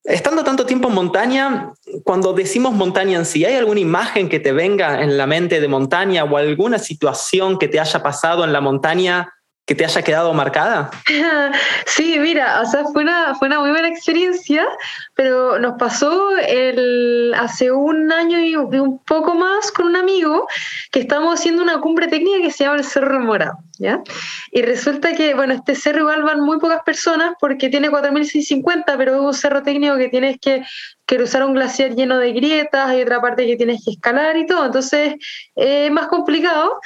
Estando 0.05 0.45
tanto 0.45 0.67
tiempo 0.67 0.89
en 0.89 0.95
montaña, 0.95 1.73
cuando 2.05 2.33
decimos 2.33 2.73
montaña 2.73 3.19
en 3.19 3.27
sí, 3.27 3.45
¿hay 3.45 3.57
alguna 3.57 3.81
imagen 3.81 4.29
que 4.29 4.39
te 4.39 4.53
venga 4.53 5.03
en 5.03 5.17
la 5.17 5.27
mente 5.27 5.61
de 5.61 5.69
montaña 5.69 6.25
o 6.25 6.37
alguna 6.37 6.79
situación 6.79 7.59
que 7.59 7.69
te 7.69 7.81
haya 7.81 8.03
pasado 8.03 8.45
en 8.45 8.53
la 8.53 8.61
montaña 8.61 9.33
que 9.71 9.77
te 9.77 9.85
haya 9.85 10.03
quedado 10.03 10.35
marcada? 10.35 10.91
Sí, 11.87 12.19
mira, 12.19 12.61
o 12.61 12.67
sea, 12.67 12.85
fue 12.93 13.03
una, 13.03 13.37
fue 13.37 13.47
una 13.47 13.61
muy 13.61 13.71
buena 13.71 13.87
experiencia, 13.87 14.67
pero 15.15 15.61
nos 15.61 15.77
pasó 15.79 16.37
el, 16.39 17.33
hace 17.37 17.71
un 17.71 18.11
año 18.11 18.41
y 18.41 18.57
un, 18.57 18.99
poco 19.05 19.35
más 19.35 19.71
con 19.71 19.87
un 19.87 19.97
amigo 19.97 20.49
que 20.91 21.01
estábamos 21.01 21.39
haciendo 21.39 21.63
una 21.63 21.81
cumbre 21.81 22.09
técnica 22.09 22.43
que 22.43 22.51
se 22.51 22.65
llama 22.65 22.79
el 22.79 22.85
Cerro 22.85 23.21
Morado, 23.21 23.59
¿ya? 23.79 24.03
Y 24.51 24.63
resulta 24.63 25.15
que, 25.15 25.35
bueno, 25.35 25.55
este 25.55 25.77
cerro 25.77 26.01
igual 26.01 26.23
van 26.25 26.41
muy 26.41 26.59
pocas 26.59 26.83
personas 26.85 27.35
porque 27.39 27.69
tiene 27.69 27.91
4.650, 27.91 28.97
pero 28.97 29.15
es 29.15 29.21
un 29.21 29.35
cerro 29.35 29.63
técnico 29.63 29.97
que 29.99 30.09
tienes 30.09 30.39
que, 30.41 30.65
cruzar 31.07 31.45
un 31.45 31.55
glaciar 31.55 31.95
lleno 31.95 32.19
de 32.19 32.33
grietas, 32.33 32.89
hay 32.89 33.03
otra 33.03 33.21
parte 33.21 33.47
que 33.47 33.57
tienes 33.57 33.83
que 33.85 33.93
escalar 33.93 34.37
y 34.37 34.47
todo, 34.47 34.67
entonces 34.67 35.15
eh, 35.57 35.87
es 35.87 35.93
más 35.93 36.07
complicado. 36.07 36.81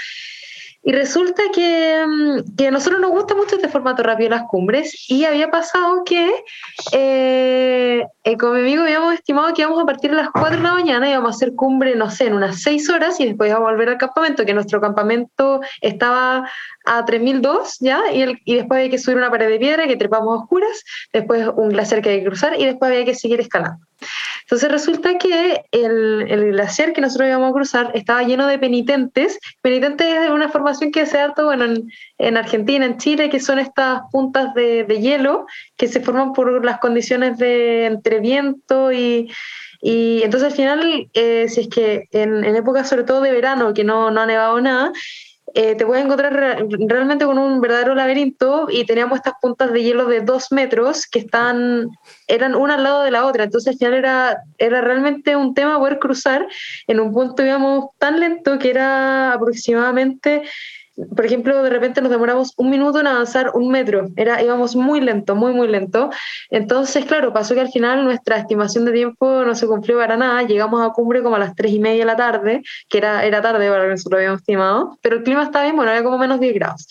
Y 0.87 0.93
resulta 0.93 1.43
que, 1.55 2.05
mm, 2.07 2.57
que 2.57 2.69
a 2.69 2.71
nosotros 2.71 3.01
nos 3.01 3.11
gusta 3.11 3.35
mucho 3.35 3.57
este 3.57 3.69
formato 3.69 4.03
rápido 4.03 4.31
las 4.31 4.43
cumbres 4.45 5.07
y 5.09 5.25
había 5.25 5.51
pasado 5.51 6.05
que 6.05 6.31
eh, 6.93 8.05
eh, 8.25 8.37
con 8.37 8.55
mi 8.55 8.61
amigo 8.61 8.83
habíamos 8.83 9.15
estimado 9.15 9.53
que 9.55 9.63
íbamos 9.63 9.83
a 9.83 9.87
partir 9.87 10.11
a 10.11 10.15
las 10.15 10.31
4 10.31 10.57
de 10.59 10.63
la 10.63 10.75
mañana 10.75 11.07
y 11.09 11.13
íbamos 11.13 11.33
a 11.33 11.37
hacer 11.37 11.55
cumbre, 11.55 11.95
no 11.97 12.11
sé, 12.11 12.27
en 12.27 12.35
unas 12.35 12.61
6 12.63 12.89
horas 12.91 13.19
y 13.21 13.27
después 13.27 13.51
íbamos 13.51 13.69
a 13.69 13.73
volver 13.73 13.89
al 13.89 13.99
campamento, 13.99 14.45
que 14.45 14.55
nuestro 14.55 14.81
campamento 14.81 15.61
estaba 15.81 16.49
a 16.87 17.05
3002, 17.05 17.79
¿ya? 17.81 18.01
Y, 18.13 18.23
el- 18.23 18.39
y 18.45 18.57
después 18.57 18.79
había 18.79 18.91
que 18.91 18.99
subir 18.99 19.17
una 19.17 19.31
pared 19.31 19.49
de 19.49 19.59
piedra 19.59 19.87
que 19.87 19.97
trepamos 19.97 20.29
a 20.39 20.43
oscuras, 20.43 20.85
después 21.13 21.49
un 21.57 21.71
glaciar 21.71 22.03
que 22.03 22.11
hay 22.11 22.19
que 22.21 22.27
cruzar 22.27 22.61
y 22.61 22.67
después 22.67 22.91
había 22.93 23.05
que 23.05 23.15
seguir 23.15 23.41
escalando. 23.41 23.79
Entonces 24.43 24.71
resulta 24.71 25.19
que 25.19 25.63
el, 25.73 26.27
el 26.29 26.53
glaciar 26.53 26.93
que 26.93 27.01
nosotros 27.01 27.29
íbamos 27.29 27.51
a 27.51 27.55
cruzar 27.55 27.91
estaba 27.95 28.23
lleno 28.23 28.47
de 28.47 28.59
penitentes. 28.59 29.39
Penitentes 29.63 30.07
es 30.07 30.31
una 30.31 30.49
formación 30.49 30.91
que 30.91 31.07
se 31.07 31.19
harto, 31.19 31.47
bueno, 31.47 31.65
en, 31.65 31.91
en 32.19 32.37
Argentina, 32.37 32.85
en 32.87 32.99
Chile, 32.99 33.31
que 33.31 33.41
son 33.41 33.59
estas 33.59 34.03
puntas 34.13 34.55
de, 34.55 34.85
de 34.85 35.01
hielo 35.01 35.47
que 35.77 35.89
se 35.89 36.01
forman 36.01 36.33
por 36.33 36.65
las 36.65 36.79
condiciones 36.79 37.39
de 37.39 37.87
entre 37.87 38.21
viento 38.21 38.93
y, 38.93 39.31
y 39.81 40.23
entonces 40.23 40.51
al 40.51 40.57
final, 40.57 41.09
eh, 41.13 41.47
si 41.49 41.61
es 41.63 41.69
que 41.69 42.09
en, 42.13 42.45
en 42.45 42.57
épocas 42.57 42.89
sobre 42.89 43.05
todo 43.05 43.21
de 43.21 43.33
verano, 43.33 43.75
que 43.75 43.85
no, 43.85 44.11
no 44.11 44.21
ha 44.21 44.27
nevado 44.27 44.61
nada, 44.61 44.93
eh, 45.55 45.77
te 45.77 45.87
puedes 45.87 46.05
encontrar 46.05 46.33
re- 46.33 46.67
realmente 46.89 47.25
con 47.25 47.39
un 47.39 47.61
verdadero 47.61 47.95
laberinto 47.95 48.67
y 48.69 48.85
teníamos 48.85 49.19
estas 49.19 49.35
puntas 49.41 49.73
de 49.73 49.83
hielo 49.83 50.07
de 50.07 50.21
dos 50.21 50.51
metros 50.51 51.07
que 51.07 51.21
están, 51.21 51.89
eran 52.27 52.55
una 52.55 52.75
al 52.75 52.83
lado 52.83 53.03
de 53.03 53.13
la 53.13 53.25
otra, 53.25 53.45
entonces 53.45 53.73
al 53.73 53.79
final 53.79 53.95
era, 53.95 54.39
era 54.59 54.81
realmente 54.81 55.37
un 55.37 55.55
tema 55.55 55.79
poder 55.79 55.99
cruzar, 56.01 56.47
en 56.89 57.01
un 57.01 57.13
punto 57.13 57.45
íbamos 57.45 57.91
tan 57.99 58.19
lento 58.19 58.59
que 58.59 58.71
era 58.71 59.33
aproximadamente 59.33 60.43
por 61.17 61.27
ejemplo, 61.27 61.63
de 61.63 61.71
repente 61.71 62.01
nos 62.01 62.11
demoramos 62.11 62.53
un 62.57 62.71
minuto 62.71 63.01
en 63.01 63.09
avanzar 63.09 63.51
un 63.55 63.69
metro, 63.69 64.09
era, 64.17 64.43
íbamos 64.43 64.77
muy 64.77 65.01
lento, 65.01 65.35
muy, 65.35 65.53
muy 65.53 65.67
lento. 65.67 66.11
Entonces, 66.51 67.05
claro, 67.05 67.33
pasó 67.33 67.55
que 67.55 67.61
al 67.61 67.71
final 67.71 68.05
nuestra 68.05 68.37
estimación 68.37 68.85
de 68.85 68.93
tiempo 68.93 69.45
no 69.45 69.55
se 69.55 69.67
cumplió 69.67 69.99
para 69.99 70.17
nada, 70.17 70.43
llegamos 70.43 70.87
a 70.87 70.93
cumbre 70.93 71.23
como 71.23 71.37
a 71.37 71.39
las 71.41 71.55
tres 71.55 71.73
y 71.73 71.81
media 71.81 72.01
de 72.01 72.07
la 72.07 72.17
tarde, 72.17 72.63
que 72.89 72.99
era, 72.99 73.25
era 73.25 73.43
tarde 73.43 73.69
para 73.69 73.83
lo 73.83 73.85
que 73.85 73.91
nosotros 73.91 74.19
habíamos 74.19 74.41
estimado, 74.41 74.99
pero 75.03 75.17
el 75.17 75.23
clima 75.25 75.43
estaba 75.43 75.65
bien, 75.65 75.77
bueno, 75.77 75.91
era 75.91 76.03
como 76.05 76.19
menos 76.19 76.39
10 76.39 76.55
grados. 76.55 76.87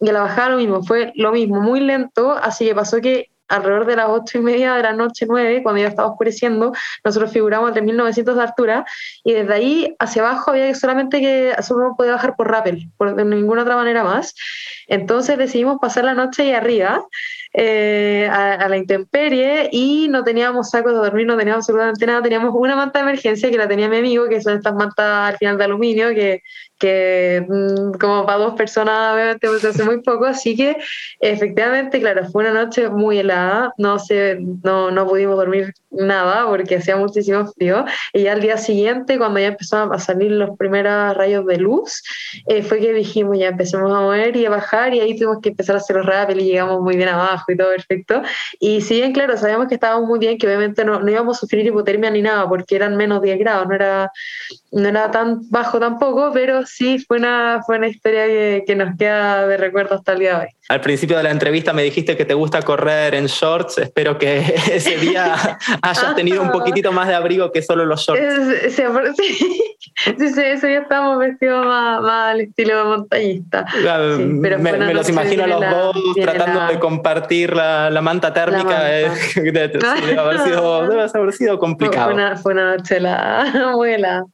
Y 0.00 0.08
a 0.08 0.12
la 0.12 0.22
bajada 0.22 0.50
lo 0.50 0.56
mismo, 0.58 0.82
fue 0.82 1.12
lo 1.14 1.32
mismo, 1.32 1.60
muy 1.60 1.80
lento, 1.80 2.32
así 2.32 2.66
que 2.66 2.74
pasó 2.74 3.00
que 3.00 3.30
alrededor 3.48 3.86
de 3.86 3.96
las 3.96 4.08
ocho 4.08 4.38
y 4.38 4.40
media 4.40 4.74
de 4.74 4.82
la 4.82 4.92
noche, 4.92 5.26
nueve, 5.28 5.62
cuando 5.62 5.80
ya 5.80 5.88
estaba 5.88 6.08
oscureciendo, 6.08 6.72
nosotros 7.04 7.32
figuramos 7.32 7.70
a 7.70 7.74
3.900 7.74 8.34
de 8.34 8.42
altura 8.42 8.84
y 9.24 9.32
desde 9.32 9.54
ahí 9.54 9.96
hacia 9.98 10.22
abajo 10.22 10.50
había 10.50 10.74
solamente 10.74 11.20
que 11.20 11.54
solo 11.62 11.94
podía 11.96 12.12
bajar 12.12 12.36
por 12.36 12.50
rappel, 12.50 12.90
por, 12.96 13.14
de 13.14 13.24
ninguna 13.24 13.62
otra 13.62 13.76
manera 13.76 14.04
más. 14.04 14.34
Entonces 14.88 15.38
decidimos 15.38 15.78
pasar 15.80 16.04
la 16.04 16.14
noche 16.14 16.42
ahí 16.42 16.52
arriba, 16.52 17.04
eh, 17.58 18.28
a, 18.30 18.68
la 18.68 18.76
intemperie, 18.76 19.70
y 19.72 20.08
no 20.08 20.22
teníamos 20.22 20.68
sacos 20.68 20.92
de 20.92 20.98
dormir, 20.98 21.26
no 21.26 21.38
teníamos 21.38 21.64
absolutamente 21.64 22.04
nada, 22.06 22.20
teníamos 22.22 22.54
una 22.54 22.76
manta 22.76 22.98
de 22.98 23.04
emergencia 23.04 23.50
que 23.50 23.56
la 23.56 23.66
tenía 23.66 23.88
mi 23.88 23.96
amigo, 23.96 24.28
que 24.28 24.42
son 24.42 24.58
estas 24.58 24.74
mantas 24.74 25.30
al 25.32 25.38
final 25.38 25.56
de 25.56 25.64
aluminio, 25.64 26.10
que, 26.10 26.42
que 26.78 27.46
mmm, 27.48 27.92
como 27.98 28.26
para 28.26 28.40
dos 28.40 28.54
personas 28.56 29.14
obviamente 29.14 29.48
pues 29.48 29.64
hace 29.64 29.84
muy 29.84 30.02
poco, 30.02 30.26
así 30.26 30.54
que 30.54 30.76
efectivamente, 31.18 31.98
claro, 31.98 32.26
fue 32.30 32.42
una 32.42 32.52
noche 32.52 32.90
muy 32.90 33.20
helada, 33.20 33.72
no, 33.78 33.98
sé, 33.98 34.38
no, 34.62 34.90
no 34.90 35.06
pudimos 35.06 35.36
dormir 35.36 35.72
nada 35.96 36.46
porque 36.46 36.76
hacía 36.76 36.96
muchísimo 36.96 37.46
frío, 37.52 37.84
y 38.12 38.22
ya 38.22 38.32
al 38.32 38.40
día 38.40 38.56
siguiente, 38.56 39.18
cuando 39.18 39.40
ya 39.40 39.48
empezaron 39.48 39.92
a 39.92 39.98
salir 39.98 40.30
los 40.32 40.56
primeros 40.56 41.16
rayos 41.16 41.46
de 41.46 41.58
luz, 41.58 42.02
eh, 42.46 42.62
fue 42.62 42.80
que 42.80 42.92
dijimos, 42.92 43.38
ya 43.38 43.48
empecemos 43.48 43.90
a 43.92 44.00
mover 44.00 44.36
y 44.36 44.46
a 44.46 44.50
bajar, 44.50 44.94
y 44.94 45.00
ahí 45.00 45.16
tuvimos 45.16 45.38
que 45.42 45.50
empezar 45.50 45.76
a 45.76 45.78
hacer 45.78 45.96
los 45.96 46.06
rappel 46.06 46.40
y 46.40 46.44
llegamos 46.44 46.80
muy 46.80 46.96
bien 46.96 47.08
abajo 47.08 47.50
y 47.50 47.56
todo 47.56 47.70
perfecto, 47.70 48.22
y 48.60 48.80
si 48.80 48.94
bien, 48.94 49.12
claro, 49.12 49.36
sabíamos 49.36 49.68
que 49.68 49.74
estábamos 49.74 50.08
muy 50.08 50.18
bien, 50.18 50.38
que 50.38 50.46
obviamente 50.46 50.84
no, 50.84 51.00
no 51.00 51.10
íbamos 51.10 51.36
a 51.36 51.40
sufrir 51.40 51.66
hipotermia 51.66 52.10
ni 52.10 52.22
nada, 52.22 52.48
porque 52.48 52.76
eran 52.76 52.96
menos 52.96 53.22
10 53.22 53.38
grados, 53.38 53.66
no 53.68 53.74
era, 53.74 54.10
no 54.72 54.88
era 54.88 55.10
tan 55.10 55.48
bajo 55.50 55.78
tampoco, 55.78 56.30
pero 56.32 56.66
sí 56.66 56.98
fue 56.98 57.18
una, 57.18 57.62
fue 57.64 57.78
una 57.78 57.88
historia 57.88 58.26
que, 58.26 58.64
que, 58.66 58.76
nos 58.76 58.96
queda 58.96 59.46
de 59.46 59.56
recuerdo 59.56 59.94
hasta 59.94 60.12
el 60.12 60.18
día 60.18 60.38
de 60.38 60.44
hoy. 60.46 60.55
Al 60.68 60.80
principio 60.80 61.16
de 61.16 61.22
la 61.22 61.30
entrevista 61.30 61.72
me 61.72 61.82
dijiste 61.82 62.16
que 62.16 62.24
te 62.24 62.34
gusta 62.34 62.62
correr 62.62 63.14
en 63.14 63.26
shorts. 63.26 63.78
Espero 63.78 64.18
que 64.18 64.38
ese 64.72 64.96
día 64.96 65.58
hayas 65.82 66.14
tenido 66.16 66.42
un 66.42 66.50
poquitito 66.50 66.90
más 66.92 67.06
de 67.06 67.14
abrigo 67.14 67.52
que 67.52 67.62
solo 67.62 67.84
los 67.84 68.00
shorts. 68.00 68.22
Sí, 69.96 70.14
sí, 70.18 70.28
sí, 70.34 70.40
ese 70.42 70.66
día 70.66 70.80
estábamos 70.80 71.18
vestidos 71.18 71.64
más, 71.64 72.02
más 72.02 72.32
al 72.32 72.40
estilo 72.42 72.84
montañista. 72.84 73.64
Claro, 73.80 74.16
sí, 74.16 74.38
pero 74.42 74.58
me, 74.58 74.72
me 74.72 74.94
los 74.94 75.08
imagino 75.08 75.44
a 75.44 75.46
los 75.46 75.60
la, 75.60 75.70
dos 75.70 75.96
tratando 76.14 76.60
la... 76.60 76.68
de 76.68 76.78
compartir 76.78 77.54
la, 77.54 77.88
la 77.90 78.02
manta 78.02 78.32
térmica. 78.32 78.64
La 78.64 78.68
manta. 78.68 79.00
Eh, 79.00 79.10
debe, 79.52 80.18
haber 80.18 80.38
sido, 80.40 80.88
debe 80.88 81.02
haber 81.02 81.32
sido 81.32 81.58
complicado. 81.58 82.06
Fue 82.06 82.14
una, 82.14 82.36
fue 82.36 82.52
una 82.52 82.76
noche 82.76 83.00
muy 83.74 83.92
helada. 83.92 84.24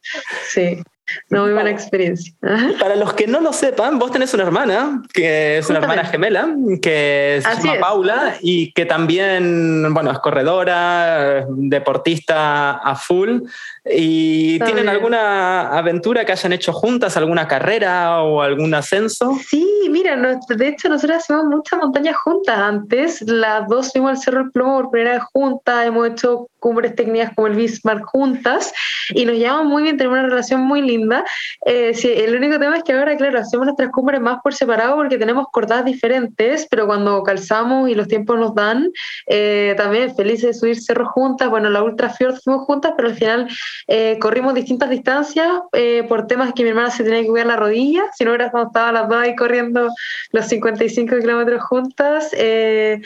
Sí. 0.47 0.83
Una 1.29 1.41
muy 1.41 1.53
buena 1.53 1.69
experiencia. 1.69 2.33
Para 2.79 2.95
los 2.95 3.13
que 3.13 3.27
no 3.27 3.41
lo 3.41 3.51
sepan, 3.51 3.99
vos 3.99 4.11
tenés 4.11 4.33
una 4.33 4.43
hermana, 4.43 5.03
que 5.13 5.57
es 5.57 5.69
una 5.69 5.79
hermana 5.79 6.05
gemela, 6.05 6.55
que 6.81 7.39
se 7.41 7.47
Así 7.47 7.63
llama 7.63 7.73
es. 7.73 7.81
Paula 7.81 8.35
y 8.41 8.71
que 8.71 8.85
también, 8.85 9.93
bueno, 9.93 10.11
es 10.11 10.19
corredora, 10.19 11.45
deportista 11.49 12.71
a 12.77 12.95
full. 12.95 13.41
¿Y 13.85 14.53
Está 14.53 14.65
tienen 14.65 14.85
bien. 14.85 14.95
alguna 14.95 15.77
aventura 15.77 16.23
que 16.25 16.31
hayan 16.31 16.53
hecho 16.53 16.71
juntas, 16.71 17.17
alguna 17.17 17.47
carrera 17.47 18.21
o 18.21 18.41
algún 18.41 18.73
ascenso? 18.73 19.37
Sí, 19.49 19.67
mira, 19.89 20.15
de 20.15 20.67
hecho 20.67 20.87
nosotros 20.87 21.17
hacemos 21.17 21.45
muchas 21.45 21.79
montañas 21.79 22.15
juntas 22.17 22.57
antes. 22.57 23.21
Las 23.23 23.67
dos 23.67 23.91
fuimos 23.91 24.11
al 24.11 24.17
Cerro 24.17 24.37
del 24.43 24.51
Plomo 24.51 24.81
por 24.81 24.91
primera 24.91 25.15
vez 25.15 25.23
juntas, 25.33 25.85
hemos 25.85 26.07
hecho 26.07 26.47
cumbres 26.59 26.95
técnicas 26.95 27.33
como 27.35 27.47
el 27.47 27.55
Bismarck 27.55 28.05
juntas 28.05 28.71
y 29.09 29.25
nos 29.25 29.35
llevamos 29.35 29.65
muy 29.65 29.83
bien, 29.83 29.97
tenemos 29.97 30.17
una 30.17 30.29
relación 30.29 30.61
muy 30.61 30.81
linda. 30.81 31.25
Eh, 31.65 31.93
sí, 31.93 32.09
el 32.09 32.37
único 32.37 32.57
tema 32.57 32.77
es 32.77 32.83
que 32.83 32.93
ahora, 32.93 33.17
claro, 33.17 33.39
hacemos 33.39 33.65
nuestras 33.65 33.89
cumbres 33.91 34.21
más 34.21 34.39
por 34.41 34.53
separado 34.53 34.95
porque 34.95 35.17
tenemos 35.17 35.47
cortadas 35.51 35.83
diferentes, 35.83 36.65
pero 36.71 36.87
cuando 36.87 37.21
calzamos 37.23 37.89
y 37.89 37.95
los 37.95 38.07
tiempos 38.07 38.39
nos 38.39 38.55
dan, 38.55 38.89
eh, 39.27 39.73
también 39.75 40.15
felices 40.15 40.43
de 40.43 40.53
subir 40.53 40.81
cerros 40.81 41.09
juntas. 41.09 41.49
Bueno, 41.49 41.69
la 41.69 41.83
Ultra 41.83 42.09
Fjord 42.09 42.37
fuimos 42.41 42.65
juntas, 42.65 42.93
pero 42.95 43.09
al 43.09 43.15
final 43.15 43.49
eh, 43.87 44.17
corrimos 44.19 44.53
distintas 44.53 44.89
distancias 44.89 45.47
eh, 45.73 46.03
por 46.07 46.27
temas 46.27 46.53
que 46.53 46.63
mi 46.63 46.69
hermana 46.69 46.91
se 46.91 47.03
tenía 47.03 47.21
que 47.21 47.27
cuidar 47.27 47.47
la 47.47 47.55
rodilla, 47.55 48.03
si 48.13 48.25
no 48.25 48.33
cuando 48.51 48.67
estaban 48.67 48.93
las 48.93 49.09
dos 49.09 49.17
ahí 49.17 49.35
corriendo 49.35 49.89
los 50.31 50.47
55 50.47 51.17
kilómetros 51.19 51.63
juntas. 51.63 52.29
Eh, 52.33 53.01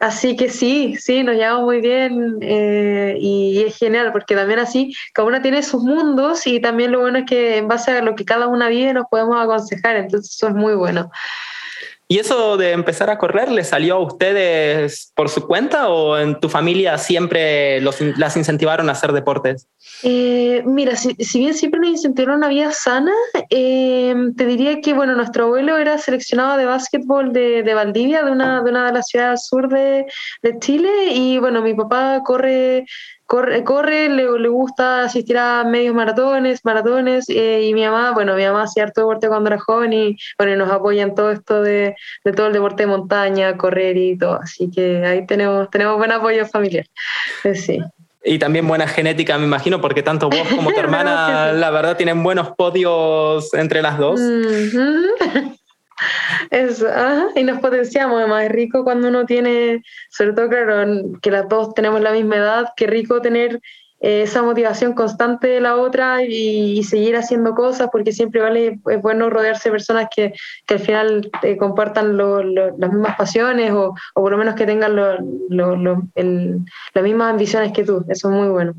así 0.00 0.36
que 0.36 0.48
sí, 0.48 0.96
sí, 0.98 1.22
nos 1.22 1.36
llevamos 1.36 1.64
muy 1.64 1.80
bien 1.80 2.38
y, 2.40 3.62
es 3.66 3.76
genial 3.76 4.12
porque 4.12 4.34
también 4.34 4.58
así 4.58 4.94
cada 5.12 5.28
una 5.28 5.42
tiene 5.42 5.62
sus 5.62 5.82
mundos 5.82 6.46
y 6.46 6.60
también 6.60 6.92
lo 6.92 7.00
bueno 7.00 7.18
es 7.18 7.26
que 7.26 7.58
en 7.58 7.68
base 7.68 7.92
a 7.92 8.02
lo 8.02 8.14
que 8.16 8.24
cada 8.24 8.48
una 8.48 8.68
vive 8.68 8.92
nos 8.92 9.06
podemos 9.08 9.40
aconsejar, 9.40 9.96
entonces 9.96 10.34
eso 10.34 10.48
es 10.48 10.54
muy 10.54 10.74
bueno. 10.74 11.10
¿Y 12.08 12.18
eso 12.18 12.58
de 12.58 12.72
empezar 12.72 13.08
a 13.08 13.16
correr 13.16 13.50
le 13.50 13.64
salió 13.64 13.94
a 13.94 14.00
ustedes 14.00 15.12
por 15.14 15.30
su 15.30 15.46
cuenta 15.46 15.88
o 15.88 16.18
en 16.18 16.38
tu 16.40 16.48
familia 16.48 16.98
siempre 16.98 17.80
los, 17.80 18.00
las 18.18 18.36
incentivaron 18.36 18.88
a 18.88 18.92
hacer 18.92 19.12
deportes? 19.12 19.66
Eh, 20.02 20.62
mira, 20.66 20.94
si, 20.96 21.38
bien 21.38 21.54
siempre 21.54 21.80
nos 21.80 21.90
incentivaron 21.90 22.38
una 22.38 22.48
vida 22.48 22.70
sana, 22.72 23.12
eh, 23.48 24.14
te 24.36 24.44
diría 24.44 24.80
que 24.80 24.92
bueno, 24.92 25.14
nuestro 25.14 25.44
abuelo 25.44 25.78
era 25.78 25.96
seleccionado 25.96 26.58
de 26.58 26.66
básquetbol 26.66 27.32
de, 27.32 27.62
de 27.62 27.74
Valdivia, 27.74 28.22
de 28.24 28.32
una, 28.32 28.62
de 28.62 28.70
una 28.70 28.86
de 28.86 28.92
las 28.92 29.06
ciudades 29.06 29.46
sur 29.46 29.68
de, 29.68 30.04
de 30.42 30.58
Chile, 30.58 30.90
y 31.14 31.38
bueno, 31.38 31.62
mi 31.62 31.72
papá 31.72 32.20
corre 32.24 32.84
corre, 33.32 33.64
corre 33.64 34.10
le, 34.10 34.38
le, 34.38 34.48
gusta 34.48 35.04
asistir 35.04 35.38
a 35.38 35.64
medios 35.64 35.94
maratones, 35.94 36.60
maratones, 36.64 37.30
eh, 37.30 37.62
y 37.62 37.72
mi 37.72 37.82
mamá, 37.82 38.10
bueno, 38.10 38.36
mi 38.36 38.44
mamá 38.44 38.64
hacía 38.64 38.82
harto 38.82 39.00
deporte 39.00 39.28
cuando 39.28 39.48
era 39.48 39.58
joven 39.58 39.94
y 39.94 40.18
bueno, 40.36 40.54
nos 40.56 40.70
apoya 40.70 41.02
en 41.02 41.14
todo 41.14 41.30
esto 41.30 41.62
de, 41.62 41.96
de, 42.24 42.32
todo 42.34 42.48
el 42.48 42.52
deporte 42.52 42.82
de 42.82 42.88
montaña, 42.88 43.56
correr 43.56 43.96
y 43.96 44.18
todo, 44.18 44.34
así 44.34 44.70
que 44.70 45.02
ahí 45.06 45.26
tenemos, 45.26 45.70
tenemos 45.70 45.96
buen 45.96 46.12
apoyo 46.12 46.44
familiar, 46.44 46.84
eh, 47.44 47.54
sí. 47.54 47.78
Y 48.22 48.38
también 48.38 48.68
buena 48.68 48.86
genética, 48.86 49.38
me 49.38 49.46
imagino, 49.46 49.80
porque 49.80 50.02
tanto 50.02 50.28
vos 50.28 50.46
como 50.54 50.70
tu 50.70 50.78
hermana, 50.80 51.52
la 51.52 51.70
verdad, 51.70 51.96
tienen 51.96 52.22
buenos 52.22 52.50
podios 52.50 53.54
entre 53.54 53.80
las 53.80 53.96
dos. 53.96 54.20
Mm 54.20 54.42
-hmm. 54.42 55.58
Eso, 56.50 56.88
ajá, 56.88 57.28
y 57.34 57.44
nos 57.44 57.60
potenciamos, 57.60 58.18
además 58.18 58.44
es 58.44 58.52
rico 58.52 58.84
cuando 58.84 59.08
uno 59.08 59.24
tiene, 59.26 59.82
sobre 60.10 60.32
todo 60.32 60.48
claro, 60.48 61.20
que 61.20 61.30
las 61.30 61.48
dos 61.48 61.74
tenemos 61.74 62.00
la 62.00 62.12
misma 62.12 62.36
edad, 62.36 62.68
qué 62.76 62.86
rico 62.86 63.20
tener 63.20 63.60
esa 64.02 64.42
motivación 64.42 64.94
constante 64.94 65.46
de 65.46 65.60
la 65.60 65.76
otra 65.76 66.24
y, 66.24 66.78
y, 66.78 66.82
seguir 66.82 67.16
haciendo 67.16 67.54
cosas, 67.54 67.88
porque 67.92 68.10
siempre 68.10 68.40
vale, 68.40 68.80
es 68.90 69.00
bueno 69.00 69.30
rodearse 69.30 69.68
de 69.68 69.72
personas 69.72 70.08
que, 70.14 70.34
que 70.66 70.74
al 70.74 70.80
final 70.80 71.30
eh, 71.42 71.56
compartan 71.56 72.16
lo, 72.16 72.42
lo, 72.42 72.76
las 72.76 72.92
mismas 72.92 73.16
pasiones 73.16 73.70
o, 73.70 73.94
o, 74.14 74.20
por 74.20 74.32
lo 74.32 74.38
menos 74.38 74.56
que 74.56 74.66
tengan 74.66 74.96
lo, 74.96 75.18
el, 76.16 76.58
las 76.94 77.04
mismas 77.04 77.30
ambiciones 77.30 77.72
que 77.72 77.84
tú, 77.84 78.04
eso 78.08 78.28
es 78.28 78.34
muy 78.34 78.48
bueno. 78.48 78.74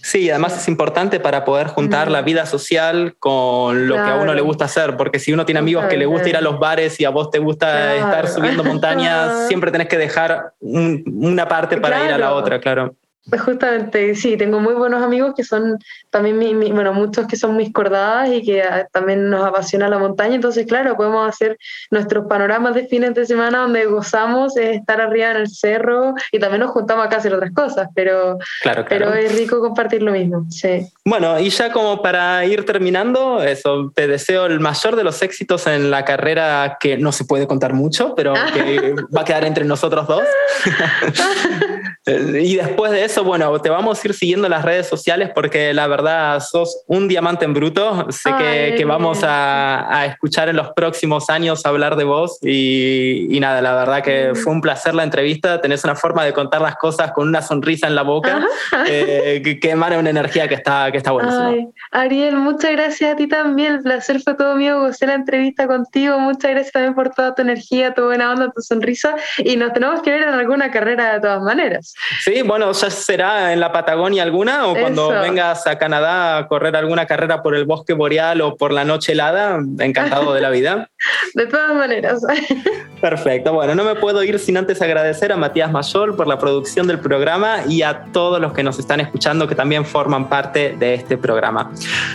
Sí, 0.00 0.30
además 0.30 0.56
es 0.56 0.68
importante 0.68 1.18
para 1.18 1.44
poder 1.44 1.66
juntar 1.66 2.08
la 2.08 2.22
vida 2.22 2.46
social 2.46 3.16
con 3.18 3.88
lo 3.88 3.94
claro. 3.94 4.06
que 4.06 4.12
a 4.12 4.22
uno 4.22 4.34
le 4.34 4.42
gusta 4.42 4.66
hacer, 4.66 4.96
porque 4.96 5.18
si 5.18 5.32
uno 5.32 5.44
tiene 5.44 5.58
amigos 5.58 5.86
que 5.86 5.96
le 5.96 6.06
gusta 6.06 6.28
ir 6.28 6.36
a 6.36 6.40
los 6.40 6.60
bares 6.60 7.00
y 7.00 7.04
a 7.04 7.10
vos 7.10 7.30
te 7.30 7.40
gusta 7.40 7.66
claro. 7.66 7.96
estar 7.96 8.28
subiendo 8.28 8.62
montañas, 8.62 9.48
siempre 9.48 9.72
tenés 9.72 9.88
que 9.88 9.98
dejar 9.98 10.52
un, 10.60 11.02
una 11.20 11.48
parte 11.48 11.78
para 11.78 11.96
claro. 11.96 12.10
ir 12.10 12.14
a 12.14 12.18
la 12.18 12.32
otra, 12.34 12.60
claro. 12.60 12.94
Justamente, 13.36 14.14
sí, 14.14 14.36
tengo 14.36 14.60
muy 14.60 14.74
buenos 14.74 15.02
amigos 15.02 15.34
que 15.36 15.44
son 15.44 15.78
también, 16.10 16.38
mi, 16.38 16.54
mi, 16.54 16.72
bueno, 16.72 16.94
muchos 16.94 17.26
que 17.26 17.36
son 17.36 17.56
mis 17.56 17.72
cordadas 17.72 18.30
y 18.30 18.42
que 18.42 18.62
ah, 18.62 18.88
también 18.90 19.28
nos 19.28 19.46
apasiona 19.46 19.88
la 19.88 19.98
montaña, 19.98 20.34
entonces 20.34 20.66
claro, 20.66 20.96
podemos 20.96 21.28
hacer 21.28 21.58
nuestros 21.90 22.26
panoramas 22.26 22.74
de 22.74 22.86
fines 22.86 23.14
de 23.14 23.26
semana 23.26 23.58
donde 23.58 23.84
gozamos 23.84 24.56
estar 24.56 25.00
arriba 25.00 25.32
en 25.32 25.36
el 25.38 25.48
cerro 25.48 26.14
y 26.32 26.38
también 26.38 26.60
nos 26.60 26.70
juntamos 26.70 27.04
acá 27.04 27.16
a 27.16 27.18
hacer 27.18 27.34
otras 27.34 27.52
cosas, 27.52 27.88
pero, 27.94 28.38
claro, 28.62 28.84
claro. 28.86 28.86
pero 28.88 29.14
es 29.14 29.36
rico 29.36 29.60
compartir 29.60 30.02
lo 30.02 30.12
mismo, 30.12 30.46
sí. 30.48 30.86
Bueno, 31.04 31.38
y 31.38 31.50
ya 31.50 31.70
como 31.70 32.00
para 32.00 32.44
ir 32.46 32.64
terminando, 32.64 33.42
eso, 33.42 33.92
te 33.94 34.06
deseo 34.06 34.46
el 34.46 34.60
mayor 34.60 34.96
de 34.96 35.04
los 35.04 35.20
éxitos 35.22 35.66
en 35.66 35.90
la 35.90 36.04
carrera 36.04 36.78
que 36.80 36.96
no 36.96 37.12
se 37.12 37.24
puede 37.24 37.46
contar 37.46 37.74
mucho, 37.74 38.14
pero 38.14 38.32
que 38.54 38.94
va 39.16 39.22
a 39.22 39.24
quedar 39.24 39.44
entre 39.44 39.64
nosotros 39.64 40.06
dos. 40.06 40.22
Eh, 42.08 42.42
Y 42.42 42.56
después 42.56 42.92
de 42.92 43.04
eso, 43.04 43.24
bueno, 43.24 43.60
te 43.60 43.70
vamos 43.70 44.02
a 44.02 44.08
ir 44.08 44.14
siguiendo 44.14 44.46
en 44.46 44.52
las 44.52 44.64
redes 44.64 44.86
sociales 44.86 45.30
porque 45.34 45.74
la 45.74 45.86
verdad 45.86 46.40
sos 46.40 46.82
un 46.86 47.08
diamante 47.08 47.44
en 47.44 47.54
bruto. 47.54 48.06
Sé 48.10 48.30
que, 48.38 48.84
vamos 48.84 49.22
a, 49.22 50.00
a 50.00 50.06
escuchar 50.06 50.48
en 50.48 50.56
los 50.56 50.70
próximos 50.70 51.28
años 51.28 51.66
hablar 51.66 51.96
de 51.96 52.04
vos 52.04 52.38
y, 52.42 53.26
y 53.30 53.40
nada, 53.40 53.60
la 53.60 53.74
verdad 53.74 54.02
que 54.02 54.32
fue 54.34 54.52
un 54.52 54.60
placer 54.60 54.94
la 54.94 55.02
entrevista. 55.02 55.60
Tenés 55.60 55.84
una 55.84 55.94
forma 55.94 56.24
de 56.24 56.32
contar 56.32 56.60
las 56.62 56.76
cosas 56.76 57.12
con 57.12 57.28
una 57.28 57.42
sonrisa 57.42 57.86
en 57.86 57.94
la 57.94 58.02
boca 58.02 58.46
eh, 58.86 59.42
que, 59.44 59.60
que 59.60 59.70
emana 59.70 59.98
una 59.98 60.10
energía 60.10 60.48
que 60.48 60.54
está, 60.54 60.90
que 60.90 60.98
está 60.98 61.10
buenísima. 61.10 61.48
Ay, 61.48 61.68
Ariel, 61.90 62.36
muchas 62.36 62.72
gracias 62.72 63.12
a 63.12 63.16
ti 63.16 63.26
también. 63.26 63.74
El 63.74 63.82
placer 63.82 64.20
fue 64.20 64.34
todo 64.34 64.56
mío. 64.56 64.80
Gocé 64.80 65.06
la 65.06 65.14
entrevista 65.14 65.66
contigo. 65.66 66.18
Muchas 66.18 66.50
gracias 66.50 66.72
también 66.72 66.94
por 66.94 67.10
toda 67.10 67.34
tu 67.34 67.42
energía, 67.42 67.92
tu 67.94 68.04
buena 68.04 68.30
onda, 68.32 68.50
tu 68.50 68.62
sonrisa. 68.62 69.14
Y 69.38 69.56
nos 69.56 69.72
tenemos 69.72 70.00
que 70.02 70.10
ver 70.10 70.22
en 70.22 70.30
alguna 70.30 70.70
carrera 70.70 71.14
de 71.14 71.20
todas 71.20 71.42
maneras. 71.42 71.94
Sí, 72.24 72.42
bueno, 72.42 72.72
ya 72.72 72.90
será 72.90 73.52
en 73.52 73.60
la 73.60 73.72
Patagonia 73.72 74.22
alguna 74.22 74.66
o 74.66 74.74
cuando 74.74 75.12
Eso. 75.12 75.20
vengas 75.20 75.66
a 75.66 75.78
Canadá 75.78 76.38
a 76.38 76.48
correr 76.48 76.76
alguna 76.76 77.06
carrera 77.06 77.42
por 77.42 77.54
el 77.54 77.64
bosque 77.64 77.92
boreal 77.92 78.40
o 78.40 78.56
por 78.56 78.72
la 78.72 78.84
noche 78.84 79.12
helada, 79.12 79.58
encantado 79.78 80.32
de 80.32 80.40
la 80.40 80.50
vida. 80.50 80.90
De 81.34 81.46
todas 81.46 81.74
maneras. 81.74 82.22
Perfecto, 83.00 83.52
bueno, 83.52 83.74
no 83.74 83.84
me 83.84 83.94
puedo 83.94 84.22
ir 84.24 84.38
sin 84.38 84.56
antes 84.56 84.82
agradecer 84.82 85.32
a 85.32 85.36
Matías 85.36 85.70
Mayol 85.70 86.16
por 86.16 86.26
la 86.26 86.38
producción 86.38 86.86
del 86.86 86.98
programa 86.98 87.58
y 87.68 87.82
a 87.82 88.04
todos 88.12 88.40
los 88.40 88.52
que 88.52 88.62
nos 88.62 88.78
están 88.78 89.00
escuchando 89.00 89.46
que 89.46 89.54
también 89.54 89.84
forman 89.84 90.28
parte 90.28 90.74
de 90.78 90.94
este 90.94 91.16
programa. 91.16 91.70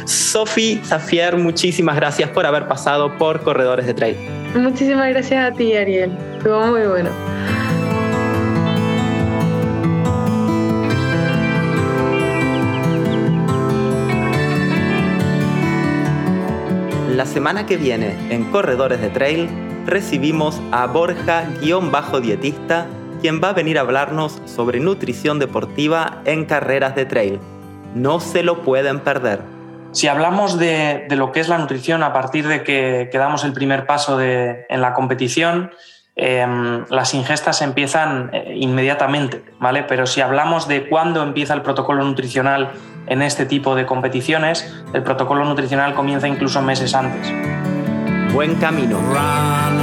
Sofi 0.06 0.82
Zafier, 0.84 1.38
muchísimas 1.38 1.96
gracias 1.96 2.30
por 2.30 2.46
haber 2.46 2.68
pasado 2.68 3.16
por 3.18 3.42
Corredores 3.44 3.86
de 3.86 3.94
Trail. 3.94 4.18
Muchísimas 4.56 5.10
gracias 5.10 5.52
a 5.52 5.56
ti, 5.56 5.74
Ariel. 5.76 6.12
Estuvo 6.38 6.60
muy 6.68 6.82
bueno. 6.82 7.10
Semana 17.34 17.66
que 17.66 17.78
viene, 17.78 18.16
en 18.30 18.44
Corredores 18.52 19.02
de 19.02 19.10
Trail, 19.10 19.50
recibimos 19.88 20.62
a 20.72 20.86
Borja-dietista, 20.86 22.86
quien 23.22 23.42
va 23.44 23.50
a 23.50 23.54
venir 23.54 23.80
a 23.80 23.82
hablarnos 23.82 24.40
sobre 24.46 24.80
nutrición 24.80 25.40
deportiva 25.40 26.22
en 26.26 26.46
carreras 26.46 26.94
de 26.96 27.06
trail. 27.06 27.40
No 27.96 28.20
se 28.20 28.44
lo 28.44 28.62
pueden 28.62 29.00
perder. 29.00 29.40
Si 29.94 30.08
hablamos 30.08 30.60
de, 30.60 31.08
lo 31.10 31.32
que 31.32 31.40
es 31.40 31.50
la 31.50 31.58
nutrición 31.58 32.04
a 32.04 32.14
partir 32.14 32.48
de 32.48 32.62
que, 32.64 33.10
que 33.12 33.18
damos 33.18 33.44
el 33.44 33.54
primer 33.54 33.88
paso 33.88 34.16
de- 34.16 34.68
en 34.70 34.82
la 34.82 34.94
competición, 34.94 35.72
eh, 36.16 36.46
las 36.90 37.16
ingestas 37.16 37.64
empiezan 37.64 38.30
eh, 38.32 38.54
inmediatamente, 38.58 39.44
¿vale? 39.60 39.82
Pero 39.84 40.06
si 40.06 40.22
hablamos 40.22 40.68
de 40.68 40.88
cuándo 40.88 41.24
empieza 41.24 41.56
el 41.56 41.64
protocolo 41.64 42.04
nutricional 42.04 42.70
en 43.08 43.22
este 43.22 43.46
tipo 43.46 43.76
de 43.76 43.86
competiciones, 43.86 44.74
el 44.94 45.04
protocolo 45.04 45.46
nutricional 45.46 45.94
comienza 45.94 46.28
incluso 46.28 46.62
meses 46.62 46.94
antes. 46.96 47.32
Buen 48.34 48.56
camino. 48.56 49.00
Run 49.00 49.74